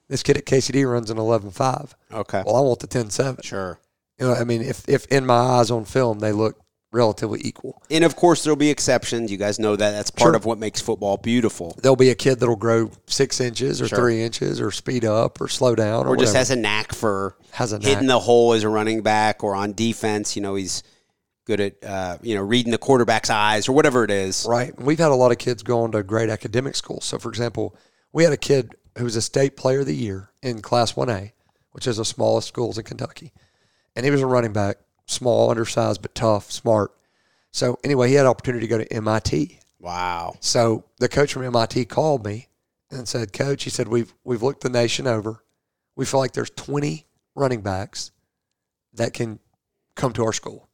This 0.10 0.22
kid 0.24 0.36
at 0.38 0.46
KCD 0.46 0.86
runs 0.90 1.10
an 1.10 1.18
11 1.18 1.52
5. 1.52 1.96
Okay. 2.14 2.44
Well, 2.46 2.58
I 2.58 2.60
want 2.60 2.80
the 2.80 2.88
10 2.88 3.10
7. 3.10 3.42
Sure. 3.44 3.80
You 4.20 4.28
know, 4.28 4.34
I 4.34 4.44
mean, 4.44 4.62
if, 4.62 4.88
if 4.90 5.06
in 5.08 5.26
my 5.26 5.36
eyes 5.36 5.72
on 5.72 5.86
film 5.86 6.20
they 6.20 6.34
look 6.34 6.60
relatively 6.94 7.42
equal. 7.44 7.82
And 7.90 8.04
of 8.04 8.16
course, 8.16 8.44
there'll 8.44 8.56
be 8.56 8.70
exceptions. 8.70 9.32
You 9.32 9.38
guys 9.38 9.60
know 9.60 9.76
that. 9.76 9.92
That's 9.92 10.12
part 10.12 10.30
Sure. 10.30 10.36
of 10.36 10.46
what 10.46 10.60
makes 10.60 10.80
football 10.80 11.18
beautiful. 11.18 11.76
There'll 11.82 11.96
be 11.96 12.10
a 12.10 12.16
kid 12.16 12.40
that'll 12.40 12.56
grow 12.56 12.92
six 13.08 13.42
inches 13.42 13.82
or 13.82 13.88
Sure. 13.88 13.98
three 13.98 14.24
inches 14.24 14.62
or 14.62 14.72
speed 14.72 15.04
up 15.04 15.42
or 15.42 15.48
slow 15.48 15.76
down 15.76 16.06
or, 16.06 16.10
Or 16.10 16.18
just 16.18 16.36
has 16.36 16.52
a 16.52 16.56
knack 16.56 16.94
for 16.94 17.36
Has 17.52 17.74
a 17.74 17.80
hitting 17.80 18.08
the 18.08 18.20
hole 18.20 18.54
as 18.54 18.64
a 18.64 18.70
running 18.70 19.02
back 19.02 19.44
or 19.44 19.56
on 19.56 19.74
defense. 19.74 20.36
You 20.36 20.42
know, 20.44 20.56
he's 20.56 20.84
good 21.46 21.60
at 21.60 21.84
uh, 21.84 22.18
you 22.22 22.36
know 22.36 22.42
reading 22.42 22.72
the 22.72 22.78
quarterback's 22.78 23.30
eyes 23.30 23.68
or 23.68 23.74
whatever 23.74 24.04
it 24.04 24.12
is. 24.12 24.46
Right. 24.48 24.80
We've 24.80 25.00
had 25.00 25.12
a 25.12 25.16
lot 25.16 25.32
of 25.32 25.38
kids 25.40 25.64
going 25.64 25.92
to 25.92 26.04
great 26.04 26.30
academic 26.30 26.76
schools. 26.76 27.04
So, 27.06 27.18
for 27.20 27.30
example, 27.30 27.76
we 28.14 28.24
had 28.24 28.32
a 28.34 28.38
kid 28.38 28.76
who 28.98 29.04
was 29.04 29.16
a 29.16 29.22
state 29.22 29.58
player 29.58 29.80
of 29.80 29.88
the 29.88 29.96
year 29.96 30.30
in 30.44 30.62
Class 30.62 30.94
1A, 30.94 31.32
which 31.72 31.88
is 31.88 31.98
the 31.98 32.06
smallest 32.06 32.48
schools 32.48 32.78
in 32.78 32.84
Kentucky. 32.84 33.34
And 33.96 34.06
he 34.06 34.12
was 34.12 34.22
a 34.22 34.28
running 34.28 34.54
back, 34.54 34.78
small, 35.06 35.50
undersized, 35.50 36.02
but 36.02 36.16
tough, 36.16 36.52
smart. 36.52 36.92
So, 37.52 37.78
anyway, 37.84 38.10
he 38.10 38.16
had 38.16 38.26
opportunity 38.26 38.66
to 38.66 38.70
go 38.70 38.78
to 38.80 38.94
MIT. 38.94 39.60
Wow. 39.80 40.36
So, 40.40 40.86
the 41.00 41.10
coach 41.10 41.34
from 41.34 41.44
MIT 41.44 41.86
called 41.86 42.26
me 42.26 42.48
and 42.90 43.08
said, 43.08 43.34
Coach, 43.34 43.64
he 43.64 43.70
said, 43.70 43.88
we've, 43.88 44.14
we've 44.24 44.42
looked 44.42 44.62
the 44.62 44.70
nation 44.70 45.08
over. 45.08 45.44
We 45.96 46.06
feel 46.06 46.20
like 46.20 46.34
there's 46.34 46.50
20 46.52 47.06
running 47.36 47.62
backs 47.62 48.12
that 48.94 49.14
can 49.14 49.40
come 49.96 50.14
to 50.14 50.24
our 50.24 50.34
school. 50.34 50.68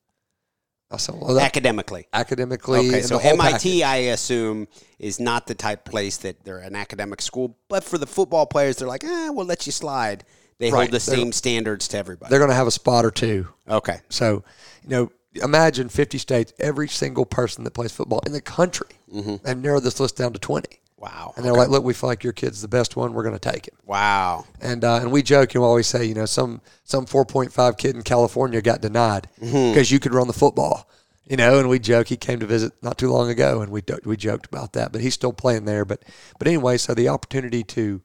I 0.91 0.97
said, 0.97 1.15
well, 1.19 1.35
that, 1.35 1.43
Academically. 1.45 2.07
academically, 2.13 2.87
Okay, 2.89 3.01
so 3.01 3.19
MIT, 3.19 3.37
package. 3.39 3.81
I 3.83 3.95
assume, 4.11 4.67
is 4.97 5.19
not 5.19 5.45
the 5.45 5.53
type 5.53 5.85
place 5.85 6.17
that 6.17 6.43
they're 6.43 6.59
an 6.59 6.75
academic 6.75 7.21
school. 7.21 7.55
But 7.67 7.83
for 7.83 7.97
the 7.99 8.07
football 8.07 8.47
players, 8.47 8.77
they're 8.77 8.87
like, 8.87 9.03
eh, 9.03 9.29
we'll 9.29 9.45
let 9.45 9.65
you 9.67 9.71
slide. 9.71 10.23
They 10.59 10.71
Right. 10.71 10.77
hold 10.79 10.87
the 10.87 10.91
They're- 11.05 11.17
same 11.17 11.31
standards 11.31 11.87
to 11.89 11.97
everybody. 11.97 12.29
they're 12.29 12.39
going 12.39 12.49
to 12.51 12.55
have 12.55 12.67
a 12.67 12.71
spot 12.71 13.05
or 13.05 13.11
two. 13.11 13.47
Okay. 13.69 14.01
So, 14.09 14.43
you 14.83 14.89
know, 14.89 15.11
imagine 15.35 15.87
50 15.89 16.17
states, 16.17 16.53
every 16.59 16.87
single 16.89 17.25
person 17.25 17.63
that 17.63 17.71
plays 17.71 17.91
football 17.91 18.19
in 18.25 18.33
the 18.33 18.41
country, 18.41 18.87
and 19.11 19.61
narrow 19.61 19.79
this 19.79 19.99
list 19.99 20.17
down 20.17 20.33
to 20.33 20.39
20. 20.39 20.67
Wow. 20.97 21.33
And 21.37 21.45
they're 21.45 21.53
like, 21.53 21.69
look, 21.69 21.85
we 21.85 21.93
feel 21.93 22.09
like 22.09 22.25
your 22.25 22.33
kid's 22.33 22.61
the 22.61 22.67
best 22.67 22.97
one. 22.97 23.13
We're 23.13 23.23
going 23.23 23.37
to 23.37 23.51
take 23.51 23.67
him. 23.69 23.75
Wow. 23.85 24.43
And 24.59 24.83
uh, 24.83 24.95
and 24.95 25.13
we 25.13 25.23
joke 25.23 25.55
and 25.55 25.61
we 25.63 25.65
always 25.67 25.87
say, 25.87 26.03
you 26.03 26.13
know, 26.13 26.25
some 26.25 26.59
some 26.83 27.05
4.5 27.05 27.77
kid 27.77 27.95
in 27.95 28.01
California 28.01 28.61
got 28.61 28.81
denied 28.81 29.29
because 29.39 29.91
you 29.91 29.99
could 29.99 30.13
run 30.13 30.27
the 30.27 30.33
football. 30.33 30.89
You 31.25 31.37
know, 31.37 31.57
and 31.59 31.69
we 31.69 31.79
joke 31.79 32.07
he 32.09 32.17
came 32.17 32.39
to 32.41 32.45
visit 32.45 32.73
not 32.81 32.97
too 32.97 33.09
long 33.09 33.29
ago, 33.29 33.61
and 33.61 33.71
we 33.71 33.81
we 34.03 34.17
joked 34.17 34.47
about 34.47 34.73
that. 34.73 34.91
But 34.91 34.99
he's 34.99 35.13
still 35.13 35.31
playing 35.31 35.63
there. 35.63 35.85
But 35.85 36.03
but 36.37 36.47
anyway, 36.49 36.75
so 36.77 36.93
the 36.93 37.07
opportunity 37.07 37.63
to, 37.63 38.01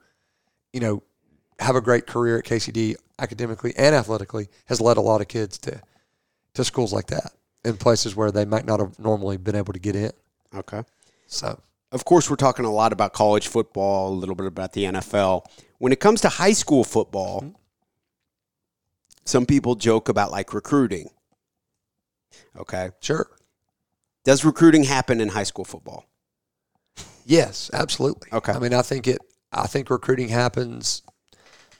you 0.72 0.80
know, 0.80 1.02
have 1.58 1.76
a 1.76 1.80
great 1.80 2.06
career 2.06 2.38
at 2.38 2.44
KCD 2.44 2.96
academically 3.18 3.72
and 3.76 3.94
athletically 3.94 4.48
has 4.66 4.80
led 4.80 4.96
a 4.96 5.00
lot 5.00 5.20
of 5.20 5.28
kids 5.28 5.58
to 5.58 5.80
to 6.54 6.64
schools 6.64 6.92
like 6.92 7.06
that 7.08 7.32
in 7.64 7.76
places 7.76 8.14
where 8.14 8.30
they 8.30 8.44
might 8.44 8.64
not 8.64 8.78
have 8.80 8.98
normally 8.98 9.36
been 9.36 9.56
able 9.56 9.72
to 9.72 9.78
get 9.78 9.96
in. 9.96 10.12
Okay. 10.54 10.82
So 11.26 11.60
Of 11.90 12.04
course, 12.04 12.30
we're 12.30 12.36
talking 12.36 12.64
a 12.64 12.72
lot 12.72 12.92
about 12.92 13.12
college 13.12 13.48
football, 13.48 14.12
a 14.12 14.14
little 14.14 14.34
bit 14.34 14.46
about 14.46 14.72
the 14.72 14.84
NFL. 14.84 15.44
When 15.78 15.92
it 15.92 16.00
comes 16.00 16.20
to 16.22 16.28
high 16.28 16.52
school 16.52 16.84
football, 16.84 17.40
mm-hmm. 17.40 17.56
some 19.24 19.46
people 19.46 19.74
joke 19.74 20.08
about 20.08 20.30
like 20.30 20.54
recruiting. 20.54 21.10
Okay. 22.56 22.90
sure, 23.00 23.28
Does 24.24 24.44
recruiting 24.44 24.84
happen 24.84 25.20
in 25.20 25.28
high 25.28 25.44
school 25.44 25.64
football? 25.64 26.06
yes, 27.24 27.70
absolutely. 27.72 28.28
Okay. 28.32 28.52
I 28.52 28.58
mean, 28.58 28.74
I 28.74 28.82
think 28.82 29.08
it. 29.08 29.18
I 29.52 29.66
think 29.66 29.88
recruiting 29.88 30.28
happens 30.28 31.02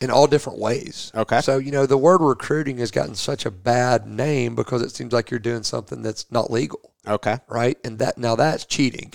in 0.04 0.10
all 0.10 0.26
different 0.26 0.58
ways. 0.58 1.10
Okay. 1.14 1.40
So 1.40 1.58
you 1.58 1.72
know, 1.72 1.86
the 1.86 1.98
word 1.98 2.20
recruiting 2.20 2.78
has 2.78 2.90
gotten 2.90 3.14
such 3.14 3.46
a 3.46 3.50
bad 3.50 4.06
name 4.06 4.54
because 4.54 4.82
it 4.82 4.90
seems 4.90 5.12
like 5.12 5.30
you're 5.30 5.40
doing 5.40 5.62
something 5.62 6.02
that's 6.02 6.30
not 6.30 6.50
legal. 6.50 6.92
Okay. 7.06 7.38
right? 7.48 7.78
And 7.84 7.98
that 7.98 8.18
now 8.18 8.36
that's 8.36 8.64
cheating, 8.64 9.14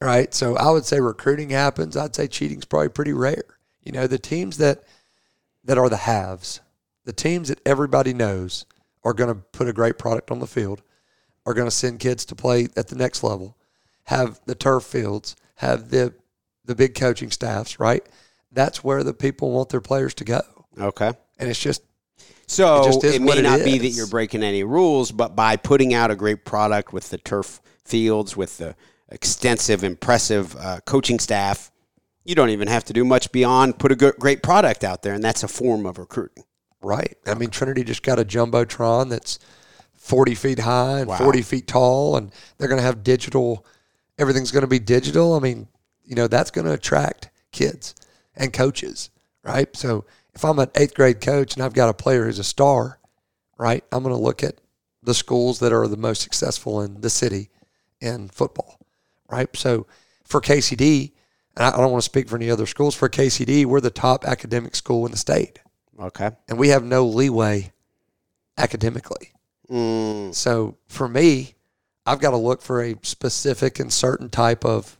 right? 0.00 0.32
So 0.32 0.56
I 0.56 0.70
would 0.70 0.84
say 0.84 1.00
recruiting 1.00 1.50
happens. 1.50 1.96
I'd 1.96 2.14
say 2.14 2.28
cheating's 2.28 2.64
probably 2.64 2.90
pretty 2.90 3.12
rare. 3.12 3.44
You 3.82 3.92
know, 3.92 4.06
the 4.06 4.18
teams 4.18 4.58
that 4.58 4.84
that 5.64 5.78
are 5.78 5.88
the 5.88 5.96
haves, 5.96 6.60
the 7.04 7.12
teams 7.12 7.48
that 7.48 7.60
everybody 7.66 8.12
knows 8.12 8.66
are 9.02 9.14
going 9.14 9.34
to 9.34 9.40
put 9.52 9.68
a 9.68 9.72
great 9.72 9.98
product 9.98 10.30
on 10.30 10.40
the 10.40 10.46
field, 10.46 10.82
are 11.46 11.54
going 11.54 11.66
to 11.66 11.70
send 11.74 12.00
kids 12.00 12.24
to 12.26 12.34
play 12.34 12.68
at 12.76 12.88
the 12.88 12.96
next 12.96 13.22
level, 13.22 13.56
have 14.04 14.40
the 14.44 14.54
turf 14.54 14.84
fields, 14.84 15.36
have 15.56 15.88
the 15.90 16.12
the 16.64 16.74
big 16.74 16.94
coaching 16.94 17.30
staffs, 17.30 17.80
right? 17.80 18.06
That's 18.52 18.82
where 18.82 19.02
the 19.04 19.14
people 19.14 19.50
want 19.50 19.68
their 19.68 19.80
players 19.80 20.14
to 20.14 20.24
go. 20.24 20.40
Okay. 20.78 21.12
And 21.38 21.48
it's 21.50 21.60
just 21.60 21.82
So 22.46 22.76
It 22.76 22.80
it, 22.80 22.92
just 22.92 23.04
is 23.04 23.20
may 23.20 23.38
it 23.38 23.42
not 23.42 23.62
be 23.64 23.78
that 23.78 23.88
you're 23.88 24.06
breaking 24.06 24.42
any 24.42 24.64
rules, 24.64 25.12
but 25.12 25.36
by 25.36 25.56
putting 25.56 25.94
out 25.94 26.10
a 26.10 26.16
great 26.16 26.44
product 26.44 26.92
with 26.92 27.10
the 27.10 27.18
turf 27.18 27.60
fields, 27.84 28.36
with 28.36 28.58
the 28.58 28.74
extensive, 29.10 29.84
impressive 29.84 30.56
uh, 30.56 30.80
coaching 30.86 31.18
staff, 31.18 31.70
you 32.24 32.34
don't 32.34 32.50
even 32.50 32.68
have 32.68 32.84
to 32.84 32.92
do 32.92 33.04
much 33.04 33.32
beyond 33.32 33.78
put 33.78 33.92
a 33.92 33.96
good, 33.96 34.14
great 34.18 34.42
product 34.42 34.84
out 34.84 35.02
there, 35.02 35.14
and 35.14 35.24
that's 35.24 35.42
a 35.42 35.48
form 35.48 35.86
of 35.86 35.98
recruiting. 35.98 36.44
Right. 36.82 37.16
I 37.26 37.34
mean, 37.34 37.50
Trinity 37.50 37.82
just 37.84 38.02
got 38.02 38.18
a 38.18 38.24
jumbotron 38.24 39.08
that's 39.10 39.38
40 39.96 40.34
feet 40.34 40.58
high 40.60 41.00
and 41.00 41.08
Wow. 41.08 41.16
40 41.18 41.42
feet 41.42 41.66
tall, 41.66 42.16
and 42.16 42.30
they're 42.56 42.68
going 42.68 42.80
to 42.80 42.86
have 42.86 43.02
digital. 43.02 43.66
Everything's 44.18 44.52
going 44.52 44.62
to 44.62 44.68
be 44.68 44.78
digital. 44.78 45.34
I 45.34 45.40
mean, 45.40 45.68
you 46.04 46.14
know, 46.14 46.28
that's 46.28 46.50
going 46.50 46.66
to 46.66 46.72
attract 46.72 47.30
kids 47.50 47.94
and 48.38 48.52
coaches, 48.52 49.10
right? 49.42 49.74
So 49.76 50.06
if 50.34 50.44
I'm 50.44 50.58
an 50.58 50.70
eighth 50.74 50.94
grade 50.94 51.20
coach 51.20 51.54
and 51.54 51.62
I've 51.62 51.74
got 51.74 51.88
a 51.90 51.94
player 51.94 52.24
who's 52.24 52.38
a 52.38 52.44
star, 52.44 52.98
right, 53.58 53.84
I'm 53.92 54.02
going 54.02 54.14
to 54.14 54.20
look 54.20 54.42
at 54.42 54.54
the 55.02 55.14
schools 55.14 55.58
that 55.58 55.72
are 55.72 55.86
the 55.86 55.96
most 55.96 56.22
successful 56.22 56.80
in 56.80 57.00
the 57.02 57.10
city 57.10 57.50
in 58.00 58.28
football, 58.28 58.78
right? 59.28 59.48
So 59.56 59.86
for 60.24 60.40
KCD, 60.40 61.12
and 61.56 61.66
I 61.66 61.70
don't 61.72 61.90
want 61.90 62.02
to 62.02 62.08
speak 62.10 62.28
for 62.28 62.36
any 62.36 62.50
other 62.50 62.66
schools, 62.66 62.94
for 62.94 63.08
KCD, 63.08 63.66
we're 63.66 63.80
the 63.80 63.90
top 63.90 64.24
academic 64.24 64.74
school 64.76 65.04
in 65.06 65.10
the 65.12 65.18
state 65.18 65.58
Okay. 66.00 66.30
and 66.48 66.58
we 66.58 66.68
have 66.68 66.84
no 66.84 67.04
leeway 67.06 67.72
academically. 68.56 69.32
Mm, 69.70 70.34
So 70.34 70.76
for 70.88 71.08
me, 71.08 71.54
I've 72.06 72.20
got 72.20 72.30
to 72.30 72.36
look 72.36 72.62
for 72.62 72.82
a 72.82 72.96
specific 73.02 73.78
and 73.80 73.92
certain 73.92 74.28
type 74.30 74.64
of 74.64 74.97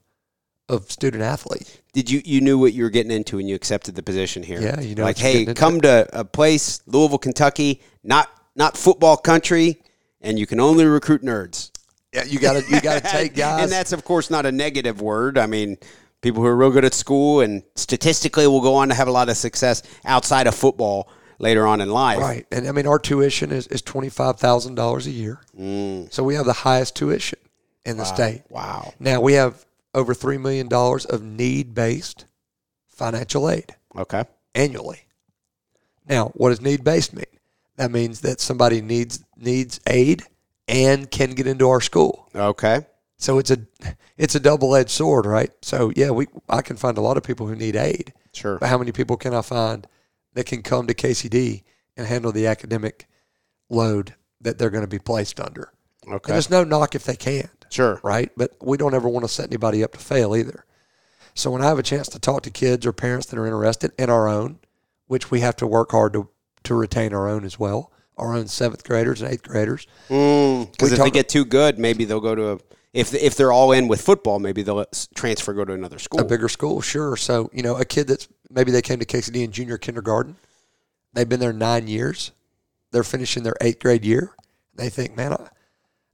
of 0.68 0.90
student 0.90 1.22
athlete. 1.22 1.80
did 1.92 2.10
you 2.10 2.20
you 2.24 2.40
knew 2.40 2.58
what 2.58 2.72
you 2.72 2.82
were 2.82 2.90
getting 2.90 3.12
into 3.12 3.36
when 3.36 3.48
you 3.48 3.54
accepted 3.54 3.94
the 3.94 4.02
position 4.02 4.42
here? 4.42 4.60
Yeah, 4.60 4.80
you 4.80 4.94
know 4.94 5.04
like 5.04 5.18
hey, 5.18 5.40
into. 5.40 5.54
come 5.54 5.80
to 5.80 6.08
a 6.12 6.24
place, 6.24 6.80
Louisville, 6.86 7.18
Kentucky, 7.18 7.80
not 8.04 8.30
not 8.54 8.76
football 8.76 9.16
country, 9.16 9.82
and 10.20 10.38
you 10.38 10.46
can 10.46 10.60
only 10.60 10.84
recruit 10.84 11.22
nerds. 11.22 11.70
Yeah, 12.12 12.24
you 12.24 12.38
got 12.38 12.62
to 12.62 12.70
you 12.70 12.80
got 12.80 13.02
to 13.02 13.10
take 13.10 13.34
guys. 13.34 13.62
and 13.62 13.72
that's 13.72 13.92
of 13.92 14.04
course 14.04 14.30
not 14.30 14.46
a 14.46 14.52
negative 14.52 15.00
word. 15.00 15.38
I 15.38 15.46
mean, 15.46 15.78
people 16.20 16.42
who 16.42 16.48
are 16.48 16.56
real 16.56 16.70
good 16.70 16.84
at 16.84 16.94
school 16.94 17.40
and 17.40 17.62
statistically 17.74 18.46
will 18.46 18.60
go 18.60 18.74
on 18.74 18.88
to 18.88 18.94
have 18.94 19.08
a 19.08 19.12
lot 19.12 19.28
of 19.28 19.36
success 19.36 19.82
outside 20.04 20.46
of 20.46 20.54
football 20.54 21.10
later 21.38 21.66
on 21.66 21.80
in 21.80 21.88
life. 21.88 22.18
right, 22.18 22.46
and 22.50 22.66
I 22.68 22.72
mean 22.72 22.86
our 22.86 22.98
tuition 22.98 23.52
is, 23.52 23.66
is 23.68 23.82
twenty 23.82 24.08
five 24.08 24.38
thousand 24.38 24.74
dollars 24.74 25.06
a 25.06 25.10
year. 25.10 25.40
So 26.10 26.22
we 26.22 26.34
have 26.34 26.46
the 26.46 26.52
highest 26.52 26.96
tuition 26.96 27.38
in 27.84 27.96
the 27.96 28.04
state. 28.04 28.42
Mm. 28.44 28.50
Wow. 28.50 28.94
Now 28.98 29.20
we 29.20 29.34
have 29.34 29.64
over 29.98 30.14
three 30.14 30.38
million 30.38 30.68
dollars 30.68 31.04
of 31.04 31.22
need 31.22 31.74
based 31.74 32.24
financial 32.86 33.50
aid. 33.50 33.74
Okay. 33.96 34.24
annually. 34.54 35.00
Now, 36.08 36.28
what 36.34 36.50
does 36.50 36.60
need 36.60 36.84
based 36.84 37.12
mean? 37.14 37.24
That 37.76 37.90
means 37.90 38.20
that 38.22 38.40
somebody 38.40 38.80
needs 38.80 39.24
needs 39.36 39.80
aid 39.86 40.22
and 40.66 41.10
can 41.10 41.32
get 41.32 41.46
into 41.46 41.68
our 41.68 41.80
school. 41.80 42.28
Okay. 42.34 42.86
So 43.16 43.38
it's 43.38 43.50
a 43.50 43.58
it's 44.16 44.34
a 44.34 44.40
double 44.40 44.74
edged 44.74 44.90
sword, 44.90 45.26
right? 45.26 45.50
So 45.62 45.92
yeah, 45.96 46.10
we 46.10 46.26
I 46.48 46.62
can 46.62 46.76
find 46.76 46.96
a 46.96 47.02
lot 47.02 47.16
of 47.16 47.22
people 47.24 47.46
who 47.46 47.54
need 47.56 47.76
aid, 47.76 48.12
Sure. 48.32 48.58
but 48.58 48.68
how 48.68 48.78
many 48.78 48.92
people 48.92 49.16
can 49.16 49.34
I 49.34 49.42
find 49.42 49.86
that 50.34 50.46
can 50.46 50.62
come 50.62 50.86
to 50.86 50.94
KCD 50.94 51.62
and 51.96 52.06
handle 52.06 52.32
the 52.32 52.46
academic 52.46 53.08
load 53.68 54.14
that 54.40 54.58
they're 54.58 54.70
going 54.70 54.84
to 54.84 54.88
be 54.88 54.98
placed 55.00 55.40
under? 55.40 55.72
And 56.12 56.20
there's 56.24 56.50
no 56.50 56.64
knock 56.64 56.94
if 56.94 57.04
they 57.04 57.16
can't 57.16 57.50
Sure. 57.70 58.00
right? 58.02 58.30
But 58.36 58.56
we 58.62 58.76
don't 58.76 58.94
ever 58.94 59.08
want 59.08 59.24
to 59.24 59.32
set 59.32 59.46
anybody 59.46 59.84
up 59.84 59.92
to 59.92 59.98
fail 59.98 60.34
either. 60.34 60.64
So 61.34 61.50
when 61.50 61.62
I 61.62 61.66
have 61.66 61.78
a 61.78 61.82
chance 61.84 62.08
to 62.08 62.18
talk 62.18 62.42
to 62.42 62.50
kids 62.50 62.84
or 62.86 62.92
parents 62.92 63.26
that 63.26 63.38
are 63.38 63.46
interested 63.46 63.92
in 63.98 64.10
our 64.10 64.26
own, 64.28 64.58
which 65.06 65.30
we 65.30 65.40
have 65.40 65.56
to 65.56 65.66
work 65.66 65.90
hard 65.92 66.12
to 66.14 66.28
to 66.64 66.74
retain 66.74 67.14
our 67.14 67.28
own 67.28 67.44
as 67.44 67.58
well, 67.58 67.92
our 68.16 68.34
own 68.34 68.48
seventh 68.48 68.84
graders 68.84 69.22
and 69.22 69.32
eighth 69.32 69.44
graders. 69.44 69.86
Because 70.08 70.90
We 70.90 70.92
if 70.92 70.98
they 70.98 71.10
get 71.10 71.28
too 71.28 71.44
good, 71.44 71.78
maybe 71.78 72.04
they'll 72.04 72.20
go 72.20 72.34
to 72.34 72.52
a. 72.52 72.58
If 72.92 73.14
if 73.14 73.36
they're 73.36 73.52
all 73.52 73.70
in 73.72 73.86
with 73.86 74.00
football, 74.00 74.38
maybe 74.40 74.62
they'll 74.62 74.78
uh, 74.78 74.86
transfer 75.14 75.52
go 75.52 75.64
to 75.64 75.72
another 75.74 75.98
school. 75.98 76.20
A 76.20 76.24
bigger 76.24 76.48
school, 76.48 76.80
sure. 76.80 77.16
So 77.16 77.50
you 77.52 77.62
know, 77.62 77.76
a 77.76 77.84
kid 77.84 78.08
that's 78.08 78.26
maybe 78.50 78.72
they 78.72 78.82
came 78.82 78.98
to 78.98 79.06
KCD 79.06 79.44
in 79.44 79.52
junior 79.52 79.78
kindergarten, 79.78 80.36
they've 81.12 81.28
been 81.28 81.38
there 81.40 81.52
nine 81.52 81.86
years, 81.86 82.32
they're 82.90 83.04
finishing 83.04 83.42
their 83.44 83.56
eighth 83.60 83.78
grade 83.78 84.04
year. 84.04 84.32
They 84.74 84.88
think, 84.88 85.16
man, 85.16 85.34
I, 85.34 85.48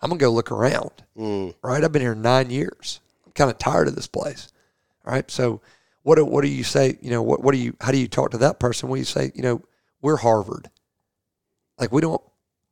I'm 0.05 0.11
gonna 0.11 0.21
go 0.21 0.31
look 0.31 0.53
around. 0.53 0.93
Mm. 1.19 1.55
right? 1.63 1.83
I've 1.83 1.93
been 1.93 2.03
here 2.03 2.15
nine 2.15 2.51
years. 2.51 3.01
I'm 3.27 3.33
kind 3.33 3.51
of 3.51 3.59
tired 3.59 3.89
of 3.89 3.97
this 3.97 4.07
place, 4.07 4.53
right? 5.05 5.29
So, 5.31 5.63
what 6.03 6.17
do, 6.17 6.25
what 6.25 6.43
do 6.43 6.49
you 6.49 6.63
say? 6.63 6.99
You 7.01 7.11
know, 7.11 7.23
what 7.23 7.43
what 7.43 7.53
do 7.53 7.59
you 7.59 7.75
how 7.81 7.91
do 7.91 7.99
you 7.99 8.09
talk 8.09 8.31
to 8.33 8.39
that 8.39 8.61
person? 8.61 8.89
When 8.89 8.99
you 8.99 9.05
say, 9.05 9.33
you 9.35 9.43
know, 9.43 9.63
we're 10.03 10.17
Harvard, 10.17 10.71
like 11.79 11.91
we 11.91 12.01
don't 12.03 12.23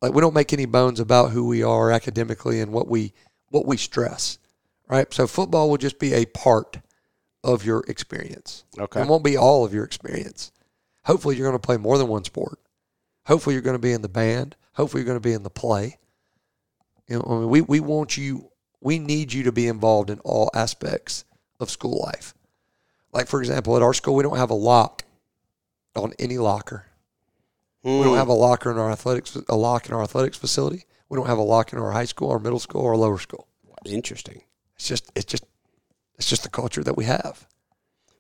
Like 0.03 0.13
we 0.13 0.21
don't 0.21 0.35
make 0.35 0.53
any 0.53 0.67
bones 0.67 1.01
about 1.01 1.31
who 1.31 1.47
we 1.47 1.63
are 1.63 1.91
academically 1.91 2.61
and 2.61 2.73
what 2.73 2.89
we 2.89 3.15
what 3.51 3.67
we 3.67 3.77
stress, 3.77 4.39
right? 4.89 5.13
So 5.15 5.27
football 5.27 5.71
will 5.71 5.79
just 5.79 5.99
be 5.99 6.13
a 6.13 6.27
part 6.27 6.79
of 7.45 7.65
your 7.65 7.85
experience. 7.89 8.65
Okay. 8.79 9.01
It 9.03 9.09
won't 9.09 9.25
be 9.25 9.37
all 9.37 9.65
of 9.65 9.73
your 9.73 9.85
experience. 9.85 10.53
Hopefully, 11.05 11.37
you're 11.37 11.47
going 11.47 11.59
to 11.59 11.67
play 11.67 11.77
more 11.77 11.99
than 11.99 12.09
one 12.09 12.25
sport. 12.25 12.59
Hopefully, 13.27 13.55
you're 13.55 13.63
going 13.63 13.77
to 13.77 13.81
be 13.81 13.93
in 13.93 14.03
the 14.03 14.09
band. 14.09 14.57
Hopefully, 14.75 15.01
you're 15.01 15.07
going 15.07 15.21
to 15.21 15.29
be 15.29 15.33
in 15.33 15.43
the 15.43 15.51
play. 15.51 15.99
You 17.09 17.17
know, 17.19 17.25
I 17.29 17.35
mean, 17.41 17.49
we, 17.49 17.61
we 17.61 17.81
want 17.81 18.17
you, 18.17 18.51
we 18.81 18.99
need 18.99 19.33
you 19.33 19.43
to 19.45 19.53
be 19.53 19.67
involved 19.67 20.11
in 20.11 20.19
all 20.21 20.51
aspects 20.55 21.25
of 21.61 21.71
school 21.71 22.01
life. 22.05 22.35
Like, 23.13 23.27
for 23.29 23.41
example, 23.41 23.77
at 23.77 23.83
our 23.83 23.93
school, 23.95 24.15
we 24.15 24.23
don't 24.23 24.37
have 24.39 24.51
a 24.51 24.55
lock 24.55 25.05
on 25.95 26.13
any 26.19 26.39
locker. 26.39 26.87
We 27.85 27.91
Hmm. 27.99 28.05
don't 28.05 28.17
have 28.17 28.29
a 28.29 28.33
locker 28.33 28.71
in 28.71 28.79
our 28.79 28.91
athletics, 28.91 29.37
a 29.49 29.57
lock 29.57 29.89
in 29.89 29.95
our 29.95 30.03
athletics 30.03 30.39
facility. 30.39 30.85
We 31.09 31.17
don't 31.17 31.27
have 31.27 31.39
a 31.39 31.43
lock 31.43 31.73
in 31.73 31.79
our 31.79 31.91
high 31.91 32.05
school, 32.07 32.31
our 32.31 32.39
middle 32.39 32.61
school, 32.61 32.81
or 32.83 32.97
lower 32.97 33.19
school. 33.19 33.49
Interesting. 33.85 34.43
It's 34.77 34.87
just, 34.89 35.11
it's 35.17 35.25
just, 35.27 35.45
it's 36.17 36.29
just 36.29 36.45
the 36.45 36.49
culture 36.49 36.83
that 36.85 36.97
we 36.97 37.05
have, 37.05 37.47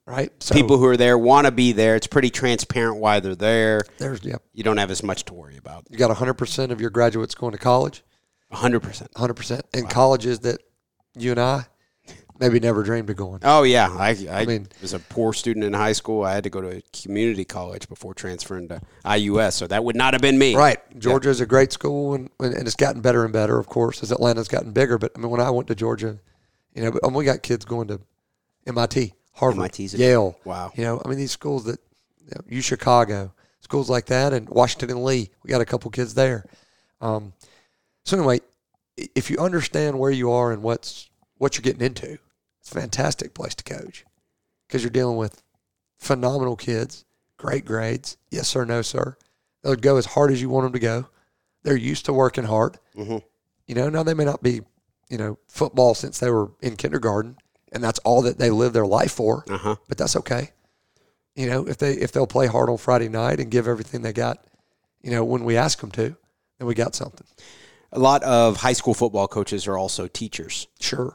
right? 0.05 0.31
So 0.43 0.55
People 0.55 0.79
who 0.79 0.87
are 0.87 0.97
there 0.97 1.17
want 1.17 1.47
to 1.47 1.53
be 1.53 1.71
there. 1.73 1.95
It's 1.95 2.09
pretty 2.09 2.31
transparent 2.31 2.97
why 2.99 3.21
they're 3.21 3.37
there. 3.37 3.83
there's, 3.99 4.25
yeah, 4.25 4.37
You 4.53 4.65
don't 4.65 4.77
have 4.79 4.91
as 4.91 5.03
much 5.05 5.25
to 5.27 5.35
worry 5.35 5.57
about. 5.57 5.87
you 5.89 5.97
got 5.97 6.11
100% 6.15 6.71
of 6.73 6.81
your 6.81 6.91
graduates 6.91 7.35
going 7.37 7.53
to 7.53 7.59
college. 7.59 8.03
100%. 8.53 9.13
100% 9.13 9.61
in 9.75 9.87
colleges 9.87 10.41
that 10.41 10.61
you 11.17 11.31
and 11.31 11.41
I 11.41 11.67
maybe 12.43 12.59
never 12.59 12.83
dreamed 12.83 13.09
of 13.09 13.17
going. 13.17 13.41
Oh, 13.45 13.63
yeah. 13.63 13.89
I, 13.89 14.17
I, 14.31 14.45
mean- 14.45 14.67
was 14.81 14.93
a 14.93 14.99
poor 14.99 15.33
student 15.33 15.65
in 15.65 15.73
high 15.73 15.93
school. 15.93 16.25
I 16.25 16.35
had 16.35 16.45
to 16.45 16.51
go 16.51 16.61
to 16.61 16.79
a 16.79 16.83
community 16.93 17.45
college 17.45 17.89
before 17.89 18.15
transferring 18.15 18.69
to 18.69 18.81
IUS, 19.05 19.53
so 19.53 19.67
that 19.69 19.85
would 19.85 19.97
not 19.97 20.13
have 20.13 20.21
been 20.21 20.39
me. 20.39 20.57
Right. 20.57 20.79
Georgia 20.99 21.31
is 21.31 21.41
a 21.41 21.47
great 21.47 21.73
school, 21.73 22.15
and, 22.15 22.31
and 22.41 22.67
it's 22.67 22.75
gotten 22.75 23.01
better 23.01 23.25
and 23.25 23.33
better, 23.33 23.59
of 23.59 23.67
course, 23.67 24.03
as 24.03 24.11
Atlanta's 24.11 24.49
gotten 24.49 24.73
bigger. 24.73 24.99
But 24.99 25.13
I 25.17 25.21
mean, 25.21 25.31
when 25.31 25.41
I 25.41 25.51
went 25.51 25.69
to 25.69 25.75
Georgia, 25.75 26.19
you 26.75 26.83
know, 26.83 27.09
we 27.11 27.25
got 27.25 27.43
kids 27.43 27.65
going 27.65 27.89
to 27.89 28.01
MIT, 28.67 29.15
Harvard, 29.35 29.61
MIT's 29.61 29.95
Yale. 29.95 30.37
Wow. 30.45 30.73
You 30.75 30.85
know, 30.85 31.03
I 31.05 31.09
mean, 31.09 31.19
these 31.19 31.33
schools 31.33 31.65
that, 31.65 31.79
you 32.25 32.33
know, 32.35 32.43
U 32.49 32.61
Chicago, 32.61 33.33
schools 33.61 33.89
like 33.89 34.07
that, 34.07 34.33
and 34.33 34.49
Washington 34.49 34.91
and 34.91 35.05
Lee, 35.05 35.31
we 35.45 35.51
got 35.51 35.61
a 35.61 35.67
couple 35.67 35.91
kids 35.93 36.15
there. 36.15 36.45
Um, 37.01 37.33
so 38.05 38.17
anyway, 38.17 38.41
if 38.97 39.31
you 39.31 39.39
understand 39.39 39.99
where 39.99 40.11
you 40.11 40.31
are 40.31 40.53
and 40.53 40.63
what's 40.63 41.09
what 41.39 41.57
you're 41.57 41.63
getting 41.63 41.87
into, 41.87 42.19
it's 42.61 42.71
a 42.71 42.75
fantastic 42.81 43.35
place 43.35 43.55
to 43.57 43.65
coach 43.65 44.05
because 44.67 44.83
you're 44.83 44.91
dealing 44.91 45.17
with 45.17 45.43
phenomenal 45.99 46.57
kids, 46.57 47.05
great 47.37 47.65
grades. 47.65 48.17
Yes 48.31 48.49
sir, 48.49 48.65
no 48.65 48.83
sir. 48.83 49.17
They'll 49.63 49.77
go 49.77 49.97
as 49.97 50.07
hard 50.07 50.31
as 50.33 50.41
you 50.41 50.49
want 50.51 50.65
them 50.65 50.73
to 50.73 50.79
go. 50.79 51.07
They're 51.63 51.77
used 51.77 52.05
to 52.07 52.13
working 52.13 52.45
hard. 52.45 52.79
Mhm. 52.97 53.23
You 53.67 53.75
know, 53.75 53.89
now 53.89 54.03
they 54.03 54.15
may 54.15 54.25
not 54.25 54.43
be, 54.43 54.63
you 55.09 55.17
know, 55.19 55.39
football 55.49 55.95
since 55.95 56.19
they 56.19 56.31
were 56.31 56.51
in 56.61 56.77
kindergarten, 56.77 57.37
and 57.71 57.83
that's 57.83 58.01
all 58.01 58.23
that 58.23 58.39
they 58.39 58.51
live 58.51 58.73
their 58.73 58.87
life 58.87 59.13
for. 59.13 59.45
Uh 59.49 59.59
huh. 59.59 59.77
But 59.89 59.99
that's 59.99 60.17
okay. 60.17 60.51
You 61.37 61.47
know, 61.49 61.67
if 61.67 61.79
they 61.79 61.93
if 61.95 62.13
they'll 62.13 62.27
play 62.27 62.47
hard 62.49 62.69
on 62.69 62.77
Friday 62.79 63.09
night 63.09 63.41
and 63.41 63.51
give 63.51 63.67
everything 63.69 64.03
they 64.03 64.13
got, 64.13 64.45
you 65.03 65.11
know, 65.11 65.25
when 65.25 65.45
we 65.45 65.57
ask 65.57 65.81
them 65.81 65.91
to, 65.93 66.17
then 66.59 66.67
we 66.69 66.75
got 66.75 66.95
something. 66.95 67.27
A 67.93 67.99
lot 67.99 68.23
of 68.23 68.57
high 68.59 68.73
school 68.73 68.95
football 68.95 69.29
coaches 69.29 69.67
are 69.67 69.77
also 69.77 70.07
teachers. 70.09 70.67
Sure. 70.81 71.15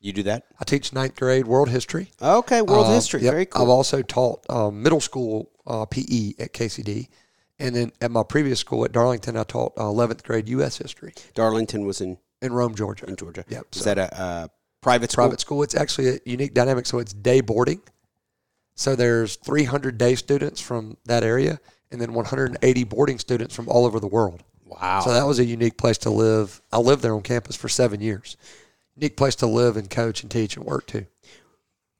You 0.00 0.12
do 0.12 0.22
that? 0.24 0.44
I 0.60 0.64
teach 0.64 0.92
ninth 0.92 1.14
grade 1.16 1.46
world 1.46 1.68
history. 1.68 2.10
Okay, 2.20 2.60
world 2.60 2.86
Uh, 2.86 2.94
history. 2.94 3.22
yep. 3.22 3.32
Very 3.32 3.46
cool. 3.46 3.62
I've 3.62 3.68
also 3.68 4.02
taught 4.02 4.44
um, 4.50 4.82
middle 4.82 5.00
school 5.00 5.50
uh, 5.66 5.86
PE 5.86 6.34
at 6.38 6.52
KCD. 6.52 7.08
And 7.58 7.74
then 7.76 7.92
at 8.00 8.10
my 8.10 8.24
previous 8.24 8.58
school 8.58 8.84
at 8.84 8.90
Darlington, 8.92 9.36
I 9.36 9.44
taught 9.44 9.72
uh, 9.76 9.82
11th 9.84 10.24
grade 10.24 10.48
U.S. 10.48 10.78
history 10.78 11.14
Darlington 11.34 11.86
was 11.86 12.00
in, 12.00 12.18
in 12.40 12.52
Rome, 12.52 12.74
Georgia. 12.74 13.06
in 13.06 13.14
Georgia. 13.14 13.44
Yep, 13.48 13.66
Is 13.72 13.82
so- 13.82 13.94
that 13.94 13.98
a 13.98 14.20
uh, 14.20 14.48
private 14.80 15.12
school? 15.12 15.24
private 15.26 15.40
school. 15.40 15.62
It's 15.62 15.76
actually 15.76 16.08
a 16.08 16.18
unique 16.26 16.52
dynamic. 16.54 16.86
So 16.86 16.98
it's 16.98 17.12
day 17.12 17.40
boarding. 17.40 17.80
So 18.74 18.96
there's 18.96 19.36
300 19.36 19.96
day 19.98 20.16
students 20.16 20.60
from 20.60 20.96
that 21.04 21.22
area, 21.22 21.60
and 21.92 22.00
then 22.00 22.12
180 22.14 22.84
boarding 22.84 23.18
students 23.18 23.54
from 23.54 23.68
all 23.68 23.84
over 23.86 24.00
the 24.00 24.08
world. 24.08 24.42
Wow. 24.80 25.00
So 25.00 25.12
that 25.12 25.24
was 25.26 25.38
a 25.38 25.44
unique 25.44 25.76
place 25.76 25.98
to 25.98 26.10
live. 26.10 26.60
I 26.72 26.78
lived 26.78 27.02
there 27.02 27.14
on 27.14 27.22
campus 27.22 27.56
for 27.56 27.68
seven 27.68 28.00
years. 28.00 28.36
Unique 28.96 29.16
place 29.16 29.34
to 29.36 29.46
live 29.46 29.76
and 29.76 29.88
coach 29.90 30.22
and 30.22 30.30
teach 30.30 30.56
and 30.56 30.64
work 30.66 30.86
too. 30.86 31.06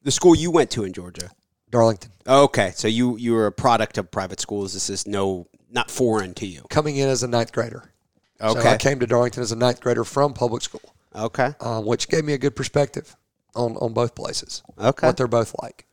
the 0.03 0.11
school 0.11 0.35
you 0.35 0.51
went 0.51 0.71
to 0.73 0.85
in 0.85 0.93
Georgia. 0.93 1.31
Darlington. 1.71 2.11
Okay, 2.27 2.73
so 2.75 2.87
you 2.89 3.17
you 3.17 3.33
were 3.33 3.47
a 3.47 3.53
product 3.53 3.97
of 3.99 4.11
private 4.11 4.41
schools. 4.41 4.75
This 4.75 4.91
is 4.91 5.07
no 5.07 5.47
not 5.71 5.91
foreign 5.91 6.35
to 6.35 6.47
you. 6.47 6.63
Coming 6.69 6.97
in 6.97 7.09
as 7.09 7.23
a 7.23 7.29
ninth 7.29 7.53
grader. 7.53 7.93
So 8.41 8.49
Okay. 8.59 8.69
I 8.73 8.77
came 8.77 8.99
to 9.01 9.07
Darlington 9.07 9.43
as 9.43 9.53
a 9.53 9.57
ninth 9.57 9.81
grader 9.81 10.05
from 10.05 10.35
public 10.35 10.63
school, 10.63 10.83
Okay. 11.17 11.55
um, 11.61 11.87
which 11.87 12.09
gave 12.09 12.25
me 12.25 12.33
a 12.35 12.39
good 12.39 12.55
perspective 12.57 13.17
on, 13.55 13.77
on 13.79 13.93
both 13.95 14.15
places. 14.15 14.63
Okay. 14.79 15.07
what 15.07 15.17
they're 15.17 15.29
both 15.29 15.55
like. 15.63 15.87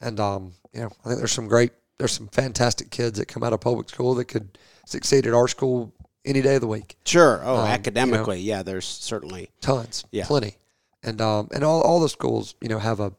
And 0.00 0.18
um, 0.20 0.52
you 0.72 0.80
know, 0.80 0.90
I 1.04 1.08
think 1.08 1.18
there's 1.18 1.32
some 1.32 1.48
great, 1.48 1.72
there's 1.98 2.12
some 2.12 2.28
fantastic 2.28 2.90
kids 2.90 3.18
that 3.18 3.26
come 3.26 3.42
out 3.42 3.52
of 3.52 3.60
public 3.60 3.90
school 3.90 4.14
that 4.14 4.26
could 4.26 4.56
succeed 4.86 5.26
at 5.26 5.34
our 5.34 5.48
school 5.48 5.92
any 6.24 6.42
day 6.42 6.56
of 6.56 6.60
the 6.60 6.66
week. 6.66 6.96
Sure. 7.04 7.40
Oh, 7.44 7.54
Um, 7.56 7.56
you 7.60 7.64
know- 7.68 7.70
academically, 7.74 8.40
yeah. 8.40 8.62
There's 8.62 8.86
certainly. 8.86 9.50
Tons, 9.60 10.04
Yeah. 10.10 10.26
plenty, 10.26 10.56
and 11.02 11.20
um, 11.20 11.48
and 11.52 11.64
all, 11.64 11.80
all 11.82 12.00
the 12.00 12.08
schools, 12.08 12.54
you 12.60 12.68
know, 12.68 12.78
have 12.78 13.00
a 13.00 13.12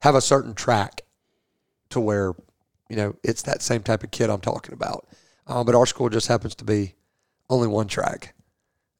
have 0.00 0.14
a 0.14 0.20
certain 0.20 0.54
track 0.54 1.02
to 1.90 2.00
where, 2.00 2.32
you 2.88 2.96
know, 2.96 3.14
it's 3.22 3.42
that 3.42 3.62
same 3.62 3.82
type 3.82 4.02
of 4.02 4.10
kid 4.10 4.30
I'm 4.30 4.40
talking 4.40 4.72
about. 4.72 5.06
Um, 5.46 5.66
but 5.66 5.74
our 5.74 5.84
school 5.86 6.08
just 6.08 6.28
happens 6.28 6.54
to 6.56 6.64
be 6.64 6.94
only 7.50 7.66
one 7.68 7.86
track, 7.88 8.34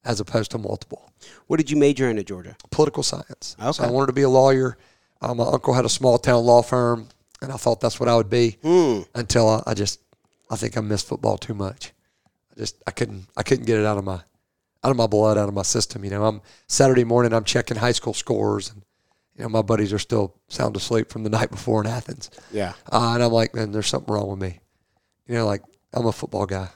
as 0.03 0.19
opposed 0.19 0.51
to 0.51 0.57
multiple. 0.57 1.09
What 1.47 1.57
did 1.57 1.71
you 1.71 1.77
major 1.77 2.09
in 2.09 2.19
at 2.19 2.25
Georgia? 2.27 2.55
Political 2.69 3.03
science. 3.03 3.55
So 3.71 3.83
I 3.83 3.89
wanted 3.89 4.07
to 4.07 4.13
be 4.13 4.23
a 4.23 4.29
lawyer. 4.29 4.77
Um, 5.21 5.37
my 5.37 5.45
uncle 5.45 5.73
had 5.73 5.85
a 5.85 5.89
small 5.89 6.17
town 6.17 6.43
law 6.45 6.61
firm, 6.61 7.07
and 7.41 7.51
I 7.51 7.55
thought 7.57 7.79
that's 7.79 7.99
what 7.99 8.09
I 8.09 8.15
would 8.15 8.29
be. 8.29 8.57
Hmm. 8.61 9.01
until 9.15 9.47
I, 9.49 9.63
I 9.67 9.73
just 9.73 9.99
I 10.49 10.55
think 10.57 10.77
I 10.77 10.81
missed 10.81 11.07
football 11.07 11.37
too 11.37 11.53
much. 11.53 11.93
I 12.51 12.59
just 12.59 12.81
I 12.87 12.91
couldn't 12.91 13.27
I 13.37 13.43
couldn't 13.43 13.65
get 13.65 13.79
it 13.79 13.85
out 13.85 13.97
of 13.97 14.03
my 14.03 14.21
out 14.83 14.91
of 14.91 14.97
my 14.97 15.07
blood, 15.07 15.37
out 15.37 15.47
of 15.47 15.53
my 15.53 15.61
system. 15.61 16.03
You 16.03 16.11
know, 16.11 16.25
I'm 16.25 16.41
Saturday 16.67 17.03
morning 17.03 17.33
I'm 17.33 17.43
checking 17.43 17.77
high 17.77 17.91
school 17.91 18.13
scores 18.13 18.69
and 18.69 18.83
you 19.37 19.43
know, 19.43 19.49
my 19.49 19.61
buddies 19.61 19.93
are 19.93 19.99
still 19.99 20.35
sound 20.49 20.75
asleep 20.75 21.09
from 21.09 21.23
the 21.23 21.29
night 21.29 21.51
before 21.51 21.81
in 21.81 21.87
Athens. 21.87 22.29
Yeah. 22.51 22.73
Uh, 22.91 23.13
and 23.13 23.23
I'm 23.23 23.31
like, 23.31 23.55
man, 23.55 23.71
there's 23.71 23.87
something 23.87 24.13
wrong 24.13 24.29
with 24.29 24.39
me. 24.39 24.59
You 25.27 25.35
know, 25.35 25.45
like 25.45 25.63
I'm 25.93 26.05
a 26.05 26.11
football 26.11 26.45
guy. 26.45 26.69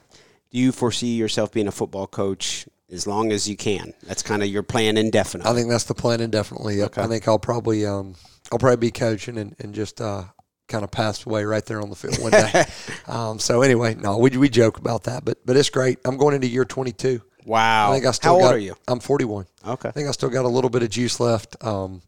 Do 0.51 0.57
you 0.57 0.71
foresee 0.71 1.15
yourself 1.15 1.51
being 1.51 1.67
a 1.67 1.71
football 1.71 2.07
coach 2.07 2.67
as 2.91 3.05
long 3.05 3.31
as 3.31 3.49
you 3.49 3.57
can? 3.57 3.93
That's 4.03 4.23
kind 4.23 4.41
of 4.41 4.49
your 4.49 4.63
plan 4.63 4.97
indefinitely. 4.97 5.51
I 5.51 5.53
think 5.53 5.69
that's 5.69 5.83
the 5.83 5.95
plan 5.95 6.21
indefinitely. 6.21 6.81
Okay. 6.83 7.01
I 7.01 7.07
think 7.07 7.27
I'll 7.27 7.39
probably 7.39 7.85
um 7.85 8.15
I'll 8.51 8.59
probably 8.59 8.77
be 8.77 8.91
coaching 8.91 9.37
and, 9.37 9.55
and 9.59 9.73
just 9.73 9.99
uh 9.99 10.23
kind 10.67 10.83
of 10.83 10.91
passed 10.91 11.25
away 11.25 11.43
right 11.45 11.65
there 11.65 11.81
on 11.81 11.89
the 11.89 11.95
field 11.95 12.19
one 12.19 12.31
day. 12.31 12.65
um, 13.07 13.39
so 13.39 13.61
anyway, 13.61 13.95
no, 13.95 14.17
we, 14.17 14.29
we 14.31 14.49
joke 14.49 14.77
about 14.77 15.03
that, 15.03 15.23
but 15.25 15.45
but 15.45 15.55
it's 15.57 15.69
great. 15.69 15.99
I'm 16.05 16.17
going 16.17 16.35
into 16.35 16.47
year 16.47 16.65
22. 16.65 17.21
wow. 17.45 17.91
I 17.91 17.93
think 17.93 18.05
I 18.05 18.11
still 18.11 18.31
How 18.31 18.35
old 18.35 18.43
got, 18.43 18.55
are 18.55 18.59
you? 18.59 18.75
I'm 18.87 18.99
41. 18.99 19.45
Okay. 19.67 19.89
I 19.89 19.91
think 19.91 20.07
I 20.07 20.11
still 20.11 20.29
got 20.29 20.45
a 20.45 20.49
little 20.49 20.69
bit 20.69 20.83
of 20.83 20.89
juice 20.89 21.19
left. 21.19 21.63
Um, 21.63 22.01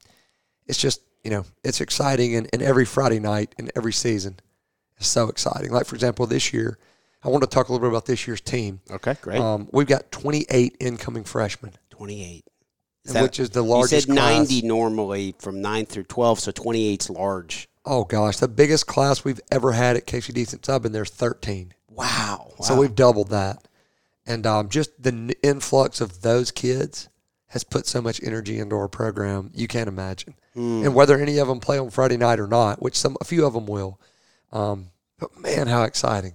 it's 0.65 0.77
just, 0.79 1.01
you 1.23 1.31
know, 1.31 1.45
it's 1.63 1.81
exciting. 1.81 2.35
And, 2.35 2.49
and 2.53 2.61
every 2.61 2.85
Friday 2.85 3.19
night 3.19 3.53
and 3.57 3.71
every 3.75 3.93
season 3.93 4.37
is 4.99 5.07
so 5.07 5.29
exciting. 5.29 5.71
Like, 5.71 5.85
for 5.85 5.95
example, 5.95 6.25
this 6.25 6.53
year, 6.53 6.77
I 7.23 7.29
want 7.29 7.43
to 7.43 7.49
talk 7.49 7.69
a 7.69 7.71
little 7.71 7.87
bit 7.87 7.91
about 7.91 8.05
this 8.05 8.27
year's 8.27 8.41
team. 8.41 8.79
Okay. 8.89 9.15
Great. 9.21 9.39
Um, 9.39 9.67
we've 9.71 9.87
got 9.87 10.11
28 10.11 10.77
incoming 10.79 11.23
freshmen, 11.23 11.73
28. 11.91 12.45
which 13.21 13.39
is 13.39 13.49
the 13.51 13.63
you 13.63 13.69
largest 13.69 14.07
said 14.07 14.15
90 14.15 14.47
class. 14.47 14.63
normally 14.63 15.35
from 15.39 15.61
9 15.61 15.85
through 15.85 16.03
12, 16.03 16.39
so 16.39 16.51
28 16.51 17.01
is 17.01 17.09
large. 17.09 17.69
Oh, 17.87 18.03
gosh. 18.03 18.37
The 18.37 18.47
biggest 18.47 18.85
class 18.87 19.23
we've 19.23 19.39
ever 19.51 19.71
had 19.71 19.95
at 19.95 20.05
KCD 20.05 20.45
since 20.47 20.67
I've 20.69 20.81
been 20.83 20.91
there 20.91 21.03
is 21.03 21.09
13. 21.09 21.73
Wow. 21.89 22.51
So 22.61 22.77
we've 22.79 22.93
doubled 22.93 23.29
that. 23.29 23.67
And 24.25 24.45
um, 24.45 24.69
just 24.69 25.01
the 25.01 25.09
n- 25.11 25.31
influx 25.41 26.01
of 26.01 26.21
those 26.21 26.51
kids 26.51 27.07
has 27.47 27.63
put 27.63 27.85
so 27.87 28.01
much 28.01 28.21
energy 28.21 28.59
into 28.59 28.75
our 28.75 28.89
program 28.89 29.51
you 29.53 29.67
can't 29.67 29.87
imagine. 29.87 30.35
And 30.53 30.95
whether 30.95 31.17
any 31.19 31.37
of 31.37 31.47
them 31.47 31.59
play 31.59 31.77
on 31.77 31.91
Friday 31.91 32.17
night 32.17 32.39
or 32.39 32.47
not, 32.47 32.81
which 32.81 32.97
some 32.97 33.15
a 33.21 33.25
few 33.25 33.45
of 33.45 33.53
them 33.53 33.67
will, 33.67 33.99
um, 34.51 34.87
but 35.19 35.37
man, 35.39 35.67
how 35.67 35.83
exciting 35.83 36.33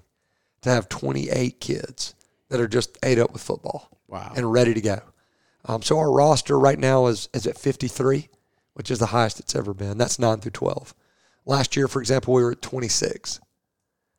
to 0.63 0.71
have 0.71 0.89
28 0.89 1.59
kids 1.61 2.15
that 2.49 2.61
are 2.61 2.69
just 2.69 2.97
ate 3.03 3.19
up 3.19 3.33
with 3.33 3.43
football 3.43 3.91
Wow. 4.07 4.33
and 4.37 4.53
ready 4.53 4.75
to 4.75 4.81
go. 4.81 5.01
Um, 5.65 5.83
so 5.83 5.99
our 5.99 6.11
roster 6.13 6.57
right 6.57 6.79
now 6.79 7.07
is 7.07 7.29
is 7.35 7.49
at 7.49 7.59
53, 7.59 8.29
which 8.75 8.93
is 8.93 9.01
the 9.01 9.07
highest 9.07 9.41
it's 9.41 9.57
ever 9.57 9.75
been. 9.75 9.99
That's 9.99 10.21
9 10.21 10.39
through 10.39 10.53
12. 10.53 10.95
Last 11.45 11.77
year, 11.77 11.89
for 11.89 12.01
example, 12.01 12.35
we 12.35 12.43
were 12.43 12.53
at 12.53 12.63
26. 12.63 13.41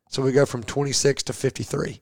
So 0.08 0.22
we 0.22 0.32
go 0.32 0.46
from 0.46 0.62
26 0.62 1.22
to 1.24 1.32
53. 1.32 2.00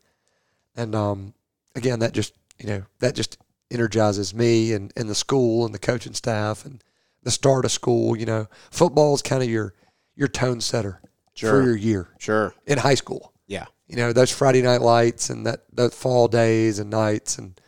And 0.76 0.94
um, 0.94 1.34
again, 1.74 2.00
that 2.00 2.12
just, 2.12 2.34
you 2.58 2.66
know, 2.66 2.82
that 2.98 3.14
just 3.14 3.38
energizes 3.70 4.34
me 4.34 4.72
and, 4.72 4.92
and 4.96 5.08
the 5.08 5.14
school 5.14 5.64
and 5.64 5.74
the 5.74 5.78
coaching 5.78 6.14
staff 6.14 6.64
and 6.66 6.82
the 7.22 7.30
start 7.30 7.64
of 7.64 7.70
school. 7.72 8.16
You 8.16 8.26
know, 8.26 8.46
football 8.70 9.14
is 9.14 9.22
kind 9.22 9.42
of 9.42 9.48
your, 9.48 9.74
your 10.16 10.28
tone 10.28 10.60
setter 10.60 11.00
Sure. 11.34 11.50
for 11.50 11.62
your 11.66 11.76
year 11.76 12.08
Sure. 12.18 12.54
in 12.66 12.76
high 12.78 12.94
school. 12.96 13.32
Yeah. 13.46 13.64
you 13.86 13.96
know 13.96 14.12
those 14.12 14.30
Friday 14.30 14.60
night 14.62 14.80
lights 14.82 15.28
and 15.30 15.46
that 15.46 15.60
those 15.72 15.94
fall 15.94 16.26
days 16.28 16.78
and 16.78 16.88
nights 16.90 17.36
and 17.38 17.58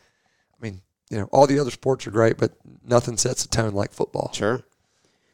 I 0.59 0.63
mean 0.63 0.81
you 1.11 1.19
know 1.19 1.29
all 1.33 1.47
the 1.47 1.59
other 1.59 1.71
sports 1.71 2.07
are 2.07 2.11
great, 2.11 2.37
but 2.39 2.53
nothing 2.87 3.17
sets 3.19 3.45
a 3.45 3.49
tone 3.49 3.73
like 3.75 3.93
football. 3.93 4.31
Sure. 4.35 4.63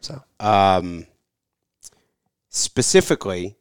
So 0.00 0.22
Um, 0.40 1.06
specifically, 2.50 3.56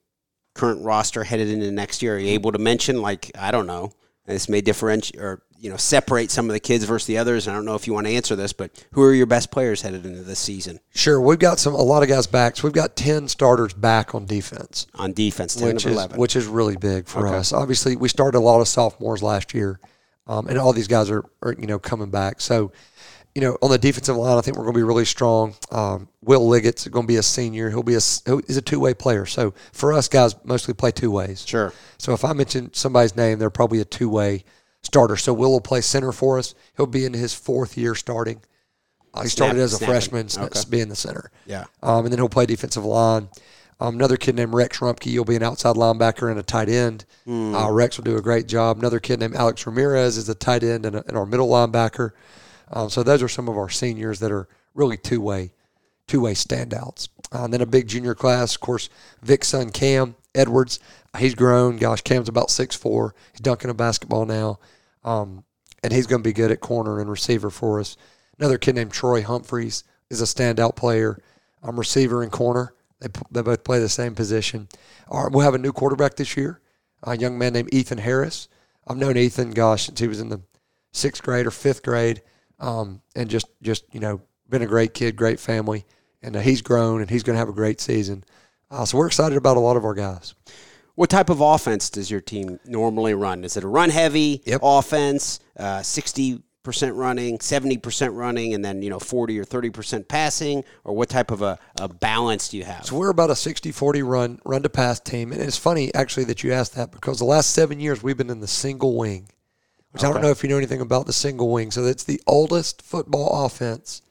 current 0.53 0.83
roster 0.83 1.23
headed 1.23 1.47
into 1.47 1.71
next 1.71 2.01
year. 2.01 2.15
Are 2.15 2.19
you 2.19 2.31
able 2.31 2.51
to 2.51 2.59
mention, 2.59 3.01
like, 3.01 3.31
I 3.39 3.51
don't 3.51 3.67
know, 3.67 3.93
this 4.25 4.49
may 4.49 4.61
differentiate 4.61 5.19
or 5.21 5.41
you 5.57 5.69
know 5.69 5.75
separate 5.77 6.29
some 6.31 6.47
of 6.49 6.53
the 6.53 6.59
kids 6.59 6.83
versus 6.85 7.07
the 7.07 7.17
others. 7.17 7.47
I 7.47 7.53
don't 7.53 7.65
know 7.65 7.73
if 7.75 7.87
you 7.87 7.93
want 7.93 8.05
to 8.07 8.13
answer 8.13 8.35
this, 8.35 8.53
but 8.53 8.85
who 8.91 9.01
are 9.01 9.13
your 9.13 9.25
best 9.25 9.51
players 9.51 9.81
headed 9.81 10.05
into 10.05 10.21
this 10.21 10.39
season 10.39 10.79
sure, 10.93 11.19
we've 11.19 11.39
got 11.39 11.59
some 11.59 11.73
a 11.73 11.81
lot 11.81 12.03
of 12.03 12.09
guys 12.09 12.27
back. 12.27 12.55
So 12.55 12.63
we've 12.67 12.73
got 12.73 12.95
ten 12.95 13.27
starters 13.27 13.73
back 13.73 14.13
on 14.15 14.25
defense. 14.25 14.85
on 14.95 15.13
defense? 15.13 15.55
Ten 15.55 15.67
which 15.73 15.85
of 15.85 15.91
is 15.91 15.97
eleven. 15.97 16.17
which 16.19 16.35
is 16.35 16.45
really 16.45 16.77
big 16.77 17.07
for 17.07 17.27
Okay. 17.27 17.37
us. 17.37 17.51
Obviously, 17.51 17.95
we 17.95 18.07
started 18.07 18.37
a 18.37 18.39
lot 18.41 18.61
of 18.61 18.67
sophomores 18.67 19.21
last 19.23 19.53
year, 19.55 19.79
um, 20.27 20.47
and 20.47 20.57
all 20.59 20.71
these 20.73 20.87
guys 20.87 21.09
are, 21.09 21.25
are 21.41 21.55
you 21.59 21.65
know 21.67 21.79
coming 21.79 22.11
back. 22.11 22.39
So, 22.39 22.71
you 23.39 23.45
know, 23.47 23.57
on 23.61 23.69
the 23.71 23.77
defensive 23.77 24.17
line, 24.17 24.37
I 24.37 24.41
think 24.41 24.57
we're 24.57 24.63
going 24.63 24.73
to 24.73 24.79
be 24.79 24.83
really 24.83 25.05
strong. 25.05 25.55
Um, 25.71 26.09
Will 26.21 26.45
Liggett's 26.45 26.85
going 26.89 27.05
to 27.05 27.07
be 27.07 27.15
a 27.15 27.23
senior. 27.23 27.69
He'll 27.69 27.83
be 27.83 27.93
a 27.93 28.01
he's 28.47 28.57
a 28.57 28.61
two 28.61 28.81
way 28.81 28.93
player. 28.93 29.25
So 29.25 29.53
for 29.71 29.93
us 29.93 30.09
guys, 30.09 30.35
mostly 30.43 30.73
play 30.73 30.91
two 30.91 31.09
ways. 31.09 31.45
sure. 31.47 31.71
So 31.97 32.13
if 32.13 32.25
I 32.25 32.33
mention 32.33 32.73
somebody's 32.73 33.15
name, 33.15 33.39
they're 33.39 33.49
probably 33.49 33.79
a 33.79 33.85
two 33.85 34.09
way 34.09 34.43
starter. 34.83 35.15
So 35.15 35.33
Will 35.33 35.51
will 35.51 35.61
play 35.61 35.79
center 35.79 36.11
for 36.11 36.37
us. 36.37 36.53
He'll 36.75 36.85
be 36.85 37.05
in 37.05 37.13
his 37.13 37.33
fourth 37.33 37.77
year 37.77 37.95
starting. 37.95 38.41
Uh, 39.13 39.21
he 39.23 39.29
started 39.29 39.59
as 39.59 39.71
a 39.73 39.77
snapping. 39.77 39.93
freshman, 40.27 40.45
Okay. 40.47 40.59
being 40.69 40.89
the 40.89 40.95
center. 40.97 41.31
Yeah. 41.45 41.63
Um, 41.81 42.05
and 42.05 42.11
then 42.11 42.19
he'll 42.19 42.27
play 42.29 42.45
defensive 42.45 42.83
line. 42.85 43.29
Um, 43.79 43.95
another 43.95 44.17
kid 44.17 44.35
named 44.35 44.53
Rex 44.53 44.79
Rumpke, 44.79 45.05
he'll 45.05 45.23
be 45.23 45.37
an 45.37 45.43
outside 45.43 45.77
linebacker 45.77 46.29
and 46.29 46.37
a 46.37 46.43
tight 46.43 46.67
end. 46.67 47.05
Uh, 47.25 47.71
Rex 47.71 47.95
will 47.95 48.03
do 48.03 48.17
a 48.17 48.21
great 48.21 48.45
job. 48.47 48.77
Another 48.77 48.99
kid 48.99 49.21
named 49.21 49.35
Alex 49.35 49.65
Ramirez 49.65 50.17
is 50.17 50.27
a 50.27 50.35
tight 50.35 50.63
end 50.63 50.85
and, 50.85 50.97
a, 50.97 51.03
and 51.07 51.17
our 51.17 51.25
middle 51.25 51.47
linebacker. 51.47 52.11
Um, 52.71 52.89
so 52.89 53.03
those 53.03 53.23
are 53.23 53.29
some 53.29 53.47
of 53.47 53.57
our 53.57 53.69
seniors 53.69 54.19
that 54.19 54.31
are 54.31 54.47
really 54.73 54.97
two 54.97 55.21
way, 55.21 55.51
two 56.07 56.21
way 56.21 56.33
standouts. 56.33 57.09
Uh, 57.33 57.43
and 57.43 57.53
then 57.53 57.61
a 57.61 57.65
big 57.65 57.87
junior 57.87 58.15
class, 58.15 58.55
of 58.55 58.61
course, 58.61 58.89
Vic's 59.21 59.49
son 59.49 59.69
Cam 59.69 60.15
Edwards. 60.33 60.79
He's 61.17 61.35
grown. 61.35 61.77
Gosh, 61.77 62.01
Cam's 62.01 62.29
about 62.29 62.49
six 62.49 62.75
four. 62.75 63.15
He's 63.31 63.41
dunking 63.41 63.69
a 63.69 63.73
basketball 63.73 64.25
now, 64.25 64.59
um, 65.03 65.43
and 65.83 65.93
he's 65.93 66.07
going 66.07 66.21
to 66.21 66.27
be 66.27 66.33
good 66.33 66.51
at 66.51 66.59
corner 66.59 66.99
and 66.99 67.09
receiver 67.09 67.49
for 67.49 67.79
us. 67.79 67.97
Another 68.37 68.57
kid 68.57 68.75
named 68.75 68.91
Troy 68.91 69.21
Humphreys 69.21 69.83
is 70.09 70.21
a 70.21 70.25
standout 70.25 70.75
player. 70.75 71.21
Um, 71.61 71.77
receiver 71.77 72.23
and 72.23 72.31
corner. 72.31 72.73
They, 73.01 73.09
they 73.31 73.41
both 73.41 73.65
play 73.65 73.79
the 73.79 73.89
same 73.89 74.15
position. 74.15 74.69
We'll 75.11 75.41
have 75.41 75.55
a 75.55 75.57
new 75.57 75.73
quarterback 75.73 76.15
this 76.15 76.37
year, 76.37 76.61
a 77.03 77.17
young 77.17 77.37
man 77.37 77.51
named 77.51 77.73
Ethan 77.73 77.97
Harris. 77.97 78.47
I've 78.87 78.95
known 78.95 79.17
Ethan, 79.17 79.51
gosh, 79.51 79.87
since 79.87 79.99
he 79.99 80.07
was 80.07 80.21
in 80.21 80.29
the 80.29 80.41
sixth 80.93 81.21
grade 81.21 81.45
or 81.45 81.51
fifth 81.51 81.83
grade, 81.83 82.21
um, 82.59 83.01
and 83.15 83.29
just 83.29 83.47
just 83.61 83.85
you 83.93 83.99
know 83.99 84.21
been 84.49 84.61
a 84.61 84.67
great 84.67 84.93
kid, 84.93 85.15
great 85.15 85.39
family, 85.39 85.85
and 86.21 86.35
uh, 86.35 86.39
he's 86.39 86.61
grown 86.61 87.01
and 87.01 87.09
he's 87.09 87.23
going 87.23 87.35
to 87.35 87.39
have 87.39 87.49
a 87.49 87.53
great 87.53 87.79
season. 87.81 88.23
Uh, 88.71 88.85
so 88.85 88.97
we're 88.97 89.07
excited 89.07 89.37
about 89.37 89.57
a 89.57 89.59
lot 89.59 89.77
of 89.77 89.85
our 89.85 89.93
guys. 89.93 90.33
What 90.95 91.09
type 91.09 91.29
of 91.29 91.39
offense 91.39 91.89
does 91.89 92.11
your 92.11 92.19
team 92.21 92.59
normally 92.65 93.13
run? 93.13 93.43
Is 93.43 93.55
it 93.57 93.63
a 93.63 93.67
run 93.67 93.89
heavy 93.89 94.41
Yep. 94.45 94.59
offense, 94.63 95.39
uh, 95.57 95.81
sixty 95.81 96.43
percent 96.61 96.93
running, 96.95 97.39
seventy 97.39 97.77
percent 97.77 98.13
running, 98.13 98.53
and 98.53 98.65
then 98.65 98.81
you 98.81 98.89
know 98.89 98.99
forty 98.99 99.39
or 99.39 99.45
thirty 99.45 99.69
percent 99.69 100.07
passing, 100.09 100.63
or 100.83 100.93
what 100.93 101.07
type 101.09 101.31
of 101.31 101.41
a, 101.41 101.57
a 101.79 101.87
balance 101.87 102.49
do 102.49 102.57
you 102.57 102.65
have? 102.65 102.85
So 102.85 102.97
we're 102.97 103.09
about 103.11 103.29
a 103.29 103.33
60-40 103.33 104.05
run 104.05 104.39
run 104.43 104.61
to 104.63 104.69
pass 104.69 104.99
team, 104.99 105.31
and 105.31 105.41
it's 105.41 105.57
funny 105.57 105.93
actually 105.95 106.25
that 106.25 106.43
you 106.43 106.51
asked 106.51 106.75
that 106.75 106.91
because 106.91 107.17
the 107.19 107.25
last 107.25 107.51
seven 107.51 107.79
years 107.79 108.03
we've 108.03 108.17
been 108.17 108.29
in 108.29 108.41
the 108.41 108.47
single 108.47 108.97
wing, 108.97 109.29
which 109.91 110.03
I 110.03 110.11
don't 110.11 110.21
know 110.21 110.29
if 110.29 110.43
you 110.43 110.49
know 110.49 110.57
anything 110.57 110.81
about 110.81 111.05
the 111.05 111.13
single 111.13 111.49
wing. 111.51 111.71
So 111.71 111.85
it's 111.85 112.03
the 112.03 112.21
oldest 112.27 112.81
football 112.81 113.45
offense 113.45 114.01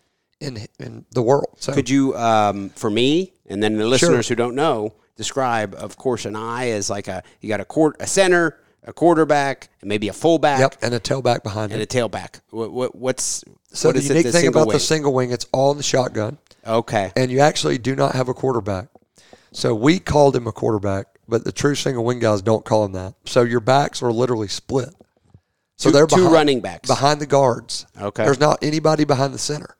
in 0.41 0.67
in 0.79 1.05
the 1.13 1.23
world. 1.23 1.57
So 1.59 1.73
Could 1.73 1.91
you, 1.91 2.17
um, 2.17 2.71
for 2.71 2.91
me, 2.91 3.33
and 3.47 3.63
then 3.63 3.77
the 3.77 3.87
listeners 3.87 4.29
who 4.29 4.35
don't 4.35 4.55
know, 4.55 4.95
describe, 5.17 5.75
of 5.75 5.97
course, 5.97 6.25
an 6.25 6.37
eye 6.37 6.71
as 6.71 6.91
like 6.91 7.09
a 7.09 7.23
you 7.41 7.49
got 7.49 7.61
a 7.61 7.65
court, 7.65 7.97
a 8.01 8.07
center, 8.07 8.59
a 8.85 8.93
quarterback, 8.93 9.69
and 9.81 9.89
maybe 9.89 10.09
a 10.09 10.13
fullback, 10.13 10.61
yep, 10.61 10.77
and 10.83 10.95
a 10.95 11.01
tailback 11.01 11.43
behind 11.43 11.73
and 11.73 11.81
it. 11.81 11.93
a 11.93 11.99
tailback. 11.99 12.41
What, 12.51 12.73
what 12.73 12.95
what's 12.95 13.45
So 13.73 13.89
what 13.89 13.95
the 13.95 13.99
is 14.01 14.11
it, 14.11 14.17
unique 14.17 14.33
thing 14.33 14.47
about 14.49 14.71
the 14.71 14.81
single 14.81 15.13
wing, 15.13 15.31
it's 15.31 15.47
all 15.53 15.71
in 15.73 15.77
the 15.77 15.83
shotgun, 15.83 16.39
okay, 16.67 17.13
and 17.17 17.31
you 17.31 17.41
actually 17.41 17.79
do 17.79 17.95
not 17.95 18.15
have 18.15 18.29
a 18.29 18.35
quarterback. 18.35 18.89
So 19.51 19.75
we 19.75 19.99
called 19.99 20.37
him 20.37 20.47
a 20.47 20.53
quarterback, 20.53 21.07
but 21.27 21.45
the 21.45 21.53
true 21.53 21.75
single 21.75 22.05
wing 22.05 22.19
guys 22.19 22.43
don't 22.43 22.65
call 22.65 22.85
him 22.85 22.93
that. 22.93 23.15
So 23.25 23.43
your 23.43 23.61
backs 23.61 24.03
are 24.03 24.13
literally 24.13 24.49
split. 24.49 24.95
So 25.79 25.91
Two- 25.91 25.93
they're 25.93 26.07
two 26.07 26.29
running 26.29 26.61
backs. 26.61 26.89
behind 26.89 27.21
the 27.21 27.27
guards. 27.27 27.87
Okay. 28.01 28.25
There's 28.25 28.41
not 28.41 28.59
anybody 28.63 29.05
behind 29.05 29.33
the 29.33 29.39
center, 29.39 29.77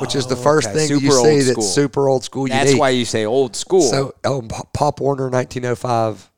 which 0.00 0.14
is 0.14 0.26
the 0.26 0.36
first 0.36 0.68
okay. 0.68 0.86
thing 0.88 0.90
you 1.00 1.10
Super 1.10 1.12
see 1.12 1.18
old 1.18 1.38
that's 1.40 1.50
school. 1.52 1.62
super 1.62 2.08
old 2.08 2.24
school. 2.24 2.46
that's 2.48 2.70
unique. 2.70 2.80
why 2.80 2.88
you 2.90 3.04
say 3.04 3.24
old 3.26 3.54
school. 3.54 3.82
So 3.82 4.14
oh, 4.24 4.40
P- 4.42 4.56
Pop 4.72 5.00
Warner, 5.00 5.28
1905 5.28 6.30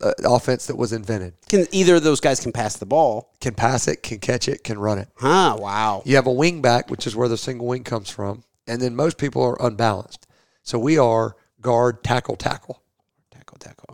uh, 0.00 0.12
offense 0.24 0.66
that 0.66 0.76
was 0.76 0.92
invented. 0.92 1.34
can 1.48 1.66
either 1.70 1.96
of 1.96 2.02
those 2.02 2.20
guys 2.20 2.40
can 2.40 2.52
pass 2.52 2.76
the 2.76 2.86
ball? 2.86 3.30
Can 3.40 3.54
pass 3.54 3.88
it, 3.88 4.02
can 4.02 4.18
catch 4.18 4.48
it, 4.48 4.64
can 4.64 4.78
run 4.78 4.98
it. 4.98 5.08
Huh? 5.16 5.56
Wow. 5.58 6.02
You 6.06 6.16
have 6.16 6.26
a 6.26 6.32
wing 6.32 6.60
back, 6.62 6.90
which 6.90 7.06
is 7.06 7.14
where 7.14 7.28
the 7.28 7.36
single 7.38 7.66
wing 7.66 7.84
comes 7.84 8.08
from, 8.10 8.42
and 8.66 8.80
then 8.80 8.96
most 8.96 9.18
people 9.18 9.42
are 9.42 9.56
unbalanced. 9.60 10.26
So 10.62 10.78
we 10.78 10.98
are 10.98 11.36
guard, 11.60 12.02
tackle, 12.04 12.36
tackle. 12.36 12.82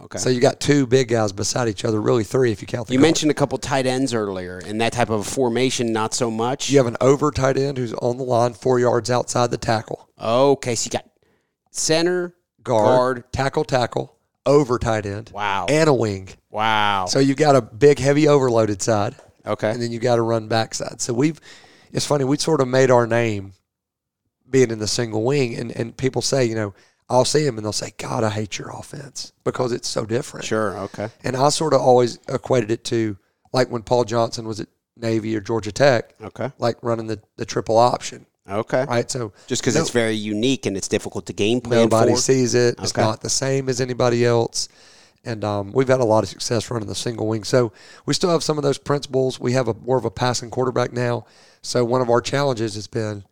Okay. 0.04 0.18
So 0.18 0.28
you 0.30 0.40
got 0.40 0.58
two 0.58 0.86
big 0.86 1.08
guys 1.08 1.32
beside 1.32 1.68
each 1.68 1.84
other, 1.84 2.00
really 2.00 2.24
three 2.24 2.50
if 2.50 2.60
you 2.60 2.66
count 2.66 2.88
the 2.88 2.92
you 2.94 2.98
guard. 2.98 3.06
mentioned 3.06 3.30
a 3.30 3.34
couple 3.34 3.56
tight 3.58 3.86
ends 3.86 4.12
earlier, 4.12 4.58
and 4.66 4.80
that 4.80 4.92
type 4.92 5.10
of 5.10 5.26
formation, 5.26 5.92
not 5.92 6.12
so 6.12 6.30
much. 6.30 6.70
You 6.70 6.78
have 6.78 6.88
an 6.88 6.96
over 7.00 7.30
tight 7.30 7.56
end 7.56 7.78
who's 7.78 7.92
on 7.94 8.16
the 8.16 8.24
line 8.24 8.52
four 8.54 8.80
yards 8.80 9.10
outside 9.10 9.50
the 9.52 9.58
tackle. 9.58 10.08
Okay, 10.20 10.74
so 10.74 10.86
you 10.86 10.90
got 10.90 11.06
center, 11.70 12.34
Guard, 12.62 12.84
guard. 12.86 13.32
tackle, 13.32 13.64
tackle, 13.64 14.16
over 14.44 14.78
tight 14.78 15.06
end, 15.06 15.30
Wow. 15.32 15.66
and 15.68 15.88
a 15.88 15.94
wing. 15.94 16.28
wow. 16.50 17.06
So 17.06 17.18
you've 17.18 17.36
got 17.36 17.54
a 17.56 17.62
big, 17.62 17.98
heavy 17.98 18.26
overloaded 18.28 18.82
side, 18.82 19.14
okay. 19.46 19.70
and 19.70 19.80
then 19.80 19.92
you 19.92 19.98
got 20.00 20.16
to 20.16 20.22
run 20.22 20.48
backside. 20.48 21.00
So 21.00 21.12
we've, 21.12 21.40
it's 21.92 22.06
funny, 22.06 22.24
we 22.24 22.38
sort 22.38 22.60
of 22.60 22.68
made 22.68 22.90
our 22.90 23.06
name 23.06 23.52
being 24.50 24.70
in 24.70 24.78
the 24.80 24.88
single 24.88 25.22
wing, 25.22 25.54
and, 25.56 25.70
and 25.72 25.96
people 25.96 26.22
say, 26.22 26.44
you 26.44 26.54
know, 26.54 26.74
I'll 27.12 27.24
see 27.26 27.44
them 27.44 27.58
and 27.58 27.64
they'll 27.64 27.72
say, 27.72 27.92
God, 27.98 28.24
I 28.24 28.30
hate 28.30 28.58
your 28.58 28.70
offense 28.70 29.32
because 29.44 29.70
it's 29.70 29.86
so 29.88 30.06
different. 30.06 30.46
Sure. 30.46 30.76
Okay. 30.78 31.08
And 31.22 31.36
I 31.36 31.50
sort 31.50 31.74
of 31.74 31.80
always 31.82 32.18
equated 32.28 32.70
it 32.70 32.84
to 32.84 33.16
like 33.52 33.70
when 33.70 33.82
Paul 33.82 34.04
Johnson 34.04 34.48
was 34.48 34.60
at 34.60 34.68
Navy 34.96 35.36
or 35.36 35.40
Georgia 35.40 35.72
Tech, 35.72 36.14
Okay. 36.22 36.50
like 36.58 36.76
running 36.82 37.06
the, 37.08 37.20
the 37.36 37.44
triple 37.44 37.76
option, 37.76 38.24
Okay. 38.50 38.84
right? 38.88 39.10
So 39.10 39.32
Just 39.46 39.60
because 39.62 39.74
No- 39.74 39.82
it's 39.82 39.90
very 39.90 40.14
unique 40.14 40.64
and 40.64 40.74
it's 40.76 40.88
difficult 40.88 41.26
to 41.26 41.32
game 41.34 41.60
plan 41.60 41.80
nobody 41.80 42.12
for. 42.12 42.18
sees 42.18 42.54
it. 42.54 42.76
It's 42.80 42.96
not 42.96 43.20
the 43.20 43.30
same 43.30 43.68
as 43.68 43.80
anybody 43.80 44.24
else. 44.24 44.68
And 45.24 45.44
um, 45.44 45.70
we've 45.72 45.86
had 45.88 46.00
a 46.00 46.04
lot 46.04 46.24
of 46.24 46.30
success 46.30 46.68
running 46.70 46.88
the 46.88 46.94
single 46.96 47.28
wing. 47.28 47.44
So 47.44 47.72
we 48.06 48.14
still 48.14 48.30
have 48.30 48.42
some 48.42 48.56
of 48.58 48.64
those 48.64 48.78
principles. 48.78 49.38
We 49.38 49.52
have 49.52 49.68
a 49.68 49.74
more 49.74 49.96
of 49.98 50.04
a 50.04 50.10
passing 50.10 50.50
quarterback 50.50 50.92
now. 50.92 51.26
So 51.62 51.84
one 51.84 52.00
of 52.00 52.10
our 52.10 52.20
challenges 52.20 52.74
has 52.74 52.88
been 52.88 53.22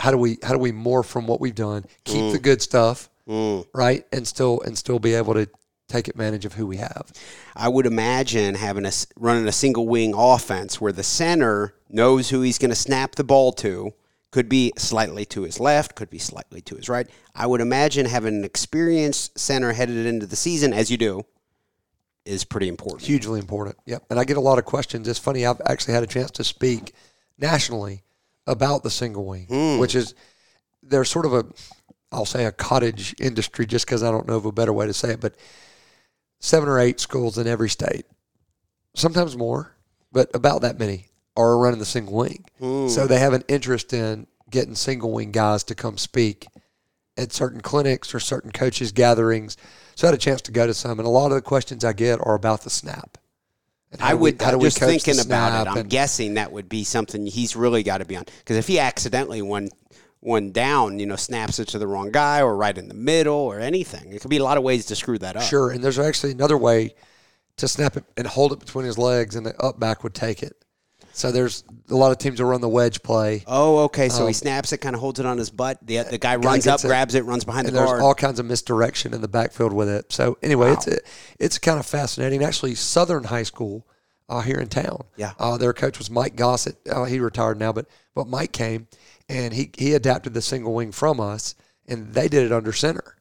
how 0.00 0.10
do 0.10 0.16
we 0.16 0.38
how 0.42 0.52
do 0.52 0.58
we 0.58 0.72
morph 0.72 1.04
from 1.06 1.26
what 1.26 1.40
we've 1.40 1.54
done, 1.54 1.84
keep 2.04 2.32
the 2.32 2.38
good 2.38 2.60
stuff, 2.62 3.08
Mm. 3.28 3.66
right, 3.74 4.04
and 4.12 4.26
still 4.26 4.60
and 4.62 4.76
still 4.76 4.98
be 4.98 5.14
able 5.14 5.34
to 5.34 5.46
take 5.88 6.08
advantage 6.08 6.44
of 6.44 6.54
who 6.54 6.66
we 6.66 6.78
have. 6.78 7.12
I 7.54 7.68
would 7.68 7.84
imagine 7.86 8.54
having 8.54 8.86
a 8.86 8.92
running 9.16 9.46
a 9.46 9.52
single 9.52 9.86
wing 9.86 10.14
offense 10.16 10.80
where 10.80 10.92
the 10.92 11.02
center 11.02 11.74
knows 11.88 12.30
who 12.30 12.40
he's 12.40 12.58
going 12.58 12.70
to 12.70 12.74
snap 12.76 13.14
the 13.14 13.24
ball 13.24 13.52
to. 13.54 13.92
Could 14.32 14.48
be 14.48 14.72
slightly 14.78 15.24
to 15.26 15.42
his 15.42 15.58
left, 15.58 15.96
could 15.96 16.08
be 16.08 16.20
slightly 16.20 16.60
to 16.62 16.76
his 16.76 16.88
right. 16.88 17.08
I 17.34 17.46
would 17.48 17.60
imagine 17.60 18.06
having 18.06 18.36
an 18.36 18.44
experienced 18.44 19.36
center 19.36 19.72
headed 19.72 20.06
into 20.06 20.24
the 20.24 20.36
season, 20.36 20.72
as 20.72 20.88
you 20.88 20.96
do, 20.96 21.24
is 22.24 22.44
pretty 22.44 22.68
important. 22.68 23.02
Hugely 23.02 23.40
important. 23.40 23.76
Yep. 23.86 24.04
And 24.08 24.20
I 24.20 24.24
get 24.24 24.36
a 24.36 24.40
lot 24.40 24.58
of 24.60 24.64
questions. 24.64 25.08
It's 25.08 25.18
funny. 25.18 25.44
I've 25.44 25.60
actually 25.66 25.94
had 25.94 26.04
a 26.04 26.06
chance 26.06 26.30
to 26.32 26.44
speak 26.44 26.94
nationally 27.38 28.04
about 28.46 28.82
the 28.82 28.90
single 28.90 29.24
wing, 29.24 29.46
hmm. 29.46 29.78
which 29.78 29.94
is 29.94 30.14
there's 30.82 31.10
sort 31.10 31.26
of 31.26 31.32
a, 31.32 31.44
I'll 32.12 32.24
say 32.24 32.44
a 32.44 32.52
cottage 32.52 33.14
industry, 33.20 33.66
just 33.66 33.86
because 33.86 34.02
I 34.02 34.10
don't 34.10 34.26
know 34.26 34.36
of 34.36 34.46
a 34.46 34.52
better 34.52 34.72
way 34.72 34.86
to 34.86 34.94
say 34.94 35.12
it, 35.12 35.20
but 35.20 35.34
seven 36.40 36.68
or 36.68 36.78
eight 36.78 37.00
schools 37.00 37.38
in 37.38 37.46
every 37.46 37.68
state, 37.68 38.06
sometimes 38.94 39.36
more, 39.36 39.76
but 40.10 40.30
about 40.34 40.62
that 40.62 40.78
many 40.78 41.06
are 41.36 41.58
running 41.58 41.78
the 41.78 41.86
single 41.86 42.14
wing. 42.14 42.44
Hmm. 42.58 42.88
So 42.88 43.06
they 43.06 43.18
have 43.18 43.32
an 43.32 43.44
interest 43.48 43.92
in 43.92 44.26
getting 44.50 44.74
single 44.74 45.12
wing 45.12 45.30
guys 45.30 45.62
to 45.64 45.74
come 45.74 45.96
speak 45.96 46.46
at 47.16 47.32
certain 47.32 47.60
clinics 47.60 48.14
or 48.14 48.20
certain 48.20 48.50
coaches 48.50 48.92
gatherings. 48.92 49.56
So 49.94 50.06
I 50.06 50.10
had 50.10 50.14
a 50.14 50.18
chance 50.18 50.40
to 50.42 50.52
go 50.52 50.66
to 50.66 50.74
some, 50.74 50.98
and 50.98 51.06
a 51.06 51.10
lot 51.10 51.26
of 51.26 51.34
the 51.34 51.42
questions 51.42 51.84
I 51.84 51.92
get 51.92 52.18
are 52.22 52.34
about 52.34 52.62
the 52.62 52.70
snap. 52.70 53.18
I 53.98 54.14
would 54.14 54.38
do 54.38 54.44
we 54.44 54.54
uh, 54.54 54.70
just 54.70 54.78
thinking 54.78 55.18
about 55.18 55.66
it. 55.66 55.70
I'm 55.70 55.88
guessing 55.88 56.34
that 56.34 56.52
would 56.52 56.68
be 56.68 56.84
something 56.84 57.26
he's 57.26 57.56
really 57.56 57.82
got 57.82 57.98
to 57.98 58.04
be 58.04 58.16
on 58.16 58.24
because 58.38 58.56
if 58.56 58.68
he 58.68 58.78
accidentally 58.78 59.42
one 59.42 59.70
one 60.20 60.52
down, 60.52 60.98
you 60.98 61.06
know, 61.06 61.16
snaps 61.16 61.58
it 61.58 61.68
to 61.68 61.78
the 61.78 61.86
wrong 61.86 62.10
guy 62.12 62.42
or 62.42 62.54
right 62.54 62.76
in 62.76 62.88
the 62.88 62.94
middle 62.94 63.34
or 63.34 63.58
anything, 63.58 64.12
it 64.12 64.20
could 64.20 64.30
be 64.30 64.36
a 64.36 64.44
lot 64.44 64.58
of 64.58 64.62
ways 64.62 64.86
to 64.86 64.94
screw 64.94 65.18
that 65.18 65.36
up. 65.36 65.42
Sure, 65.42 65.70
and 65.70 65.82
there's 65.82 65.98
actually 65.98 66.32
another 66.32 66.58
way 66.58 66.94
to 67.56 67.66
snap 67.66 67.96
it 67.96 68.04
and 68.16 68.26
hold 68.26 68.52
it 68.52 68.60
between 68.60 68.84
his 68.84 68.98
legs, 68.98 69.34
and 69.34 69.44
the 69.44 69.56
up 69.60 69.80
back 69.80 70.04
would 70.04 70.14
take 70.14 70.42
it. 70.42 70.59
So 71.12 71.32
there's 71.32 71.64
a 71.88 71.94
lot 71.94 72.12
of 72.12 72.18
teams 72.18 72.38
that 72.38 72.44
run 72.44 72.60
the 72.60 72.68
wedge 72.68 73.02
play. 73.02 73.44
Oh, 73.46 73.80
okay. 73.84 74.08
So 74.08 74.26
he 74.26 74.32
snaps 74.32 74.72
it, 74.72 74.78
kind 74.78 74.94
of 74.94 75.00
holds 75.00 75.20
it 75.20 75.26
on 75.26 75.38
his 75.38 75.50
butt. 75.50 75.78
The, 75.82 76.02
the 76.02 76.18
guy 76.18 76.36
runs 76.36 76.66
up, 76.66 76.80
it, 76.80 76.86
grabs 76.86 77.14
it, 77.14 77.24
runs 77.24 77.44
behind 77.44 77.66
and 77.66 77.74
the 77.74 77.80
there's 77.80 77.90
guard. 77.90 78.02
all 78.02 78.14
kinds 78.14 78.38
of 78.38 78.46
misdirection 78.46 79.12
in 79.12 79.20
the 79.20 79.28
backfield 79.28 79.72
with 79.72 79.88
it. 79.88 80.12
So 80.12 80.38
anyway, 80.42 80.72
it's 80.72 80.88
it's 81.38 81.58
kind 81.58 81.78
of 81.78 81.86
fascinating. 81.86 82.42
Actually, 82.42 82.74
Southern 82.74 83.24
High 83.24 83.42
School 83.42 83.86
uh, 84.28 84.40
here 84.40 84.58
in 84.58 84.68
town. 84.68 85.04
Yeah. 85.16 85.32
Uh, 85.38 85.58
their 85.58 85.72
coach 85.72 85.98
was 85.98 86.10
Mike 86.10 86.36
Gossett. 86.36 86.76
Uh, 86.88 87.04
he 87.04 87.20
retired 87.20 87.58
now, 87.58 87.72
but 87.72 87.86
but 88.14 88.28
Mike 88.28 88.52
came 88.52 88.86
and 89.28 89.52
he 89.52 89.70
he 89.76 89.94
adapted 89.94 90.34
the 90.34 90.42
single 90.42 90.74
wing 90.74 90.92
from 90.92 91.20
us, 91.20 91.54
and 91.86 92.14
they 92.14 92.28
did 92.28 92.44
it 92.44 92.52
under 92.52 92.72
center. 92.72 93.16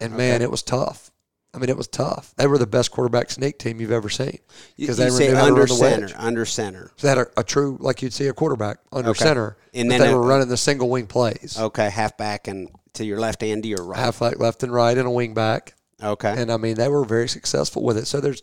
And 0.00 0.16
man, 0.16 0.42
it 0.42 0.50
was 0.50 0.62
tough. 0.62 1.10
I 1.54 1.58
mean, 1.58 1.70
it 1.70 1.76
was 1.76 1.88
tough. 1.88 2.34
They 2.36 2.46
were 2.46 2.58
the 2.58 2.66
best 2.66 2.90
quarterback 2.90 3.30
sneak 3.30 3.58
team 3.58 3.80
you've 3.80 3.90
ever 3.90 4.08
seen 4.10 4.38
you, 4.76 4.84
because 4.86 4.98
they 4.98 5.08
say 5.08 5.28
knew 5.32 5.36
under 5.38 5.66
center, 5.66 6.08
under 6.18 6.44
center. 6.44 6.90
So 6.96 7.06
they 7.06 7.08
had 7.08 7.18
a, 7.18 7.40
a 7.40 7.44
true, 7.44 7.78
like 7.80 8.02
you'd 8.02 8.12
see 8.12 8.26
a 8.26 8.34
quarterback 8.34 8.78
under 8.92 9.10
Okay. 9.10 9.24
center, 9.24 9.56
And 9.72 9.90
then 9.90 10.00
they 10.00 10.12
a- 10.12 10.16
were 10.16 10.26
running 10.26 10.48
the 10.48 10.56
single 10.58 10.90
wing 10.90 11.06
plays, 11.06 11.56
Okay, 11.58 11.88
half 11.88 12.16
back 12.18 12.48
and 12.48 12.68
to 12.94 13.04
your 13.04 13.18
left 13.18 13.42
and 13.42 13.62
to 13.62 13.68
your 13.68 13.82
right. 13.82 13.98
half 13.98 14.20
like 14.20 14.38
left 14.38 14.62
and 14.62 14.72
right, 14.72 14.96
and 14.96 15.06
a 15.06 15.10
wing 15.10 15.32
back. 15.32 15.74
okay. 16.02 16.34
And 16.40 16.52
I 16.52 16.58
mean, 16.58 16.74
they 16.74 16.88
were 16.88 17.04
very 17.04 17.28
successful 17.28 17.82
with 17.82 17.96
it. 17.96 18.06
So 18.06 18.20
there's 18.20 18.42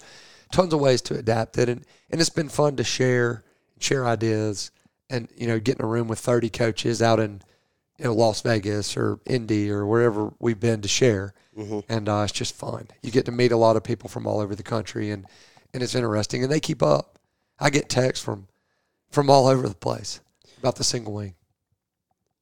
tons 0.52 0.74
of 0.74 0.80
ways 0.80 1.02
to 1.04 1.18
adapt 1.18 1.58
it, 1.60 1.70
and 1.70 1.86
and 2.10 2.20
it's 2.20 2.30
been 2.30 2.50
fun 2.50 2.76
to 2.78 2.84
share 2.84 3.44
share 3.80 4.06
ideas, 4.08 4.72
and 5.12 5.28
you 5.38 5.46
know, 5.48 5.60
get 5.60 5.78
in 5.78 5.86
a 5.86 5.88
room 5.88 6.08
with 6.08 6.20
30 6.20 6.50
coaches 6.50 7.02
out 7.04 7.20
in 7.20 7.42
you 7.98 8.06
know 8.06 8.14
Las 8.14 8.42
Vegas 8.42 8.98
or 8.98 9.20
Indy 9.26 9.70
or 9.72 9.86
wherever 9.86 10.34
we've 10.40 10.60
been 10.60 10.82
to 10.82 10.88
share, 10.88 11.34
and 11.90 12.10
uh, 12.10 12.22
it's 12.24 12.34
just 12.34 12.56
fun. 12.56 12.88
You 13.02 13.12
get 13.12 13.26
to 13.26 13.32
meet 13.32 13.52
a 13.52 13.58
lot 13.58 13.76
of 13.76 13.84
people 13.84 14.10
from 14.10 14.28
all 14.28 14.40
over 14.40 14.56
the 14.56 14.64
country, 14.64 15.12
and 15.12 15.26
and 15.74 15.82
it's 15.84 15.96
interesting, 15.96 16.44
and 16.44 16.52
they 16.52 16.60
keep 16.60 16.84
up. 16.84 17.20
I 17.60 17.70
get 17.70 17.90
texts 17.90 18.24
from 18.24 18.48
from 19.12 19.30
all 19.30 19.48
over 19.48 19.68
the 19.68 19.76
place 19.76 20.20
about 20.58 20.76
the 20.76 20.84
single 20.84 21.14
wing. 21.14 21.36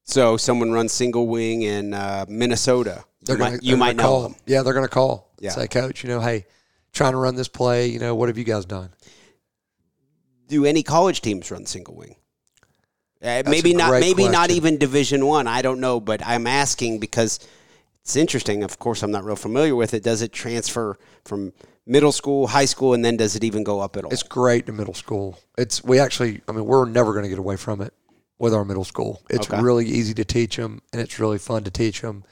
so 0.03 0.37
someone 0.37 0.71
runs 0.71 0.91
single 0.91 1.27
wing 1.27 1.61
in 1.61 1.93
uh, 1.93 2.25
Minnesota. 2.27 3.03
They're 3.21 3.35
you 3.35 3.39
gonna, 3.39 3.51
might, 3.51 3.63
you 3.63 3.77
might 3.77 3.95
know 3.95 4.03
call. 4.03 4.21
them. 4.23 4.35
Yeah, 4.45 4.63
they're 4.63 4.73
going 4.73 4.85
to 4.85 4.89
call. 4.91 5.31
Yeah. 5.39 5.51
Say, 5.51 5.67
coach, 5.67 6.03
you 6.03 6.09
know, 6.09 6.19
hey, 6.19 6.45
trying 6.91 7.13
to 7.13 7.17
run 7.17 7.35
this 7.35 7.47
play. 7.47 7.87
You 7.87 7.99
know, 7.99 8.15
what 8.15 8.27
have 8.27 8.37
you 8.37 8.43
guys 8.43 8.65
done? 8.65 8.89
Do 10.47 10.65
any 10.65 10.83
college 10.83 11.21
teams 11.21 11.49
run 11.51 11.65
single 11.65 11.95
wing? 11.95 12.15
Uh, 13.23 13.43
maybe 13.45 13.73
not. 13.73 13.99
Maybe 13.99 14.27
not 14.27 14.51
even 14.51 14.77
Division 14.77 15.25
One. 15.25 15.47
I. 15.47 15.61
don't 15.61 15.79
know, 15.79 15.99
but 15.99 16.21
I'm 16.25 16.45
asking 16.45 16.99
because 16.99 17.39
it's 18.01 18.15
interesting. 18.15 18.63
Of 18.63 18.79
course, 18.79 19.01
I'm 19.01 19.11
not 19.11 19.23
real 19.23 19.37
familiar 19.37 19.75
with 19.75 19.93
it. 19.93 20.03
Does 20.03 20.21
it 20.21 20.33
transfer 20.33 20.97
from 21.23 21.53
middle 21.85 22.11
school, 22.11 22.47
high 22.47 22.65
school, 22.65 22.93
and 22.93 23.03
then 23.03 23.15
does 23.17 23.35
it 23.35 23.43
even 23.43 23.63
go 23.63 23.79
up 23.79 23.95
at 23.95 24.03
all? 24.03 24.11
It's 24.11 24.23
great 24.23 24.67
in 24.67 24.75
middle 24.75 24.93
school. 24.93 25.39
It's 25.57 25.83
we 25.83 25.99
actually, 25.99 26.41
I 26.47 26.51
mean, 26.51 26.65
we're 26.65 26.85
never 26.85 27.13
going 27.13 27.23
to 27.23 27.29
get 27.29 27.39
away 27.39 27.55
from 27.55 27.81
it 27.81 27.93
with 28.39 28.53
our 28.53 28.65
middle 28.65 28.83
school. 28.83 29.21
It's 29.29 29.47
Okay. 29.49 29.61
really 29.61 29.85
easy 29.85 30.13
to 30.15 30.25
teach 30.25 30.57
them, 30.57 30.81
and 30.91 31.01
it's 31.01 31.17
really 31.17 31.37
fun 31.37 31.63
to 31.63 31.71
teach 31.71 32.01
them. 32.01 32.25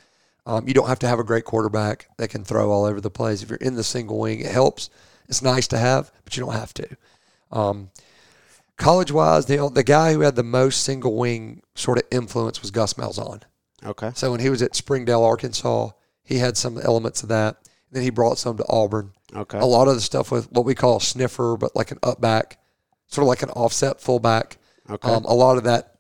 Um, 0.46 0.68
you 0.68 0.74
don't 0.74 0.88
have 0.88 1.00
to 1.00 1.08
have 1.08 1.20
a 1.20 1.24
great 1.24 1.46
quarterback 1.46 2.08
that 2.18 2.30
can 2.30 2.44
throw 2.44 2.72
all 2.72 2.84
over 2.84 3.00
the 3.00 3.12
place. 3.12 3.44
If 3.44 3.50
you're 3.50 3.58
in 3.60 3.76
the 3.76 3.84
single 3.84 4.20
wing, 4.20 4.40
it 4.42 4.52
helps. 4.52 4.90
It's 5.30 5.42
nice 5.42 5.68
to 5.70 5.78
have, 5.78 6.12
but 6.26 6.36
you 6.36 6.44
don't 6.44 6.54
have 6.54 6.74
to. 6.74 6.88
Um, 7.52 7.92
college 8.82 9.12
wise, 9.12 9.46
the 9.46 9.70
the 9.70 9.84
guy 9.84 10.14
who 10.14 10.22
had 10.22 10.36
the 10.36 10.44
most 10.44 10.84
single 10.84 11.16
wing 11.16 11.62
sort 11.76 11.98
of 11.98 12.04
influence 12.12 12.62
was 12.62 12.72
Gus 12.72 12.96
Malzahn. 12.96 13.44
okay. 13.84 14.12
So 14.16 14.32
when 14.32 14.40
he 14.40 14.50
was 14.50 14.62
at 14.62 14.76
Springdale, 14.76 15.24
Arkansas, 15.24 15.90
he 16.24 16.38
had 16.40 16.58
some 16.58 16.78
elements 16.78 17.24
of 17.24 17.30
that. 17.30 17.58
Then 17.92 18.04
he 18.04 18.10
brought 18.10 18.38
some 18.38 18.58
to 18.58 18.66
Auburn. 18.70 19.14
Okay. 19.36 19.60
A 19.60 19.66
lot 19.66 19.88
of 19.88 19.96
the 19.96 20.02
stuff 20.02 20.32
with 20.32 20.52
what 20.52 20.66
we 20.66 20.76
call 20.76 20.98
a 20.98 21.02
sniffer, 21.02 21.58
but 21.58 21.76
like 21.76 21.92
an 21.92 22.00
up 22.04 22.20
back, 22.22 22.60
sort 23.08 23.24
of 23.24 23.28
like 23.28 23.44
an 23.44 23.50
offset 23.50 24.00
fullback. 24.02 24.58
Okay. 24.90 25.10
Um, 25.10 25.26
a 25.26 25.34
lot 25.34 25.58
of 25.58 25.64
that 25.66 25.96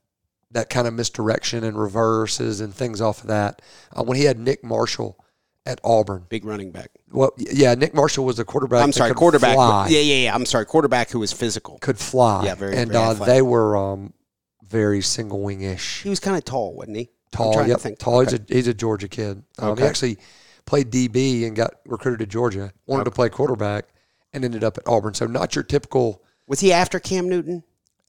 that 0.52 0.70
kind 0.70 0.86
of 0.88 0.94
misdirection 0.94 1.64
and 1.64 1.80
reverses 1.80 2.60
and 2.60 2.74
things 2.74 3.00
off 3.00 3.22
of 3.22 3.28
that. 3.28 3.62
Uh, 3.96 4.04
when 4.04 4.18
he 4.18 4.26
had 4.26 4.38
Nick 4.38 4.64
Marshall 4.64 5.18
at 5.66 5.80
Auburn, 5.84 6.26
Big 6.30 6.44
running 6.44 6.72
back. 6.72 6.90
well, 7.12 7.32
yeah, 7.38 7.76
Nick 7.76 7.94
Marshall 7.94 8.26
was 8.26 8.40
a 8.40 8.46
quarterback. 8.46 8.84
I'm 8.84 8.92
sorry, 8.92 9.14
quarterback. 9.14 9.54
fly, 9.56 9.88
Yeah, 9.90 10.00
yeah, 10.00 10.24
yeah. 10.26 10.36
I'm 10.36 10.46
sorry, 10.46 10.66
quarterback 10.66 11.12
who 11.12 11.20
was 11.20 11.32
physical. 11.32 11.78
could 11.80 12.00
fly. 12.00 12.46
Yeah, 12.46 12.56
very- 12.56 12.76
and 12.78 12.92
very 12.92 13.04
uh, 13.04 13.14
they 13.14 13.42
were 13.42 13.78
um, 13.78 14.14
very 14.68 15.02
single 15.02 15.42
wing 15.42 15.62
ish. 15.62 16.02
He 16.02 16.10
was 16.10 16.20
kind 16.20 16.36
of 16.38 16.44
tall, 16.46 16.74
wasn't 16.74 16.98
he? 16.98 17.10
Tall. 17.32 17.66
Yep, 17.66 17.80
think. 17.80 18.00
tall. 18.00 18.22
Okay. 18.22 18.32
He's 18.32 18.40
a 18.40 18.54
he's 18.56 18.68
a 18.68 18.74
Georgia 18.74 19.08
kid. 19.08 19.44
Um, 19.60 19.70
Okay. 19.70 19.84
He 19.84 19.88
actually 19.88 20.18
played 20.66 20.92
DB 20.92 21.46
and 21.46 21.56
got 21.56 21.76
recruited 21.86 22.20
to 22.20 22.26
Georgia. 22.26 22.72
Wanted 22.88 23.06
to 23.06 23.12
play 23.12 23.30
quarterback 23.30 23.86
and 24.34 24.44
ended 24.44 24.64
up 24.64 24.78
at 24.78 24.84
Auburn. 24.88 25.14
So 25.14 25.28
not 25.28 25.56
your 25.56 25.64
typical 25.64 26.24
Was 26.48 26.60
he 26.60 26.74
after 26.74 27.00
Cam 27.00 27.30
Newton? 27.30 27.64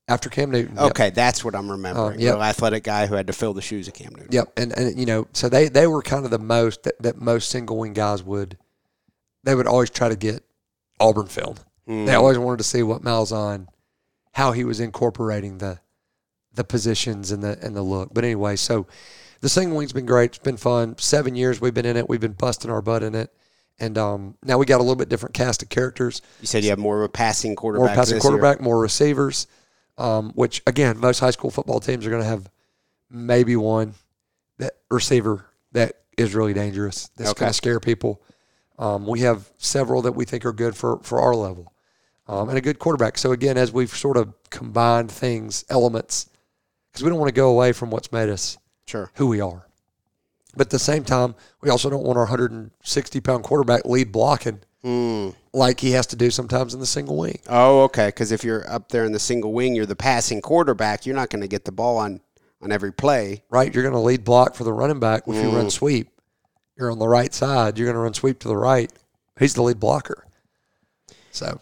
After 0.09 0.29
Cam 0.29 0.51
Newton. 0.51 0.77
Yep. 0.77 0.91
Okay, 0.91 1.11
that's 1.11 1.45
what 1.45 1.55
I'm 1.55 1.71
remembering. 1.71 2.15
Um, 2.15 2.21
yep. 2.21 2.35
Real 2.35 2.43
athletic 2.43 2.85
guy 2.85 3.07
who 3.07 3.15
had 3.15 3.27
to 3.29 3.33
fill 3.33 3.55
the 3.55 3.63
shoes 3.63 3.89
of 3.89 3.95
Cam 3.95 4.13
Newton. 4.15 4.33
Yep. 4.33 4.53
And 4.57 4.73
and 4.73 4.99
you 4.99 5.07
know, 5.07 5.29
so 5.33 5.49
they 5.49 5.69
they 5.69 5.87
were 5.87 6.03
kind 6.03 6.25
of 6.25 6.31
the 6.31 6.39
most 6.39 6.83
that, 6.85 7.01
that 7.03 7.21
most 7.21 7.51
single 7.51 7.79
wing 7.79 7.93
guys 7.93 8.23
would. 8.23 8.59
They 9.45 9.55
would 9.55 9.67
always 9.67 9.91
try 9.91 10.09
to 10.09 10.17
get 10.17 10.45
Auburn 11.01 11.27
filled. 11.27 11.65
Hmm. 11.87 12.05
They 12.05 12.15
always 12.15 12.39
wanted 12.39 12.59
to 12.59 12.65
see 12.65 12.83
what 12.83 13.03
Malzahn, 13.03 13.67
how 14.33 14.53
he 14.53 14.65
was 14.65 14.79
incorporating 14.79 15.59
the, 15.59 15.81
the 16.55 16.63
positions 16.63 17.33
and 17.33 17.43
the 17.43 17.59
and 17.61 17.75
the 17.75 17.83
look. 17.83 18.15
But 18.15 18.25
anyway, 18.25 18.57
so 18.57 18.87
the 19.41 19.49
single 19.49 19.77
wing's 19.77 19.93
been 19.93 20.07
great. 20.07 20.31
It's 20.31 20.39
been 20.39 20.57
fun. 20.57 20.97
Seven 20.99 21.35
years 21.35 21.61
we've 21.61 21.75
been 21.75 21.87
in 21.87 21.97
it. 21.97 22.09
We've 22.09 22.21
been 22.21 22.33
busting 22.33 22.71
our 22.71 22.83
butt 22.83 23.03
in 23.03 23.15
it. 23.15 23.33
And 23.81 23.99
um, 23.99 24.37
now 24.45 24.59
we 24.59 24.67
got 24.67 24.77
a 24.77 24.85
little 24.85 24.97
bit 24.97 25.09
different 25.09 25.35
cast 25.35 25.63
of 25.63 25.69
characters. 25.69 26.23
You 26.41 26.47
said 26.47 26.63
you 26.63 26.71
have 26.71 26.79
more 26.79 26.99
of 26.99 27.05
a 27.05 27.09
passing 27.09 27.57
quarterback. 27.57 27.89
More 27.89 27.97
passing 27.97 28.15
this 28.15 28.25
year. 28.25 28.31
quarterback, 28.31 28.61
more 28.61 28.79
receivers. 28.79 29.49
Um, 30.03 30.33
which 30.35 30.63
again, 30.67 30.99
most 30.99 31.21
high 31.21 31.31
school 31.31 31.51
football 31.51 31.79
teams 31.79 32.05
are 32.05 32.11
going 32.11 32.23
to 32.23 32.29
have 32.29 32.51
maybe 33.09 33.55
one 33.55 33.95
that 34.59 34.73
receiver 34.91 35.47
that 35.73 35.93
is 36.19 36.35
really 36.35 36.53
dangerous. 36.55 37.09
That's 37.17 37.31
Okay. 37.31 37.41
going 37.41 37.51
to 37.51 37.55
scare 37.55 37.79
people. 37.79 38.21
Um, 38.79 39.07
we 39.07 39.21
have 39.21 39.51
several 39.59 40.03
that 40.03 40.13
we 40.13 40.25
think 40.25 40.45
are 40.45 40.53
good 40.53 40.75
for 40.77 40.99
for 41.03 41.21
our 41.21 41.37
level, 41.37 41.73
um, 42.27 42.49
and 42.49 42.59
a 42.59 42.61
good 42.61 42.79
quarterback. 42.81 43.17
So 43.17 43.31
again, 43.31 43.57
as 43.57 43.71
we've 43.71 43.95
sort 43.97 44.17
of 44.17 44.35
combined 44.51 45.11
things, 45.13 45.65
elements, 45.71 46.29
because 46.91 47.05
we 47.05 47.11
don't 47.11 47.19
want 47.21 47.29
to 47.29 47.41
go 47.41 47.51
away 47.51 47.73
from 47.73 47.91
what's 47.91 48.11
made 48.11 48.29
us 48.29 48.59
Sure. 48.87 49.11
who 49.15 49.29
we 49.29 49.41
are. 49.41 49.69
But 50.57 50.67
at 50.67 50.71
the 50.71 50.79
same 50.81 51.05
time, 51.05 51.35
we 51.61 51.71
also 51.71 51.89
don't 51.91 52.03
want 52.03 52.19
our 52.19 52.25
160 52.25 53.21
pound 53.21 53.45
quarterback 53.45 53.85
lead 53.85 54.11
blocking 54.11 54.61
Hmm. 54.83 55.31
like 55.53 55.79
he 55.79 55.93
has 55.93 56.09
to 56.09 56.17
do 56.17 56.31
sometimes 56.31 56.75
in 56.75 56.81
the 56.81 56.87
single 56.87 57.17
wing. 57.17 57.39
Oh, 57.49 57.83
okay. 57.85 58.09
Because 58.09 58.33
if 58.33 58.43
you're 58.43 58.69
up 58.69 58.89
there 58.89 59.05
in 59.05 59.13
the 59.13 59.21
single 59.21 59.53
wing, 59.53 59.75
you're 59.77 59.87
the 59.87 59.95
passing 59.95 60.41
quarterback. 60.41 61.07
You're 61.07 61.15
not 61.15 61.31
going 61.31 61.43
to 61.43 61.49
get 61.49 61.65
the 61.65 61.73
ball 61.73 61.99
on 61.99 62.21
on 62.61 62.73
every 62.73 62.93
play. 62.93 63.43
right? 63.51 63.73
You're 63.73 63.83
going 63.83 63.95
to 63.95 64.01
lead 64.01 64.25
block 64.25 64.55
for 64.55 64.65
the 64.65 64.73
running 64.73 65.01
back 65.01 65.25
if 65.27 65.35
you 65.35 65.51
run 65.51 65.71
sweep. 65.71 66.09
You're 66.77 66.91
on 66.91 66.99
the 66.99 67.09
right 67.09 67.33
side. 67.33 67.79
You're 67.79 67.87
going 67.87 67.95
to 67.97 68.01
run 68.01 68.15
sweep 68.15 68.39
to 68.41 68.49
the 68.49 68.57
right. 68.57 68.93
He's 69.39 69.55
the 69.55 69.63
lead 69.63 69.81
blocker. 69.81 70.27
So 71.31 71.61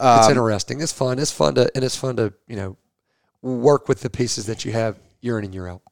it's 0.00 0.28
interesting. 0.28 0.80
It's 0.80 0.92
fun. 0.92 1.18
It's 1.18 1.32
fun 1.32 1.54
to 1.56 1.70
and 1.74 1.84
it's 1.84 1.96
fun 1.96 2.16
to 2.16 2.32
you 2.46 2.56
know 2.56 2.76
work 3.42 3.88
with 3.88 4.00
the 4.00 4.10
pieces 4.10 4.46
that 4.46 4.64
you 4.64 4.72
have 4.72 4.98
year 5.20 5.38
in 5.38 5.44
and 5.44 5.54
year 5.54 5.68
out. 5.68 5.82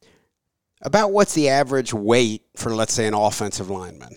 About 0.83 1.13
what's 1.13 1.35
the 1.35 1.49
average 1.49 1.95
weight 1.95 2.43
for, 2.55 2.75
let's 2.75 2.93
say, 2.93 3.07
an 3.07 3.15
offensive 3.15 3.71
lineman? 3.71 4.15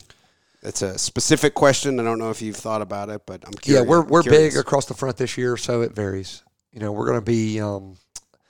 It's 0.61 0.81
a 0.81 0.97
specific 0.97 1.53
question. 1.53 1.99
I 1.99 2.03
don't 2.03 2.19
know 2.19 2.29
if 2.31 2.41
you've 2.41 2.55
thought 2.57 2.81
about 2.81 3.09
it, 3.09 3.21
but 3.25 3.43
I'm 3.45 3.53
curious. 3.53 3.83
Yeah, 3.83 3.89
we're 3.89 4.03
we're 4.03 4.23
big 4.23 4.57
across 4.57 4.85
the 4.85 4.93
front 4.93 5.17
this 5.17 5.37
year, 5.37 5.55
so 5.57 5.81
it 5.81 5.93
varies. 5.93 6.43
You 6.73 6.79
know, 6.81 6.91
we're 6.91 7.05
going 7.05 7.19
to 7.19 7.25
be 7.25 7.59
um, 7.61 7.95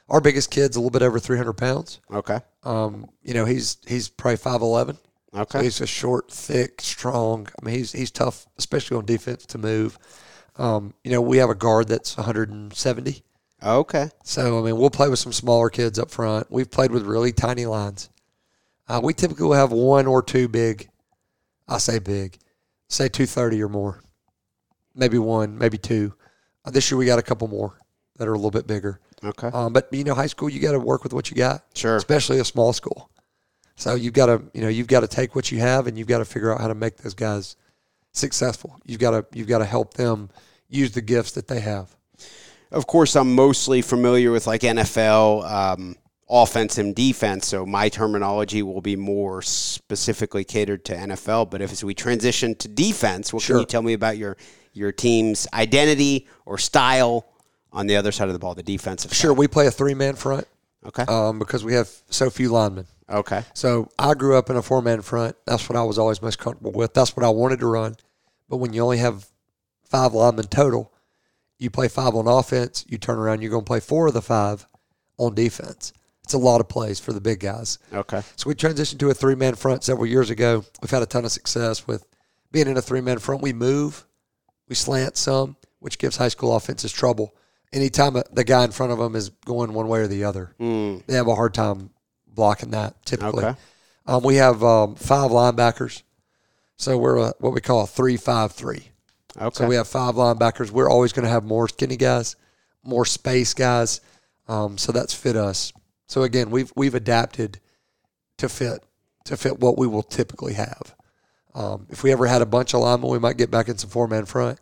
our 0.10 0.20
biggest 0.20 0.50
kid's 0.52 0.76
a 0.76 0.80
little 0.80 0.90
bit 0.92 1.04
over 1.04 1.20
300 1.20 1.54
pounds. 1.54 2.02
Okay. 2.12 2.40
Um, 2.64 3.06
you 3.22 3.34
know, 3.34 3.46
he's 3.46 3.78
he's 3.88 4.10
probably 4.10 4.38
5'11. 4.38 4.96
So 4.96 5.42
Okay. 5.42 5.64
he's 5.64 5.80
a 5.80 5.86
short, 5.86 6.32
thick, 6.32 6.82
strong. 6.82 7.48
I 7.62 7.66
mean, 7.66 7.76
he's 7.76 7.92
he's 7.92 8.10
tough, 8.12 8.48
especially 8.58 8.98
on 8.98 9.06
defense 9.06 9.46
to 9.48 9.60
move. 9.60 10.00
Um, 10.58 10.96
you 11.04 11.12
know, 11.12 11.22
we 11.22 11.38
have 11.38 11.52
a 11.52 11.56
guard 11.56 11.88
that's 11.90 12.18
170. 12.18 13.24
Okay. 13.64 14.10
So 14.24 14.60
I 14.60 14.62
mean, 14.64 14.78
we'll 14.78 14.90
play 14.90 15.10
with 15.10 15.20
some 15.20 15.32
smaller 15.34 15.70
kids 15.70 16.00
up 16.00 16.10
front. 16.10 16.50
We've 16.52 16.70
played 16.70 16.92
with 16.92 17.04
really 17.06 17.32
tiny 17.32 17.68
lines. 17.68 18.10
Uh, 18.88 19.00
we 19.04 19.14
typically 19.14 19.46
will 19.46 19.54
have 19.54 19.72
one 19.72 20.08
or 20.08 20.24
two 20.24 20.48
big. 20.48 20.90
I 21.70 21.78
say 21.78 22.00
big, 22.00 22.38
say 22.90 23.08
230 23.08 23.62
or 23.64 23.70
more, 23.70 24.02
maybe 24.96 25.18
one, 25.18 25.58
maybe 25.58 25.78
two. 25.78 26.14
Uh, 26.66 26.72
this 26.72 26.90
year 26.92 26.98
we 26.98 27.06
got 27.06 27.20
a 27.20 27.24
couple 27.24 27.48
more 27.48 27.80
that 28.18 28.28
are 28.28 28.34
a 28.34 28.38
little 28.38 28.52
bit 28.52 28.68
bigger. 28.68 29.00
Okay. 29.24 29.48
Um, 29.48 29.72
but 29.72 29.88
you 29.92 30.04
know, 30.04 30.16
high 30.16 30.28
school 30.28 30.50
you 30.50 30.60
got 30.60 30.72
to 30.74 30.80
work 30.80 31.04
with 31.04 31.14
what 31.14 31.30
you 31.30 31.38
got 31.38 31.64
Sure. 31.74 31.96
especially 31.96 32.40
a 32.40 32.46
small 32.46 32.74
school. 32.74 33.10
So 33.76 33.96
you've 33.96 34.14
got 34.14 34.26
to, 34.26 34.44
you 34.54 34.62
know, 34.62 34.68
you've 34.68 34.88
got 34.88 35.02
to 35.02 35.08
take 35.08 35.36
what 35.36 35.52
you 35.52 35.60
have 35.60 35.88
and 35.88 35.98
you've 35.98 36.08
got 36.08 36.18
to 36.18 36.26
figure 36.26 36.54
out 36.54 36.60
how 36.60 36.68
to 36.68 36.76
make 36.76 36.98
those 36.98 37.14
guys 37.14 37.56
successful. 38.14 38.78
You've 38.86 39.00
got 39.00 39.12
to, 39.12 39.26
you've 39.38 39.48
got 39.48 39.60
to 39.60 39.66
help 39.66 39.94
them 39.94 40.30
use 40.68 40.92
the 40.92 41.02
gifts 41.02 41.32
that 41.32 41.48
they 41.48 41.62
have. 41.62 41.96
Of 42.72 42.88
course, 42.88 43.16
I'm 43.16 43.34
mostly 43.34 43.82
familiar 43.82 44.32
with 44.32 44.48
like 44.48 44.62
NFL 44.62 45.50
um, 45.50 45.96
offense 46.30 46.78
and 46.78 46.96
defense, 46.96 47.48
so 47.48 47.66
my 47.66 47.90
terminology 47.90 48.62
will 48.62 48.82
be 48.82 48.96
more 48.96 49.42
specifically 49.42 50.44
catered 50.44 50.86
to 50.86 50.94
NFL. 50.96 51.50
But 51.50 51.62
if 51.62 51.72
as 51.72 51.84
we 51.84 51.94
transition 51.94 52.56
to 52.56 52.68
defense, 52.68 53.34
what 53.34 53.42
Sure. 53.44 53.56
can 53.56 53.62
you 53.62 53.66
tell 53.66 53.82
me 53.82 53.94
about 53.94 54.18
your 54.18 54.38
your 54.74 54.92
team's 54.92 55.48
identity 55.54 56.28
or 56.46 56.58
style 56.60 57.26
on 57.74 57.88
the 57.88 57.96
other 57.96 58.12
side 58.12 58.28
of 58.28 58.34
the 58.34 58.40
ball, 58.40 58.54
the 58.54 58.62
defensive 58.64 59.14
Sure, 59.14 59.32
side? 59.32 59.38
we 59.38 59.48
play 59.48 59.66
a 59.68 59.72
three 59.72 59.96
man 59.96 60.16
front 60.16 60.48
Okay. 60.86 61.04
um, 61.08 61.40
because 61.40 61.64
we 61.64 61.74
have 61.74 61.90
so 62.10 62.30
few 62.30 62.50
linemen. 62.50 62.86
okay. 63.10 63.44
So 63.56 63.90
I 63.98 64.14
grew 64.14 64.38
up 64.38 64.50
in 64.52 64.56
a 64.56 64.62
four 64.62 64.82
man 64.84 65.02
front. 65.02 65.36
That's 65.46 65.68
what 65.68 65.76
I 65.76 65.84
was 65.84 65.98
always 65.98 66.22
most 66.22 66.38
comfortable 66.38 66.72
with. 66.72 66.94
That's 66.94 67.18
what 67.18 67.26
I 67.26 67.30
wanted 67.30 67.60
to 67.62 67.68
run. 67.68 67.96
But 68.48 68.58
when 68.58 68.74
you 68.74 68.84
only 68.84 69.00
have 69.00 69.28
five 69.84 70.14
linemen 70.14 70.46
total, 70.48 70.92
you 71.58 71.70
play 71.72 71.88
five 71.88 72.14
on 72.16 72.28
offense, 72.28 72.86
you 72.88 72.98
turn 73.00 73.18
around, 73.18 73.42
you're 73.42 73.52
going 73.52 73.64
to 73.66 73.68
play 73.68 73.80
four 73.80 74.08
of 74.08 74.14
the 74.14 74.22
five 74.22 74.66
on 75.18 75.34
defense. 75.36 75.92
It's 76.30 76.36
a 76.36 76.38
lot 76.38 76.62
of 76.62 76.70
plays 76.70 77.00
for 77.00 77.12
the 77.12 77.20
big 77.20 77.40
guys. 77.40 77.80
Okay. 77.92 78.22
So 78.36 78.48
we 78.48 78.54
transitioned 78.54 79.00
to 79.00 79.10
a 79.10 79.16
three 79.16 79.34
man 79.34 79.56
front 79.56 79.84
several 79.84 80.06
years 80.06 80.30
ago. 80.30 80.64
We've 80.80 80.92
had 80.92 81.02
a 81.02 81.08
ton 81.08 81.26
of 81.26 81.32
success 81.32 81.88
with 81.88 82.06
being 82.52 82.68
in 82.68 82.78
a 82.78 82.84
three 82.84 83.02
man 83.02 83.18
front. 83.18 83.42
We 83.42 83.52
move, 83.52 84.06
we 84.68 84.76
slant 84.76 85.18
some, 85.18 85.56
which 85.80 85.98
gives 85.98 86.18
high 86.18 86.28
school 86.28 86.56
offenses 86.56 86.92
trouble. 86.92 87.34
Anytime 87.74 88.16
a- 88.16 88.24
the 88.32 88.44
guy 88.44 88.64
in 88.64 88.70
front 88.70 88.92
of 88.92 89.00
them 89.00 89.16
is 89.16 89.30
going 89.44 89.74
one 89.74 89.88
way 89.88 90.02
or 90.02 90.08
the 90.08 90.24
other, 90.24 90.54
Mm. 90.60 91.04
they 91.08 91.16
have 91.16 91.26
a 91.28 91.34
hard 91.34 91.56
time 91.56 91.90
blocking 92.28 92.70
that 92.72 93.04
typically. 93.08 93.46
Okay. 93.46 93.60
Um, 94.06 94.22
we 94.22 94.36
have 94.36 94.64
um, 94.64 94.94
five 94.98 95.32
linebackers. 95.32 96.04
So 96.78 96.96
we're 97.00 97.18
a, 97.18 97.34
what 97.40 97.54
we 97.54 97.62
call 97.62 97.82
a 97.86 97.88
three 97.88 98.18
five 98.18 98.52
three. 98.52 98.90
Okay. 99.36 99.50
So 99.64 99.68
we 99.68 99.74
have 99.78 99.88
five 99.88 100.14
linebackers. 100.14 100.70
We're 100.70 100.90
always 100.92 101.12
going 101.12 101.26
to 101.26 101.32
have 101.32 101.44
more 101.44 101.68
skinny 101.68 101.98
guys, 101.98 102.36
more 102.84 103.06
space 103.06 103.56
guys. 103.56 104.02
Um, 104.48 104.78
so 104.78 104.92
that's 104.92 105.14
fit 105.16 105.36
us. 105.36 105.74
So 106.10 106.24
again, 106.24 106.50
we've 106.50 106.74
we've 106.76 106.96
adapted 106.96 107.60
to 108.38 108.50
fit 108.50 108.84
to 109.26 109.38
fit 109.38 109.60
what 109.60 109.78
we 109.78 109.88
will 109.88 110.04
typically 110.04 110.54
have. 110.54 110.96
Um, 111.54 111.86
if 111.90 112.04
we 112.04 112.12
ever 112.12 112.26
had 112.26 112.42
a 112.42 112.48
bunch 112.48 112.74
of 112.74 112.82
linemen, 112.82 113.12
we 113.12 113.20
might 113.20 113.38
get 113.38 113.52
back 113.52 113.70
in 113.70 113.78
some 113.78 113.92
four 113.92 114.08
man 114.08 114.26
front. 114.26 114.60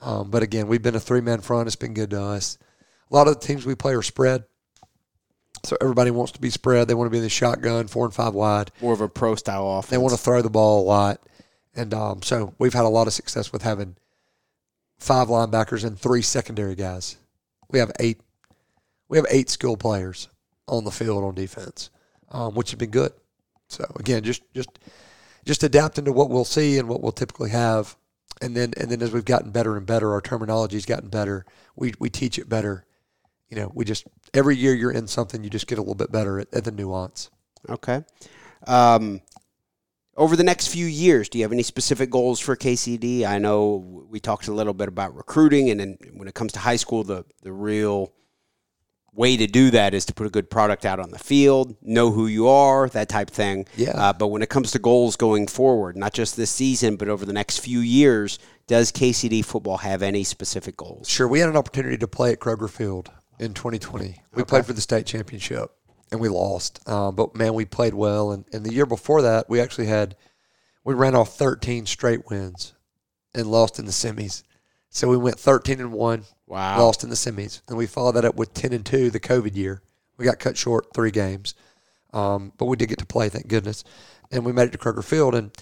Um, 0.00 0.30
but 0.30 0.42
again, 0.42 0.66
we've 0.66 0.82
been 0.82 0.96
a 0.96 1.00
three 1.00 1.20
man 1.20 1.42
front. 1.42 1.66
It's 1.66 1.76
been 1.76 1.94
good 1.94 2.10
to 2.10 2.22
us. 2.22 2.58
A 3.10 3.14
lot 3.14 3.28
of 3.28 3.38
the 3.38 3.46
teams 3.46 3.66
we 3.66 3.74
play 3.74 3.94
are 3.94 4.02
spread. 4.02 4.44
So 5.64 5.76
everybody 5.82 6.10
wants 6.10 6.32
to 6.32 6.40
be 6.40 6.48
spread. 6.48 6.88
They 6.88 6.94
want 6.94 7.08
to 7.08 7.10
be 7.10 7.18
in 7.18 7.24
the 7.24 7.28
shotgun, 7.28 7.86
four 7.86 8.06
and 8.06 8.14
five 8.14 8.32
wide. 8.32 8.70
More 8.80 8.94
of 8.94 9.02
a 9.02 9.08
pro 9.08 9.34
style 9.34 9.68
offense. 9.70 9.90
They 9.90 9.98
want 9.98 10.12
to 10.12 10.18
throw 10.18 10.40
the 10.40 10.48
ball 10.48 10.80
a 10.80 10.86
lot. 10.86 11.20
And 11.76 11.92
um, 11.92 12.22
so 12.22 12.54
we've 12.58 12.72
had 12.72 12.86
a 12.86 12.88
lot 12.88 13.06
of 13.06 13.12
success 13.12 13.52
with 13.52 13.62
having 13.62 13.96
five 14.98 15.28
linebackers 15.28 15.84
and 15.84 15.98
three 15.98 16.22
secondary 16.22 16.74
guys. 16.74 17.18
We 17.70 17.80
have 17.80 17.92
eight. 18.00 18.20
We 19.10 19.18
have 19.18 19.26
eight 19.28 19.50
skill 19.50 19.76
players 19.76 20.28
on 20.70 20.84
the 20.84 20.90
field 20.90 21.24
on 21.24 21.34
defense, 21.34 21.90
um, 22.30 22.54
which 22.54 22.70
has 22.70 22.78
been 22.78 22.90
good. 22.90 23.12
So 23.68 23.84
again, 23.96 24.22
just 24.22 24.42
just 24.54 24.70
just 25.44 25.62
adapting 25.62 26.04
to 26.06 26.12
what 26.12 26.30
we'll 26.30 26.44
see 26.44 26.78
and 26.78 26.88
what 26.88 27.02
we'll 27.02 27.12
typically 27.12 27.50
have, 27.50 27.96
and 28.40 28.56
then 28.56 28.72
and 28.76 28.90
then 28.90 29.02
as 29.02 29.12
we've 29.12 29.24
gotten 29.24 29.50
better 29.50 29.76
and 29.76 29.86
better, 29.86 30.12
our 30.12 30.20
terminology's 30.20 30.86
gotten 30.86 31.08
better. 31.08 31.44
We 31.76 31.92
we 31.98 32.08
teach 32.08 32.38
it 32.38 32.48
better. 32.48 32.86
You 33.48 33.56
know, 33.56 33.72
we 33.74 33.84
just 33.84 34.06
every 34.32 34.56
year 34.56 34.74
you're 34.74 34.92
in 34.92 35.06
something, 35.06 35.42
you 35.44 35.50
just 35.50 35.66
get 35.66 35.78
a 35.78 35.82
little 35.82 35.94
bit 35.94 36.12
better 36.12 36.40
at, 36.40 36.54
at 36.54 36.64
the 36.64 36.70
nuance. 36.70 37.30
Okay. 37.68 38.04
Um, 38.66 39.20
over 40.16 40.36
the 40.36 40.44
next 40.44 40.68
few 40.68 40.86
years, 40.86 41.28
do 41.28 41.38
you 41.38 41.44
have 41.44 41.52
any 41.52 41.62
specific 41.62 42.10
goals 42.10 42.40
for 42.40 42.56
KCD? 42.56 43.24
I 43.24 43.38
know 43.38 44.06
we 44.08 44.20
talked 44.20 44.48
a 44.48 44.52
little 44.52 44.74
bit 44.74 44.88
about 44.88 45.16
recruiting, 45.16 45.70
and 45.70 45.80
then 45.80 45.98
when 46.12 46.28
it 46.28 46.34
comes 46.34 46.52
to 46.52 46.58
high 46.58 46.76
school, 46.76 47.04
the 47.04 47.24
the 47.42 47.52
real 47.52 48.12
way 49.12 49.36
to 49.36 49.46
do 49.46 49.70
that 49.70 49.94
is 49.94 50.04
to 50.06 50.14
put 50.14 50.26
a 50.26 50.30
good 50.30 50.50
product 50.50 50.84
out 50.84 51.00
on 51.00 51.10
the 51.10 51.18
field, 51.18 51.76
know 51.82 52.10
who 52.10 52.26
you 52.26 52.48
are, 52.48 52.88
that 52.90 53.08
type 53.08 53.28
of 53.28 53.34
thing. 53.34 53.66
Yeah. 53.76 53.90
Uh, 53.90 54.12
but 54.12 54.28
when 54.28 54.42
it 54.42 54.48
comes 54.48 54.70
to 54.72 54.78
goals 54.78 55.16
going 55.16 55.46
forward, 55.46 55.96
not 55.96 56.12
just 56.12 56.36
this 56.36 56.50
season, 56.50 56.96
but 56.96 57.08
over 57.08 57.24
the 57.24 57.32
next 57.32 57.58
few 57.58 57.80
years, 57.80 58.38
does 58.66 58.92
KCD 58.92 59.44
football 59.44 59.78
have 59.78 60.02
any 60.02 60.24
specific 60.24 60.76
goals? 60.76 61.08
Sure, 61.08 61.26
we 61.26 61.40
had 61.40 61.48
an 61.48 61.56
opportunity 61.56 61.98
to 61.98 62.08
play 62.08 62.32
at 62.32 62.40
Kroger 62.40 62.70
Field 62.70 63.10
in 63.38 63.54
2020. 63.54 64.22
We 64.34 64.44
played 64.44 64.66
for 64.66 64.72
the 64.72 64.80
state 64.80 65.06
championship 65.06 65.72
and 66.12 66.20
we 66.20 66.28
lost, 66.28 66.80
uh, 66.86 67.10
but 67.10 67.34
man, 67.34 67.54
we 67.54 67.64
played 67.64 67.94
well. 67.94 68.32
And, 68.32 68.44
and 68.52 68.64
the 68.64 68.72
year 68.72 68.86
before 68.86 69.22
that, 69.22 69.48
we 69.48 69.60
actually 69.60 69.86
had 69.86 70.16
we 70.84 70.94
ran 70.94 71.14
off 71.14 71.36
13 71.36 71.86
straight 71.86 72.28
wins 72.30 72.74
and 73.34 73.46
lost 73.46 73.78
in 73.78 73.86
the 73.86 73.92
semis. 73.92 74.42
So 74.90 75.08
we 75.08 75.16
went 75.16 75.38
13 75.38 75.80
and 75.80 75.92
one, 75.92 76.24
Wow. 76.46 76.80
lost 76.80 77.04
in 77.04 77.10
the 77.10 77.16
semis, 77.16 77.62
and 77.68 77.76
we 77.76 77.86
followed 77.86 78.12
that 78.12 78.24
up 78.24 78.34
with 78.34 78.52
10 78.54 78.72
and 78.72 78.84
two 78.84 79.08
the 79.10 79.20
COVID 79.20 79.54
year. 79.56 79.82
We 80.16 80.24
got 80.24 80.38
cut 80.40 80.56
short 80.56 80.88
three 80.92 81.12
games, 81.12 81.54
um, 82.12 82.52
but 82.58 82.66
we 82.66 82.76
did 82.76 82.88
get 82.88 82.98
to 82.98 83.06
play, 83.06 83.28
thank 83.28 83.46
goodness, 83.48 83.84
and 84.32 84.44
we 84.44 84.52
made 84.52 84.64
it 84.68 84.72
to 84.72 84.78
Kroger 84.78 85.04
Field. 85.04 85.34
And 85.34 85.52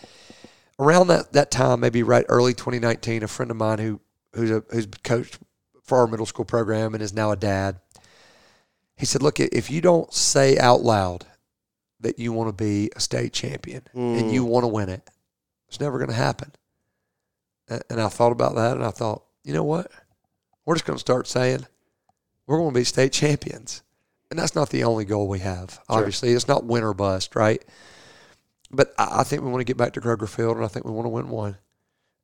around 0.79 1.09
that 1.09 1.33
that 1.35 1.51
time, 1.51 1.81
maybe 1.81 2.03
right 2.03 2.25
early 2.29 2.55
2019, 2.55 3.23
a 3.23 3.29
friend 3.29 3.51
of 3.51 3.57
mine 3.59 3.79
who 3.79 4.01
who's 4.35 4.51
a 4.51 4.65
who's 4.71 4.87
coached 5.05 5.39
for 5.85 5.99
our 5.99 6.07
middle 6.07 6.27
school 6.27 6.45
program 6.45 6.95
and 6.95 7.03
is 7.03 7.13
now 7.13 7.31
a 7.31 7.37
dad. 7.37 7.81
He 8.97 9.07
said, 9.07 9.23
"Look, 9.23 9.39
if 9.41 9.71
you 9.71 9.81
don't 9.81 10.13
say 10.13 10.59
out 10.59 10.81
loud 10.83 11.27
that 12.01 12.19
you 12.19 12.33
want 12.33 12.49
to 12.49 12.53
be 12.65 12.91
a 12.97 13.01
state 13.01 13.33
champion 13.33 13.83
and 13.95 14.33
you 14.33 14.45
want 14.45 14.65
to 14.65 14.69
win 14.69 14.89
it, 14.89 15.09
it's 15.69 15.81
never 15.81 15.99
going 15.99 16.11
to 16.11 16.17
happen." 16.17 16.53
And 17.69 18.01
I 18.01 18.09
thought 18.09 18.33
about 18.33 18.55
that, 18.55 18.77
and 18.77 18.85
I 18.85 18.91
thought, 18.91 19.25
you 19.45 19.53
know 19.53 19.65
what? 19.65 19.91
We're 20.65 20.75
just 20.75 20.87
going 20.87 20.97
to 20.97 21.01
start 21.01 21.27
saying 21.27 21.67
we're 22.47 22.59
going 22.59 22.73
to 22.73 22.81
be 22.81 22.85
state 22.85 23.13
champions, 23.13 23.83
and 24.31 24.39
that's 24.39 24.55
not 24.55 24.71
the 24.71 24.85
only 24.85 25.05
goal 25.05 25.29
we 25.29 25.41
have. 25.41 25.81
Obviously, 25.89 26.31
it's 26.31 26.49
not 26.49 26.65
win 26.65 26.83
or 26.83 26.95
bust, 26.95 27.37
right? 27.37 27.63
But 28.71 28.95
I 28.99 29.21
I 29.21 29.25
think 29.25 29.43
we 29.43 29.51
want 29.51 29.61
to 29.61 29.65
get 29.65 29.77
back 29.77 29.93
to 29.95 30.01
Kroger 30.01 30.29
Field, 30.29 30.57
and 30.57 30.65
I 30.65 30.69
think 30.69 30.85
we 30.87 30.93
want 30.93 31.07
to 31.07 31.11
win 31.11 31.29
one. 31.29 31.59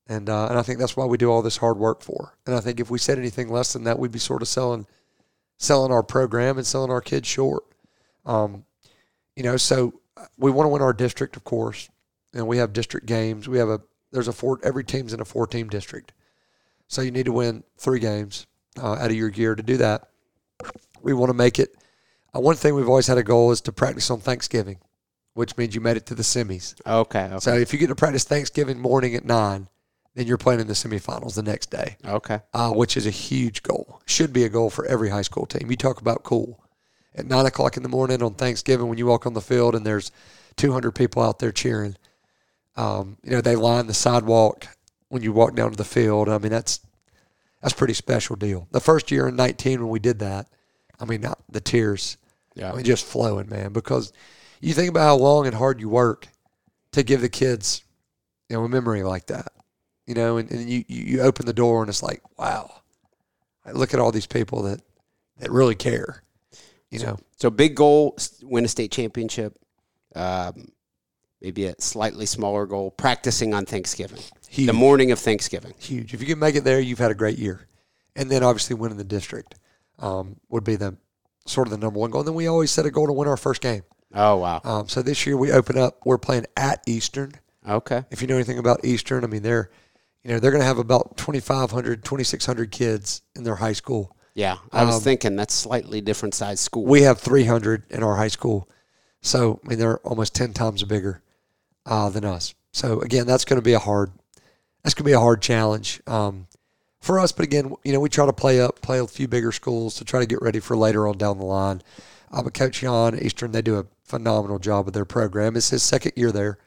And 0.06 0.28
uh, 0.28 0.48
and 0.48 0.58
I 0.58 0.62
think 0.62 0.78
that's 0.78 0.96
why 0.96 1.06
we 1.06 1.16
do 1.16 1.30
all 1.30 1.42
this 1.42 1.56
hard 1.56 1.78
work 1.78 2.02
for. 2.02 2.36
And 2.46 2.54
I 2.54 2.60
think 2.60 2.80
if 2.80 2.90
we 2.90 2.98
said 2.98 3.18
anything 3.18 3.48
less 3.48 3.72
than 3.72 3.84
that, 3.84 3.98
we'd 3.98 4.12
be 4.12 4.18
sort 4.18 4.42
of 4.42 4.48
selling 4.48 4.86
selling 5.58 5.92
our 5.92 6.02
program 6.02 6.58
and 6.58 6.66
selling 6.66 6.90
our 6.90 7.00
kids 7.00 7.26
short. 7.26 7.64
Um, 8.26 8.64
you 9.36 9.42
know, 9.42 9.56
so 9.56 9.94
uh, 10.16 10.26
we 10.36 10.50
want 10.50 10.66
to 10.66 10.70
win 10.70 10.82
our 10.82 10.92
district, 10.92 11.36
of 11.36 11.44
course, 11.44 11.88
and 12.34 12.46
we 12.46 12.58
have 12.58 12.72
district 12.72 13.06
games. 13.06 13.48
We 13.48 13.58
have 13.58 13.68
a 13.68 13.80
there's 14.14 14.28
a 14.28 14.32
four 14.32 14.58
every 14.62 14.84
team's 14.84 15.12
in 15.12 15.20
a 15.20 15.24
four 15.24 15.46
team 15.46 15.68
district, 15.68 16.12
so 16.86 17.02
you 17.02 17.10
need 17.10 17.26
to 17.26 17.32
win 17.32 17.64
three 17.76 17.98
games 17.98 18.46
uh, 18.80 18.92
out 18.92 19.10
of 19.10 19.16
your 19.16 19.28
year 19.28 19.54
to 19.54 19.62
do 19.62 19.76
that. 19.78 20.08
We 21.02 21.12
want 21.12 21.30
to 21.30 21.34
make 21.34 21.58
it. 21.58 21.74
Uh, 22.34 22.40
one 22.40 22.54
thing 22.54 22.74
we've 22.74 22.88
always 22.88 23.08
had 23.08 23.18
a 23.18 23.22
goal 23.22 23.50
is 23.50 23.60
to 23.62 23.72
practice 23.72 24.10
on 24.10 24.20
Thanksgiving, 24.20 24.78
which 25.34 25.56
means 25.56 25.74
you 25.74 25.80
made 25.80 25.96
it 25.96 26.06
to 26.06 26.14
the 26.14 26.22
semis. 26.22 26.74
Okay. 26.86 27.24
Okay. 27.24 27.38
So 27.40 27.54
if 27.54 27.72
you 27.72 27.78
get 27.78 27.88
to 27.88 27.94
practice 27.96 28.24
Thanksgiving 28.24 28.80
morning 28.80 29.14
at 29.16 29.24
nine, 29.24 29.68
then 30.14 30.28
you're 30.28 30.38
playing 30.38 30.60
in 30.60 30.68
the 30.68 30.74
semifinals 30.74 31.34
the 31.34 31.42
next 31.42 31.70
day, 31.70 31.96
okay. 32.06 32.40
uh, 32.54 32.70
which 32.70 32.96
is 32.96 33.06
a 33.06 33.10
huge 33.10 33.64
goal. 33.64 34.00
Should 34.06 34.32
be 34.32 34.44
a 34.44 34.48
goal 34.48 34.70
for 34.70 34.86
every 34.86 35.10
high 35.10 35.22
school 35.22 35.44
team. 35.44 35.70
You 35.70 35.76
talk 35.76 36.00
about 36.00 36.22
cool. 36.22 36.60
At 37.16 37.26
nine 37.26 37.46
o'clock 37.46 37.76
in 37.76 37.82
the 37.82 37.88
morning 37.88 38.22
on 38.22 38.34
Thanksgiving, 38.34 38.88
when 38.88 38.98
you 38.98 39.06
walk 39.06 39.26
on 39.26 39.34
the 39.34 39.40
field 39.40 39.74
and 39.74 39.84
there's 39.84 40.12
200 40.56 40.92
people 40.92 41.22
out 41.22 41.40
there 41.40 41.52
cheering, 41.52 41.96
um, 42.76 43.16
you 43.22 43.30
know 43.32 43.40
they 43.40 43.56
line 43.56 43.86
the 43.86 43.94
sidewalk 43.94 44.66
when 45.08 45.22
you 45.22 45.32
walk 45.32 45.54
down 45.54 45.70
to 45.70 45.76
the 45.76 45.84
field. 45.84 46.28
I 46.28 46.38
mean 46.38 46.50
that's 46.52 46.80
that's 47.62 47.74
pretty 47.74 47.94
special 47.94 48.36
deal. 48.36 48.68
The 48.72 48.80
first 48.80 49.10
year 49.10 49.28
in 49.28 49.36
19 49.36 49.80
when 49.80 49.88
we 49.88 49.98
did 49.98 50.18
that, 50.18 50.48
I 51.00 51.04
mean 51.04 51.20
not 51.20 51.38
the 51.48 51.60
tears 51.60 52.16
Yeah. 52.54 52.72
I 52.72 52.76
mean, 52.76 52.84
just 52.84 53.06
flowing, 53.06 53.48
man. 53.48 53.72
Because 53.72 54.12
you 54.60 54.74
think 54.74 54.90
about 54.90 55.06
how 55.06 55.16
long 55.16 55.46
and 55.46 55.54
hard 55.54 55.80
you 55.80 55.88
work 55.88 56.28
to 56.92 57.02
give 57.02 57.20
the 57.20 57.28
kids, 57.28 57.82
you 58.48 58.56
know, 58.56 58.64
a 58.64 58.68
memory 58.68 59.02
like 59.02 59.26
that. 59.26 59.52
You 60.06 60.14
know, 60.14 60.36
and, 60.36 60.50
and 60.50 60.68
you, 60.68 60.84
you 60.86 61.02
you 61.04 61.20
open 61.22 61.46
the 61.46 61.54
door 61.54 61.80
and 61.82 61.88
it's 61.88 62.02
like, 62.02 62.22
wow, 62.38 62.70
look 63.72 63.94
at 63.94 64.00
all 64.00 64.12
these 64.12 64.26
people 64.26 64.62
that 64.64 64.82
that 65.38 65.50
really 65.50 65.74
care. 65.74 66.22
You 66.90 66.98
know, 67.00 67.18
So 67.38 67.50
big 67.50 67.74
goal: 67.74 68.16
win 68.42 68.64
a 68.64 68.68
state 68.68 68.92
championship. 68.92 69.58
Um, 70.14 70.68
maybe 71.44 71.66
a 71.66 71.74
slightly 71.78 72.26
smaller 72.26 72.64
goal: 72.66 72.90
practicing 72.90 73.52
on 73.54 73.66
Thanksgiving, 73.66 74.22
huge, 74.48 74.66
the 74.66 74.72
morning 74.72 75.12
of 75.12 75.18
Thanksgiving. 75.18 75.74
huge. 75.78 76.14
If 76.14 76.20
you 76.20 76.26
can 76.26 76.38
make 76.38 76.56
it 76.56 76.64
there, 76.64 76.80
you've 76.80 76.98
had 76.98 77.10
a 77.10 77.14
great 77.14 77.38
year. 77.38 77.66
And 78.16 78.30
then 78.30 78.42
obviously 78.42 78.74
winning 78.76 78.96
the 78.96 79.04
district 79.04 79.56
um, 79.98 80.36
would 80.48 80.64
be 80.64 80.76
the 80.76 80.96
sort 81.46 81.66
of 81.66 81.72
the 81.72 81.78
number 81.78 81.98
one 81.98 82.10
goal. 82.10 82.20
And 82.20 82.28
then 82.28 82.34
we 82.34 82.46
always 82.46 82.70
set 82.70 82.86
a 82.86 82.90
goal 82.90 83.06
to 83.08 83.12
win 83.12 83.28
our 83.28 83.36
first 83.36 83.60
game. 83.60 83.82
Oh 84.14 84.36
wow. 84.36 84.60
Um, 84.64 84.88
so 84.88 85.02
this 85.02 85.26
year 85.26 85.36
we 85.36 85.52
open 85.52 85.76
up. 85.76 85.98
We're 86.04 86.18
playing 86.18 86.46
at 86.56 86.80
Eastern. 86.86 87.32
Okay. 87.68 88.04
if 88.10 88.20
you 88.22 88.28
know 88.28 88.34
anything 88.36 88.58
about 88.58 88.84
Eastern, 88.84 89.24
I 89.24 89.26
mean, 89.26 89.42
they're, 89.42 89.70
you 90.22 90.30
know, 90.30 90.38
they're 90.38 90.50
going 90.50 90.60
to 90.60 90.66
have 90.66 90.78
about 90.78 91.16
2,500, 91.16 92.04
2,600 92.04 92.70
kids 92.70 93.22
in 93.34 93.42
their 93.42 93.56
high 93.56 93.72
school. 93.72 94.14
Yeah, 94.34 94.58
I 94.70 94.84
was 94.84 94.96
Um, 94.96 95.00
thinking 95.00 95.34
that's 95.36 95.54
slightly 95.54 96.00
different 96.02 96.34
size 96.34 96.60
school. 96.60 96.84
We 96.84 97.02
have 97.02 97.18
300 97.20 97.84
in 97.90 98.02
our 98.02 98.16
high 98.16 98.28
school. 98.28 98.68
So, 99.22 99.60
I 99.64 99.68
mean, 99.68 99.78
they're 99.78 99.98
almost 100.00 100.34
10 100.34 100.52
times 100.52 100.82
bigger 100.84 101.22
uh, 101.86 102.08
than 102.10 102.24
us. 102.24 102.54
So, 102.72 103.00
again, 103.00 103.26
that's 103.26 103.44
going 103.44 103.58
to 103.58 103.64
be 103.64 103.72
a 103.72 103.78
hard, 103.78 104.10
that's 104.82 104.94
going 104.94 105.04
to 105.04 105.10
be 105.10 105.12
a 105.12 105.20
hard 105.20 105.42
challenge 105.42 106.00
um, 106.06 106.46
for 107.00 107.20
us. 107.20 107.32
But 107.32 107.44
again, 107.44 107.74
you 107.84 107.92
know, 107.92 108.00
we 108.00 108.08
try 108.08 108.26
to 108.26 108.32
play 108.32 108.60
up, 108.60 108.80
play 108.80 108.98
a 108.98 109.06
few 109.06 109.28
bigger 109.28 109.52
schools 109.52 109.94
to 109.96 110.04
try 110.04 110.20
to 110.20 110.26
get 110.26 110.42
ready 110.42 110.60
for 110.60 110.76
later 110.76 111.06
on 111.06 111.18
down 111.18 111.38
the 111.38 111.44
line. 111.44 111.82
Uh, 112.32 112.42
but 112.42 112.54
Coach 112.54 112.80
Jan 112.80 113.18
Eastern, 113.20 113.52
they 113.52 113.62
do 113.62 113.78
a 113.78 113.86
phenomenal 114.04 114.58
job 114.58 114.84
with 114.84 114.94
their 114.94 115.04
program. 115.04 115.56
It's 115.56 115.70
his 115.70 115.82
second 115.82 116.12
year 116.16 116.32
there. 116.32 116.58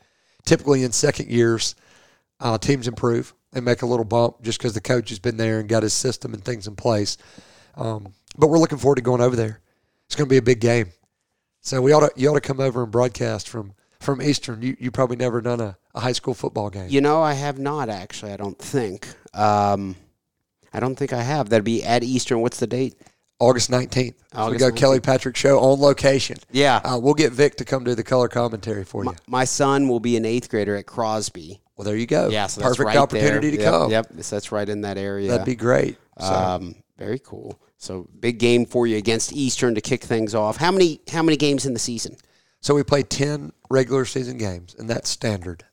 Typically, 0.46 0.84
in 0.84 0.92
second 0.92 1.30
years, 1.30 1.76
Uh, 2.40 2.56
teams 2.56 2.88
improve. 2.88 3.34
They 3.52 3.62
make 3.62 3.82
a 3.82 3.88
little 3.88 4.06
bump 4.06 4.44
just 4.44 4.60
because 4.60 4.76
the 4.76 4.80
coach 4.94 5.10
has 5.10 5.18
been 5.18 5.38
there 5.38 5.60
and 5.60 5.68
got 5.68 5.82
his 5.82 5.94
system 5.94 6.34
and 6.36 6.44
things 6.46 6.68
in 6.68 6.76
place. 6.76 7.18
Um, 7.76 8.14
but 8.38 8.50
we're 8.50 8.60
looking 8.60 8.78
forward 8.78 8.98
to 8.98 9.02
going 9.02 9.22
over 9.22 9.36
there. 9.36 9.60
It's 10.06 10.16
going 10.16 10.30
to 10.30 10.34
be 10.34 10.38
a 10.38 10.44
big 10.44 10.62
game. 10.62 10.92
So 11.62 11.82
we 11.82 11.94
ought 11.94 12.02
to 12.02 12.12
you 12.16 12.30
ought 12.30 12.36
to 12.36 12.48
come 12.48 12.60
over 12.60 12.84
and 12.84 12.92
broadcast 12.92 13.50
from 13.50 13.74
from 14.00 14.22
Eastern. 14.22 14.62
You 14.62 14.76
you 14.80 14.92
probably 14.92 15.18
never 15.18 15.42
done 15.42 15.60
a, 15.62 15.78
a 15.96 16.00
high 16.00 16.12
school 16.12 16.34
football 16.34 16.70
game. 16.70 16.88
You 16.90 17.02
know, 17.02 17.22
I 17.22 17.34
have 17.34 17.60
not 17.60 17.90
actually. 17.90 18.32
I 18.32 18.38
don't 18.38 18.58
think. 18.58 19.08
Um, 19.34 19.96
I 20.74 20.80
don't 20.80 20.96
think 20.96 21.14
I 21.14 21.22
have. 21.22 21.50
That'd 21.50 21.64
be 21.66 21.84
at 21.84 22.04
Eastern. 22.04 22.42
What's 22.42 22.60
the 22.60 22.68
date? 22.68 22.96
August 23.40 23.70
nineteenth. 23.70 24.16
So 24.34 24.40
we 24.40 24.44
August 24.56 24.60
got 24.60 24.76
Kelly 24.76 25.00
Patrick 25.00 25.36
show 25.36 25.60
on 25.60 25.80
location. 25.80 26.38
Yeah. 26.52 26.78
Uh, 26.78 26.98
we'll 27.00 27.14
get 27.14 27.34
Vic 27.34 27.56
to 27.58 27.66
come 27.66 27.84
do 27.84 27.94
the 27.94 28.04
color 28.04 28.28
commentary 28.28 28.84
for 28.84 29.04
you. 29.04 29.12
My, 29.12 29.16
my 29.28 29.46
son 29.46 29.88
will 29.88 30.00
be 30.00 30.18
an 30.18 30.26
eighth 30.26 30.50
grader 30.50 30.76
at 30.76 30.88
Crosby. 30.88 31.62
Well, 31.76 31.86
there 31.86 31.96
you 31.96 32.08
go. 32.08 32.30
Yeah, 32.30 32.48
so 32.48 32.62
that's 32.62 32.78
perfect 32.78 32.88
right 32.88 32.98
opportunity 32.98 33.52
there. 33.52 33.58
to 33.58 33.64
Yep, 33.64 33.72
come. 33.72 33.92
Yep, 33.92 34.08
so 34.22 34.36
that's 34.36 34.52
right 34.52 34.68
in 34.68 34.82
that 34.82 34.98
area. 34.98 35.30
That'd 35.30 35.46
be 35.46 35.56
great. 35.56 35.98
So, 36.20 36.26
um, 36.26 36.76
very 36.98 37.20
cool. 37.20 37.62
So 37.78 38.10
big 38.20 38.40
game 38.40 38.66
for 38.66 38.88
you 38.88 38.98
against 38.98 39.32
Eastern 39.32 39.76
to 39.76 39.82
kick 39.82 40.04
things 40.04 40.34
off. 40.34 40.58
How 40.58 40.72
many 40.72 41.00
how 41.12 41.22
many 41.22 41.38
games 41.38 41.68
in 41.68 41.74
the 41.74 41.80
season? 41.80 42.18
So 42.62 42.74
we 42.76 42.84
play 42.84 43.04
ten 43.04 43.52
regular 43.70 44.06
season 44.06 44.38
games, 44.38 44.76
and 44.78 44.90
that's 44.90 45.10
standard. 45.10 45.64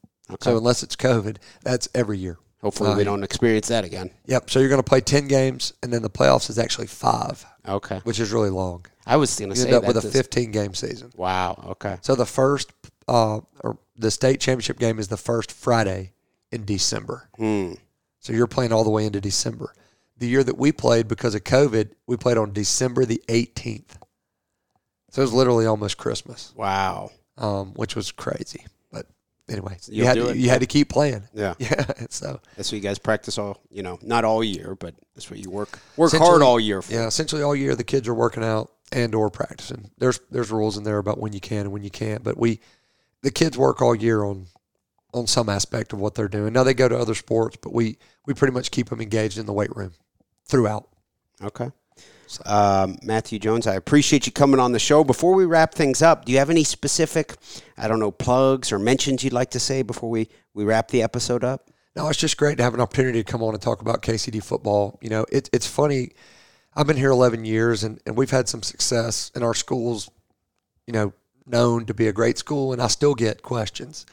So 0.41 0.57
unless 0.57 0.82
it's 0.82 0.97
COVID, 0.97 1.37
that's 1.62 1.89
every 1.95 2.18
year. 2.18 2.39
Hopefully 2.62 2.91
Uh, 2.93 2.97
we 2.97 3.05
don't 3.05 3.22
experience 3.22 3.68
that 3.68 3.85
again. 3.85 4.11
Yep. 4.24 4.49
So 4.49 4.59
you're 4.59 4.70
going 4.70 4.78
to 4.82 4.89
play 4.89 5.01
ten 5.03 5.28
games, 5.28 5.74
and 5.82 5.93
then 5.93 6.01
the 6.03 6.09
playoffs 6.11 6.49
is 6.49 6.59
actually 6.59 6.87
five, 6.87 7.45
Okay. 7.68 8.01
which 8.05 8.18
is 8.18 8.32
really 8.32 8.49
long. 8.51 8.87
I 9.07 9.16
was 9.18 9.39
going 9.39 9.51
to 9.51 9.57
You 9.57 9.62
say 9.62 9.68
end 9.68 9.76
up 9.76 9.87
with 9.87 10.03
a 10.03 10.09
15 10.11 10.51
game 10.51 10.72
season. 10.72 11.11
Wow. 11.14 11.62
Okay. 11.72 11.99
So 12.01 12.14
the 12.14 12.24
first, 12.24 12.72
uh, 13.07 13.41
or 13.61 13.76
the 13.97 14.11
state 14.11 14.41
championship 14.41 14.78
game 14.78 14.99
is 14.99 15.09
the 15.09 15.18
first 15.18 15.53
Friday 15.53 16.12
in 16.51 16.64
December. 16.64 17.28
Hmm. 17.37 17.74
So 18.20 18.32
you're 18.32 18.47
playing 18.47 18.72
all 18.72 18.82
the 18.85 18.89
way 18.91 19.05
into 19.05 19.20
December. 19.20 19.74
The 20.16 20.26
year 20.26 20.43
that 20.43 20.57
we 20.57 20.72
played 20.72 21.07
because 21.07 21.35
of 21.35 21.45
COVID, 21.45 21.91
we 22.07 22.16
played 22.16 22.39
on 22.39 22.55
December 22.55 23.05
the 23.05 23.22
18th. 23.28 23.99
So 25.15 25.23
it 25.23 25.27
was 25.27 25.33
literally 25.33 25.65
almost 25.67 25.97
Christmas, 25.97 26.53
Wow. 26.57 27.12
um, 27.39 27.73
which 27.75 27.95
was 27.95 28.11
crazy. 28.11 28.67
But 28.91 29.07
anyway, 29.49 29.77
you 29.87 29.99
You'll 29.99 30.07
had 30.09 30.15
to, 30.17 30.37
you 30.37 30.49
had 30.49 30.61
to 30.62 30.67
keep 30.67 30.89
playing. 30.89 31.23
Yeah. 31.33 31.55
Yeah. 31.61 31.85
So 32.11 32.41
That's 32.57 32.73
what 32.73 32.77
you 32.77 32.81
guys 32.83 32.99
practice 32.99 33.39
all. 33.39 33.61
You 33.71 33.85
know, 33.85 34.01
not 34.03 34.25
all 34.25 34.43
year, 34.43 34.75
but 34.75 34.97
that's 35.15 35.31
what 35.31 35.39
you 35.39 35.51
work 35.51 35.79
work 35.97 36.11
hard 36.15 36.43
all 36.43 36.59
year 36.59 36.83
for. 36.83 36.93
yeah, 36.93 37.07
essentially 37.07 37.43
all 37.43 37.55
year 37.55 37.77
the 37.77 37.85
kids 37.85 38.09
are 38.09 38.15
working 38.15 38.43
out 38.43 38.73
and 38.91 39.15
or 39.15 39.31
practicing. 39.31 39.89
There's 39.99 40.19
there's 40.33 40.51
rules 40.51 40.77
in 40.77 40.83
there 40.83 40.99
about 40.99 41.19
when 41.21 41.33
you 41.33 41.41
can 41.41 41.61
and 41.61 41.73
when 41.73 41.85
you 41.85 41.91
can't, 41.91 42.25
but 42.25 42.37
we 42.37 42.59
the 43.23 43.31
kids 43.31 43.57
work 43.57 43.81
all 43.81 43.95
year 43.95 44.25
on 44.25 44.47
on 45.12 45.29
some 45.29 45.49
aspect 45.49 45.93
of 45.93 46.01
what 46.01 46.17
they're 46.17 46.27
doing. 46.27 46.53
Now 46.53 46.65
they 46.65 46.75
go 46.75 46.89
to 46.89 46.99
other 46.99 47.15
sports, 47.15 47.57
but 47.62 47.73
we 47.73 47.99
we 48.27 48.35
pretty 48.35 48.53
much 48.53 48.73
keep 48.73 48.89
them 48.89 49.01
engaged 49.01 49.39
in 49.39 49.47
the 49.47 49.53
weight 49.53 49.77
room 49.77 49.93
throughout. 50.45 50.89
Okay. 51.41 51.71
Um, 52.45 52.99
Matthew 53.03 53.39
Jones, 53.39 53.66
I 53.66 53.74
appreciate 53.74 54.26
you 54.26 54.32
coming 54.32 54.61
on 54.61 54.72
the 54.72 54.78
show. 54.78 55.05
Before 55.05 55.35
we 55.35 55.45
wrap 55.45 55.74
things 55.74 56.03
up, 56.03 56.24
do 56.24 56.32
you 56.32 56.39
have 56.39 56.51
any 56.51 56.64
specific, 56.64 57.37
I 57.76 57.89
don't 57.89 58.01
know, 58.01 58.11
plugs 58.11 58.72
or 58.72 58.78
mentions 58.78 59.24
you'd 59.24 59.32
like 59.32 59.51
to 59.51 59.61
say 59.61 59.82
before 59.82 60.11
we, 60.11 60.28
we 60.55 60.64
wrap 60.64 60.89
the 60.89 61.03
episode 61.03 61.45
up? 61.45 61.70
No, 61.97 62.09
it's 62.09 62.18
just 62.18 62.37
great 62.37 62.57
to 62.59 62.64
have 62.64 62.74
an 62.74 62.80
opportunity 62.80 63.22
to 63.22 63.30
come 63.30 63.43
on 63.43 63.55
and 63.55 63.62
talk 63.62 63.80
about 63.80 64.03
KCD 64.03 64.43
football. 64.43 64.99
You 65.01 65.11
know, 65.11 65.26
it, 65.30 65.49
it's 65.53 65.66
funny. 65.66 66.11
I've 66.74 66.87
been 66.87 66.97
here 66.97 67.11
11 67.11 67.45
years 67.45 67.85
and, 67.85 68.01
and 68.05 68.16
we've 68.16 68.30
had 68.30 68.49
some 68.49 68.62
success 68.62 69.30
in 69.37 69.43
our 69.43 69.55
schools, 69.55 70.11
you 70.87 70.93
know, 70.93 71.12
known 71.47 71.87
to 71.87 71.95
be 71.95 72.09
a 72.09 72.12
great 72.12 72.39
school. 72.39 72.72
And 72.72 72.82
I 72.82 72.89
still 72.89 73.14
get 73.14 73.43
questions. 73.43 74.07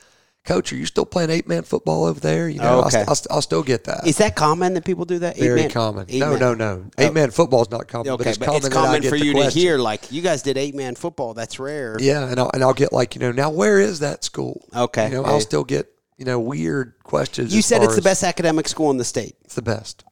Coach, 0.43 0.73
are 0.73 0.75
you 0.75 0.87
still 0.87 1.05
playing 1.05 1.29
eight 1.29 1.47
man 1.47 1.61
football 1.61 2.03
over 2.05 2.19
there? 2.19 2.49
You 2.49 2.59
know, 2.59 2.81
Okay. 2.85 3.01
I'll, 3.01 3.09
I'll, 3.09 3.17
I'll 3.29 3.41
still 3.43 3.61
get 3.61 3.83
that. 3.83 4.07
Is 4.07 4.17
that 4.17 4.35
common 4.35 4.73
that 4.73 4.83
people 4.83 5.05
do 5.05 5.19
that? 5.19 5.37
Very 5.37 5.61
Eight-man- 5.61 5.69
common. 5.71 6.05
No, 6.09 6.35
no, 6.35 6.55
no. 6.55 6.85
Oh. 6.97 7.03
Eight 7.03 7.13
man 7.13 7.29
football 7.29 7.61
is 7.61 7.69
not 7.69 7.87
common, 7.87 8.09
Okay, 8.13 8.17
but 8.23 8.27
it's 8.27 8.37
but 8.39 8.45
common, 8.45 8.57
it's 8.57 8.69
that 8.69 8.77
I 8.77 8.85
common 8.85 9.03
for 9.03 9.15
you 9.15 9.33
question. 9.33 9.51
to 9.51 9.59
hear, 9.59 9.77
like, 9.77 10.11
you 10.11 10.23
guys 10.23 10.41
did 10.41 10.57
eight 10.57 10.73
man 10.73 10.95
football. 10.95 11.35
That's 11.35 11.59
rare. 11.59 11.95
Yeah, 11.99 12.27
and 12.27 12.39
I'll, 12.39 12.49
and 12.55 12.63
I'll 12.63 12.73
get 12.73 12.91
like 12.91 13.13
you 13.13 13.21
know 13.21 13.31
now 13.31 13.51
where 13.51 13.79
is 13.79 13.99
that 13.99 14.23
school? 14.23 14.67
Okay, 14.75 15.09
you 15.09 15.13
know. 15.15 15.25
I'll 15.25 15.41
still 15.41 15.63
get 15.63 15.87
you 16.17 16.25
know 16.25 16.39
weird 16.39 16.95
questions. 17.03 17.53
You 17.55 17.61
said 17.61 17.83
it's 17.83 17.95
the 17.95 18.01
best 18.01 18.23
academic 18.23 18.67
school 18.67 18.89
in 18.89 18.97
the 18.97 19.05
state. 19.05 19.35
It's 19.45 19.53
the 19.55 19.61
best. 19.61 20.03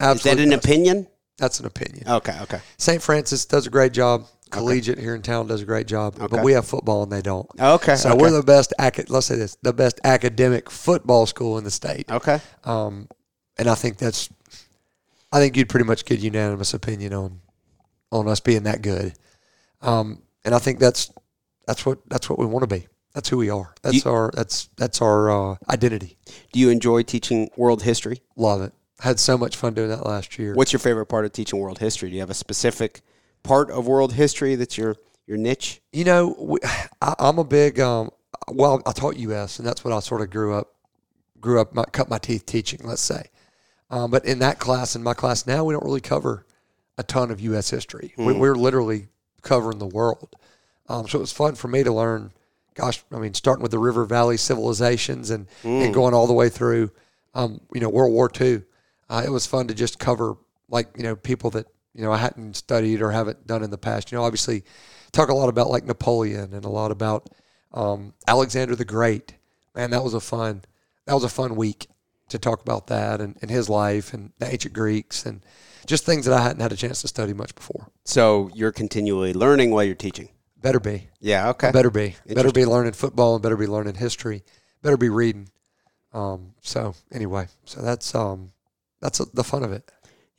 Is 0.00 0.22
that 0.22 0.38
an 0.38 0.50
best. 0.50 0.64
opinion? 0.64 1.08
That's 1.38 1.58
an 1.58 1.66
opinion. 1.66 2.06
Okay, 2.08 2.38
okay. 2.42 2.60
St. 2.76 3.02
Francis 3.02 3.46
does 3.46 3.66
a 3.66 3.70
great 3.70 3.92
job. 3.92 4.26
Collegiate 4.52 4.98
here 4.98 5.14
in 5.14 5.22
town 5.22 5.46
does 5.46 5.62
a 5.62 5.64
great 5.64 5.86
job, 5.86 6.14
Okay. 6.16 6.26
but 6.28 6.44
we 6.44 6.52
have 6.52 6.66
football 6.66 7.02
and 7.02 7.10
they 7.10 7.22
don't. 7.22 7.48
Okay, 7.58 7.96
so 7.96 8.10
okay. 8.10 8.20
we're 8.20 8.30
the 8.30 8.42
best. 8.42 8.72
Let's 9.08 9.26
say 9.26 9.36
this: 9.36 9.56
the 9.62 9.72
best 9.72 10.00
academic 10.04 10.70
football 10.70 11.26
school 11.26 11.58
in 11.58 11.64
the 11.64 11.70
state. 11.70 12.10
Okay. 12.10 12.40
Um, 12.64 13.08
and 13.58 13.68
I 13.68 13.74
think 13.74 13.98
that's, 13.98 14.28
I 15.32 15.38
think 15.40 15.56
you'd 15.56 15.68
pretty 15.68 15.86
much 15.86 16.04
get 16.04 16.20
unanimous 16.20 16.74
opinion 16.74 17.12
on, 17.12 17.40
on 18.10 18.28
us 18.28 18.40
being 18.40 18.62
that 18.64 18.82
good. 18.82 19.14
Um, 19.80 20.22
and 20.44 20.54
I 20.54 20.58
think 20.58 20.78
that's, 20.78 21.10
that's 21.66 21.84
what 21.86 21.98
that's 22.08 22.28
what 22.30 22.38
we 22.38 22.46
want 22.46 22.62
to 22.68 22.74
be. 22.74 22.86
That's 23.14 23.28
who 23.28 23.36
we 23.36 23.50
are. 23.50 23.74
That's 23.82 24.04
You- 24.04 24.10
our 24.10 24.30
that's 24.34 24.68
that's 24.76 25.00
our 25.02 25.30
uh, 25.30 25.56
identity. 25.68 26.16
Do 26.52 26.60
you 26.60 26.70
enjoy 26.70 27.02
teaching 27.02 27.50
world 27.56 27.82
history? 27.82 28.22
Love 28.36 28.62
it. 28.62 28.72
Had 29.00 29.18
so 29.20 29.36
much 29.36 29.56
fun 29.56 29.74
doing 29.74 29.88
that 29.90 30.06
last 30.06 30.38
year. 30.38 30.54
What's 30.54 30.72
your 30.72 30.80
favorite 30.80 31.06
part 31.06 31.24
of 31.24 31.32
teaching 31.32 31.58
world 31.58 31.78
history? 31.78 32.08
Do 32.08 32.14
you 32.14 32.20
have 32.20 32.30
a 32.30 32.34
specific 32.34 33.02
part 33.42 33.70
of 33.70 33.86
world 33.86 34.12
history 34.12 34.54
that's 34.54 34.76
your 34.78 34.96
your 35.26 35.36
niche? 35.36 35.80
You 35.92 36.04
know, 36.04 36.36
we, 36.38 36.58
I, 37.02 37.14
I'm 37.18 37.38
a 37.38 37.44
big. 37.44 37.80
Um, 37.80 38.10
well, 38.48 38.82
I 38.86 38.92
taught 38.92 39.16
U.S. 39.16 39.58
and 39.58 39.66
that's 39.66 39.84
what 39.84 39.92
I 39.92 40.00
sort 40.00 40.20
of 40.20 40.30
grew 40.30 40.54
up, 40.54 40.74
grew 41.40 41.60
up, 41.60 41.74
my, 41.74 41.84
cut 41.84 42.08
my 42.08 42.18
teeth 42.18 42.44
teaching. 42.44 42.80
Let's 42.82 43.02
say, 43.02 43.26
um, 43.90 44.10
but 44.10 44.24
in 44.24 44.40
that 44.40 44.58
class, 44.58 44.96
in 44.96 45.02
my 45.02 45.14
class 45.14 45.46
now, 45.46 45.64
we 45.64 45.74
don't 45.74 45.84
really 45.84 46.00
cover 46.00 46.44
a 46.98 47.02
ton 47.02 47.30
of 47.30 47.40
U.S. 47.40 47.70
history. 47.70 48.14
We, 48.16 48.32
we're 48.40 48.54
literally 48.54 49.08
covering 49.42 49.78
the 49.78 49.86
world. 49.86 50.34
Um, 50.88 51.08
so 51.08 51.18
it 51.18 51.20
was 51.20 51.32
fun 51.32 51.54
for 51.54 51.68
me 51.68 51.82
to 51.84 51.92
learn. 51.92 52.32
Gosh, 52.74 53.02
I 53.12 53.18
mean, 53.18 53.34
starting 53.34 53.62
with 53.62 53.70
the 53.70 53.78
River 53.78 54.04
Valley 54.04 54.36
civilizations 54.36 55.30
and, 55.30 55.46
and 55.84 55.94
going 55.94 56.14
all 56.14 56.26
the 56.26 56.32
way 56.32 56.48
through, 56.48 56.90
um, 57.34 57.60
you 57.72 57.80
know, 57.80 57.88
World 57.88 58.12
War 58.12 58.30
II. 58.38 58.62
Uh, 59.08 59.22
it 59.24 59.30
was 59.30 59.46
fun 59.46 59.68
to 59.68 59.74
just 59.74 59.98
cover 59.98 60.36
like 60.70 60.88
you 60.96 61.02
know 61.02 61.14
people 61.14 61.50
that 61.50 61.66
you 61.94 62.02
know 62.02 62.12
I 62.12 62.18
hadn't 62.18 62.56
studied 62.56 63.02
or 63.02 63.10
haven't 63.10 63.46
done 63.46 63.62
in 63.62 63.70
the 63.70 63.78
past. 63.78 64.10
You 64.10 64.18
know, 64.18 64.24
obviously 64.24 64.64
talk 65.12 65.28
a 65.28 65.34
lot 65.34 65.48
about 65.48 65.70
like 65.70 65.84
Napoleon 65.84 66.52
and 66.54 66.64
a 66.64 66.68
lot 66.70 66.90
about 66.90 67.30
um, 67.72 68.14
Alexander 68.26 68.74
the 68.76 68.84
Great. 68.84 69.34
Man, 69.74 69.90
that 69.90 70.04
was 70.04 70.14
a 70.14 70.20
fun 70.20 70.62
that 71.06 71.14
was 71.14 71.24
a 71.24 71.28
fun 71.28 71.56
week 71.56 71.86
to 72.28 72.38
talk 72.38 72.62
about 72.62 72.86
that 72.86 73.20
and, 73.20 73.36
and 73.42 73.50
his 73.50 73.68
life 73.68 74.14
and 74.14 74.32
the 74.38 74.46
ancient 74.50 74.72
Greeks 74.74 75.26
and 75.26 75.44
just 75.86 76.04
things 76.06 76.24
that 76.24 76.34
I 76.34 76.42
hadn't 76.42 76.60
had 76.60 76.72
a 76.72 76.76
chance 76.76 77.02
to 77.02 77.08
study 77.08 77.32
much 77.34 77.54
before. 77.54 77.88
So 78.04 78.50
you're 78.54 78.72
continually 78.72 79.34
learning 79.34 79.70
while 79.70 79.84
you're 79.84 79.94
teaching. 79.94 80.28
Better 80.56 80.78
be, 80.80 81.08
Yeah. 81.20 81.48
Okay. 81.50 81.72
better 81.72 81.90
be, 81.90 82.14
better 82.26 82.52
be 82.52 82.64
learning 82.64 82.92
football 82.92 83.34
and 83.34 83.42
better 83.42 83.56
be 83.56 83.66
learning 83.66 83.96
history, 83.96 84.44
better 84.80 84.96
be 84.96 85.08
reading. 85.08 85.48
Um, 86.14 86.54
so 86.62 86.94
anyway, 87.12 87.48
so 87.64 87.82
that's 87.82 88.14
um, 88.14 88.52
that's 89.00 89.18
the 89.18 89.42
fun 89.42 89.64
of 89.64 89.72
it. 89.72 89.90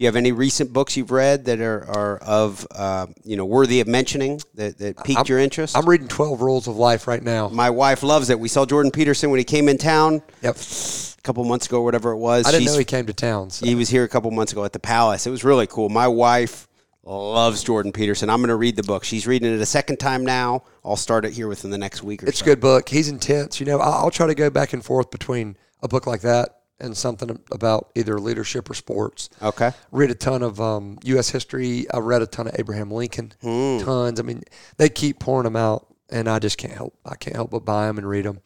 You 0.03 0.07
have 0.07 0.17
any 0.17 0.33
recent 0.33 0.73
books 0.73 0.97
you've 0.97 1.11
read 1.11 1.45
that 1.45 1.61
are, 1.61 1.85
are 1.89 2.17
of 2.17 2.67
uh, 2.71 3.07
you 3.23 3.37
know 3.37 3.45
worthy 3.45 3.79
of 3.79 3.87
mentioning 3.87 4.41
that, 4.55 4.77
that 4.79 5.01
piqued 5.05 5.29
your 5.29 5.39
interest? 5.39 5.77
I'm 5.77 5.87
reading 5.87 6.09
Twelve 6.09 6.41
Rules 6.41 6.67
of 6.67 6.75
Life 6.75 7.07
right 7.07 7.23
now. 7.23 7.47
My 7.47 7.69
wife 7.69 8.03
loves 8.03 8.29
it. 8.29 8.37
We 8.37 8.49
saw 8.49 8.65
Jordan 8.65 8.91
Peterson 8.91 9.29
when 9.29 9.37
he 9.37 9.45
came 9.45 9.69
in 9.69 9.77
town 9.77 10.21
Yep, 10.41 10.57
a 10.57 11.21
couple 11.21 11.45
months 11.45 11.67
ago, 11.67 11.81
whatever 11.83 12.11
it 12.11 12.17
was. 12.17 12.45
I 12.45 12.51
didn't 12.51 12.63
She's- 12.63 12.73
know 12.73 12.79
he 12.79 12.83
came 12.83 13.05
to 13.05 13.13
town. 13.13 13.49
So. 13.49 13.65
He 13.65 13.75
was 13.75 13.87
here 13.87 14.03
a 14.03 14.09
couple 14.09 14.29
months 14.31 14.51
ago 14.51 14.65
at 14.65 14.73
the 14.73 14.79
Palace. 14.79 15.25
It 15.25 15.29
was 15.29 15.45
really 15.45 15.67
cool. 15.67 15.87
My 15.87 16.09
wife 16.09 16.67
loves 17.05 17.63
Jordan 17.63 17.93
Peterson. 17.93 18.29
I'm 18.29 18.39
going 18.41 18.49
to 18.49 18.57
read 18.57 18.75
the 18.75 18.83
book. 18.83 19.05
She's 19.05 19.25
reading 19.25 19.53
it 19.53 19.61
a 19.61 19.65
second 19.65 20.01
time 20.01 20.25
now. 20.25 20.63
I'll 20.83 20.97
start 20.97 21.23
it 21.23 21.31
here 21.31 21.47
within 21.47 21.71
the 21.71 21.77
next 21.77 22.03
week 22.03 22.23
or 22.23 22.27
It's 22.27 22.39
so. 22.39 22.43
a 22.43 22.47
good 22.47 22.59
book. 22.59 22.89
He's 22.89 23.07
intense. 23.07 23.61
You 23.61 23.67
know, 23.67 23.79
I'll 23.79 24.11
try 24.11 24.27
to 24.27 24.35
go 24.35 24.49
back 24.49 24.73
and 24.73 24.83
forth 24.83 25.11
between 25.11 25.55
a 25.81 25.87
book 25.87 26.05
like 26.07 26.19
that 26.23 26.59
and 26.79 26.95
something 26.97 27.39
about 27.51 27.91
either 27.95 28.19
leadership 28.19 28.69
or 28.69 28.73
sports. 28.73 29.29
Okay. 29.41 29.71
Read 29.91 30.11
a 30.11 30.15
ton 30.15 30.43
of 30.43 30.59
um, 30.59 30.97
U.S. 31.03 31.29
history. 31.29 31.85
I 31.93 31.99
read 31.99 32.21
a 32.21 32.27
ton 32.27 32.47
of 32.47 32.55
Abraham 32.57 32.91
Lincoln. 32.91 33.33
Hmm. 33.41 33.79
Tons. 33.79 34.19
I 34.19 34.23
mean, 34.23 34.43
they 34.77 34.89
keep 34.89 35.19
pouring 35.19 35.45
them 35.45 35.55
out, 35.55 35.87
and 36.09 36.27
I 36.27 36.39
just 36.39 36.57
can't 36.57 36.73
help. 36.73 36.97
I 37.05 37.15
can't 37.15 37.35
help 37.35 37.51
but 37.51 37.65
buy 37.65 37.87
them 37.87 37.97
and 37.97 38.07
read 38.07 38.25
them. 38.25 38.41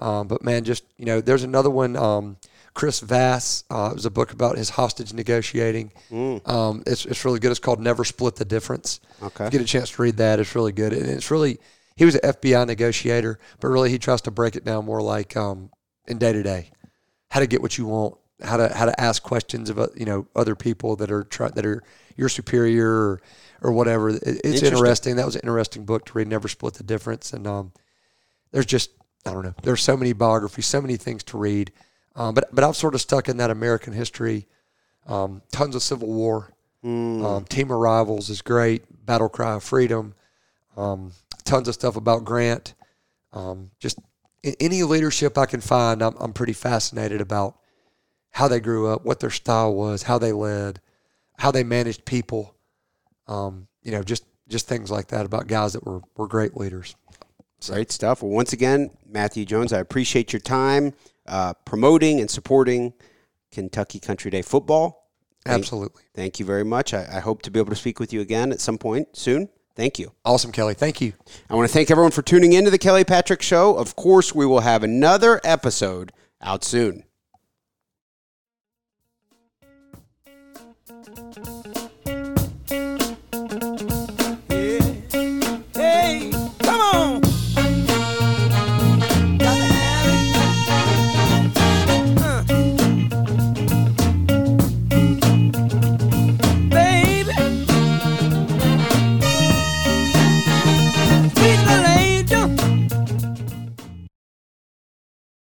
Um, 0.00 0.28
but 0.28 0.42
man, 0.42 0.64
just 0.64 0.84
you 0.96 1.06
know, 1.06 1.20
there's 1.20 1.42
another 1.44 1.70
one. 1.70 1.96
Um, 1.96 2.36
Chris 2.74 3.00
Voss. 3.00 3.64
Uh, 3.70 3.88
it 3.90 3.94
was 3.94 4.06
a 4.06 4.10
book 4.10 4.32
about 4.32 4.56
his 4.56 4.70
hostage 4.70 5.12
negotiating. 5.12 5.92
Um, 6.46 6.82
it's 6.86 7.04
it's 7.06 7.24
really 7.24 7.40
good. 7.40 7.50
It's 7.50 7.58
called 7.58 7.80
Never 7.80 8.04
Split 8.04 8.36
the 8.36 8.44
Difference. 8.44 9.00
Okay. 9.20 9.50
Get 9.50 9.60
a 9.60 9.64
chance 9.64 9.90
to 9.90 10.02
read 10.02 10.16
that, 10.18 10.38
it's 10.38 10.54
really 10.54 10.72
good. 10.72 10.92
And 10.92 11.06
it's 11.06 11.30
really 11.30 11.58
he 11.96 12.04
was 12.04 12.14
an 12.14 12.32
FBI 12.32 12.66
negotiator, 12.68 13.40
but 13.58 13.68
really 13.68 13.90
he 13.90 13.98
tries 13.98 14.20
to 14.22 14.30
break 14.30 14.54
it 14.54 14.64
down 14.64 14.84
more 14.84 15.02
like 15.02 15.36
um, 15.36 15.70
in 16.06 16.18
day 16.18 16.32
to 16.32 16.42
day, 16.44 16.70
how 17.30 17.40
to 17.40 17.46
get 17.46 17.62
what 17.62 17.78
you 17.78 17.86
want, 17.86 18.16
how 18.42 18.56
to 18.56 18.74
how 18.74 18.84
to 18.86 19.00
ask 19.00 19.22
questions 19.22 19.70
of 19.70 19.78
uh, 19.78 19.88
you 19.96 20.04
know 20.06 20.26
other 20.34 20.54
people 20.54 20.96
that 20.96 21.10
are 21.10 21.24
try, 21.24 21.48
that 21.48 21.66
are 21.66 21.82
your 22.16 22.28
superior 22.28 22.90
or, 22.90 23.20
or 23.62 23.72
whatever. 23.72 24.10
It, 24.10 24.22
it's 24.22 24.44
Interesting. 24.44 24.72
interesting. 24.72 25.16
That 25.16 25.26
was 25.26 25.36
an 25.36 25.42
interesting 25.42 25.84
book 25.84 26.06
to 26.06 26.12
read. 26.14 26.28
Never 26.28 26.48
Split 26.48 26.74
the 26.74 26.84
Difference. 26.84 27.32
And 27.32 27.46
um, 27.46 27.72
there's 28.52 28.66
just 28.66 28.90
I 29.26 29.32
don't 29.32 29.44
know. 29.44 29.54
There's 29.62 29.82
so 29.82 29.96
many 29.96 30.12
biographies, 30.12 30.66
so 30.66 30.80
many 30.80 30.96
things 30.96 31.22
to 31.24 31.38
read. 31.38 31.72
Um, 32.16 32.34
but 32.34 32.54
but 32.54 32.64
I'm 32.64 32.74
sort 32.74 32.94
of 32.94 33.00
stuck 33.00 33.28
in 33.28 33.36
that 33.38 33.50
American 33.50 33.92
history. 33.92 34.46
Um, 35.06 35.42
tons 35.52 35.74
of 35.74 35.82
Civil 35.82 36.08
War. 36.08 36.52
Um, 36.84 37.44
Team 37.48 37.70
of 37.70 37.78
Rivals 37.78 38.30
is 38.30 38.40
great. 38.40 39.04
Battle 39.04 39.28
Cry 39.28 39.54
of 39.54 39.64
Freedom. 39.64 40.14
Um, 40.76 41.12
tons 41.44 41.66
of 41.66 41.74
stuff 41.74 41.96
about 41.96 42.24
Grant. 42.24 42.74
Um, 43.32 43.70
just 43.80 43.98
any 44.44 44.82
leadership 44.82 45.36
I 45.36 45.46
can 45.46 45.60
find, 45.60 46.02
I'm, 46.02 46.14
I'm 46.18 46.32
pretty 46.32 46.52
fascinated 46.52 47.20
about 47.20 47.58
how 48.30 48.48
they 48.48 48.60
grew 48.60 48.88
up, 48.88 49.04
what 49.04 49.20
their 49.20 49.30
style 49.30 49.74
was, 49.74 50.04
how 50.04 50.18
they 50.18 50.32
led, 50.32 50.80
how 51.38 51.50
they 51.50 51.64
managed 51.64 52.04
people. 52.04 52.54
Um, 53.26 53.68
you 53.82 53.92
know, 53.92 54.02
just 54.02 54.24
just 54.48 54.66
things 54.66 54.90
like 54.90 55.08
that 55.08 55.26
about 55.26 55.46
guys 55.46 55.72
that 55.74 55.84
were 55.84 56.00
were 56.16 56.28
great 56.28 56.56
leaders. 56.56 56.96
Great 57.66 57.90
stuff. 57.90 58.22
Well, 58.22 58.30
once 58.30 58.52
again, 58.52 58.90
Matthew 59.08 59.44
Jones, 59.44 59.72
I 59.72 59.80
appreciate 59.80 60.32
your 60.32 60.40
time 60.40 60.94
uh, 61.26 61.54
promoting 61.64 62.20
and 62.20 62.30
supporting 62.30 62.92
Kentucky 63.50 63.98
Country 63.98 64.30
Day 64.30 64.42
football. 64.42 65.08
Thank- 65.44 65.60
Absolutely. 65.60 66.02
Thank 66.14 66.38
you 66.38 66.46
very 66.46 66.64
much. 66.64 66.94
I, 66.94 67.06
I 67.16 67.20
hope 67.20 67.42
to 67.42 67.50
be 67.50 67.58
able 67.58 67.70
to 67.70 67.76
speak 67.76 67.98
with 67.98 68.12
you 68.12 68.20
again 68.20 68.52
at 68.52 68.60
some 68.60 68.78
point 68.78 69.16
soon. 69.16 69.48
Thank 69.78 70.00
you. 70.00 70.10
Awesome, 70.24 70.50
Kelly. 70.50 70.74
Thank 70.74 71.00
you. 71.00 71.12
I 71.48 71.54
want 71.54 71.68
to 71.68 71.72
thank 71.72 71.88
everyone 71.88 72.10
for 72.10 72.20
tuning 72.20 72.52
in 72.52 72.64
to 72.64 72.70
the 72.72 72.78
Kelly 72.78 73.04
Patrick 73.04 73.40
Show. 73.40 73.76
Of 73.76 73.94
course, 73.94 74.34
we 74.34 74.44
will 74.44 74.58
have 74.58 74.82
another 74.82 75.40
episode 75.44 76.10
out 76.42 76.64
soon. 76.64 77.04